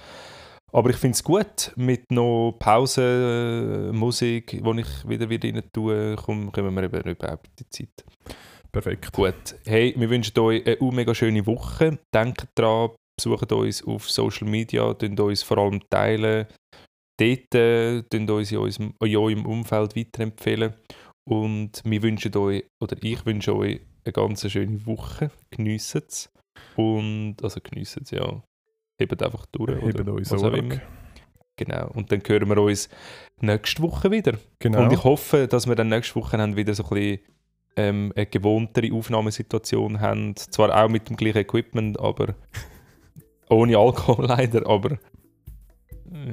[0.71, 5.61] Aber ich finde es gut, mit noch Pause, äh, Musik, wo ich wieder wieder rein
[5.71, 8.03] tue, komm, kommen wir eben überhaupt die Zeit.
[8.71, 9.13] Perfekt.
[9.13, 9.35] Gut,
[9.67, 11.99] hey, wir wünschen euch eine mega schöne Woche.
[12.11, 16.47] Denkt dran, besucht uns auf Social Media, teilt uns vor allem teilen.
[17.17, 20.73] Dort äh, uns in, unserem, in eurem Umfeld weiterempfehlen.
[21.25, 25.31] Und wir wünschen euch, oder ich wünsche euch eine ganz schöne Woche.
[25.51, 26.29] Geniessen es.
[26.75, 28.43] Und, also geniessen es, ja.
[28.99, 29.81] Hebt einfach durch.
[29.81, 30.57] Auch Sorge.
[30.57, 30.81] immer.
[31.55, 31.87] Genau.
[31.93, 32.89] Und dann hören wir uns
[33.39, 34.37] nächste Woche wieder.
[34.59, 34.83] Genau.
[34.83, 37.19] Und ich hoffe, dass wir dann nächste Woche dann wieder so ein bisschen
[37.75, 40.35] ähm, eine gewohntere Aufnahmesituation haben.
[40.35, 42.35] Zwar auch mit dem gleichen Equipment, aber
[43.49, 44.97] ohne Alkohol leider, aber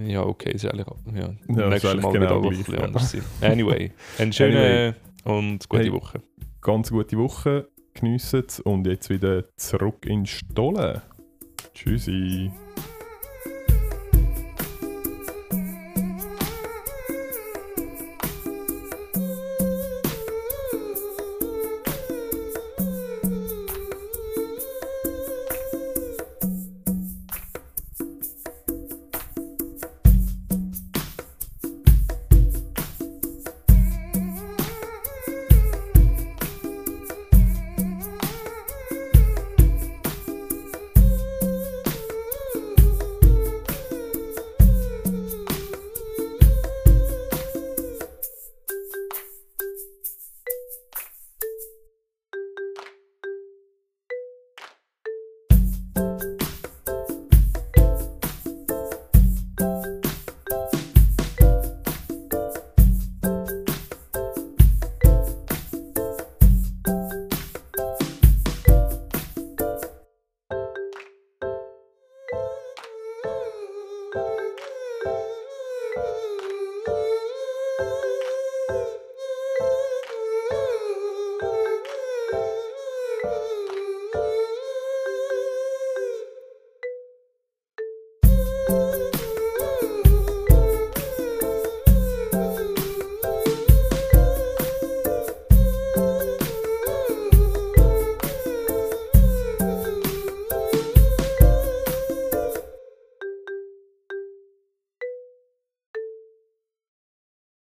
[0.06, 2.84] Ja, okay, ist eigentlich, ja, Ja, nächstes Mal genau ein gleich, bisschen ja.
[2.84, 3.22] anders sein.
[3.40, 5.92] Anyway, eine schöne und gute Hey.
[5.92, 6.20] Woche.
[6.60, 11.00] Ganz gute Woche, geniessen es und jetzt wieder zurück in Stollen.
[11.74, 12.50] Tschüssi.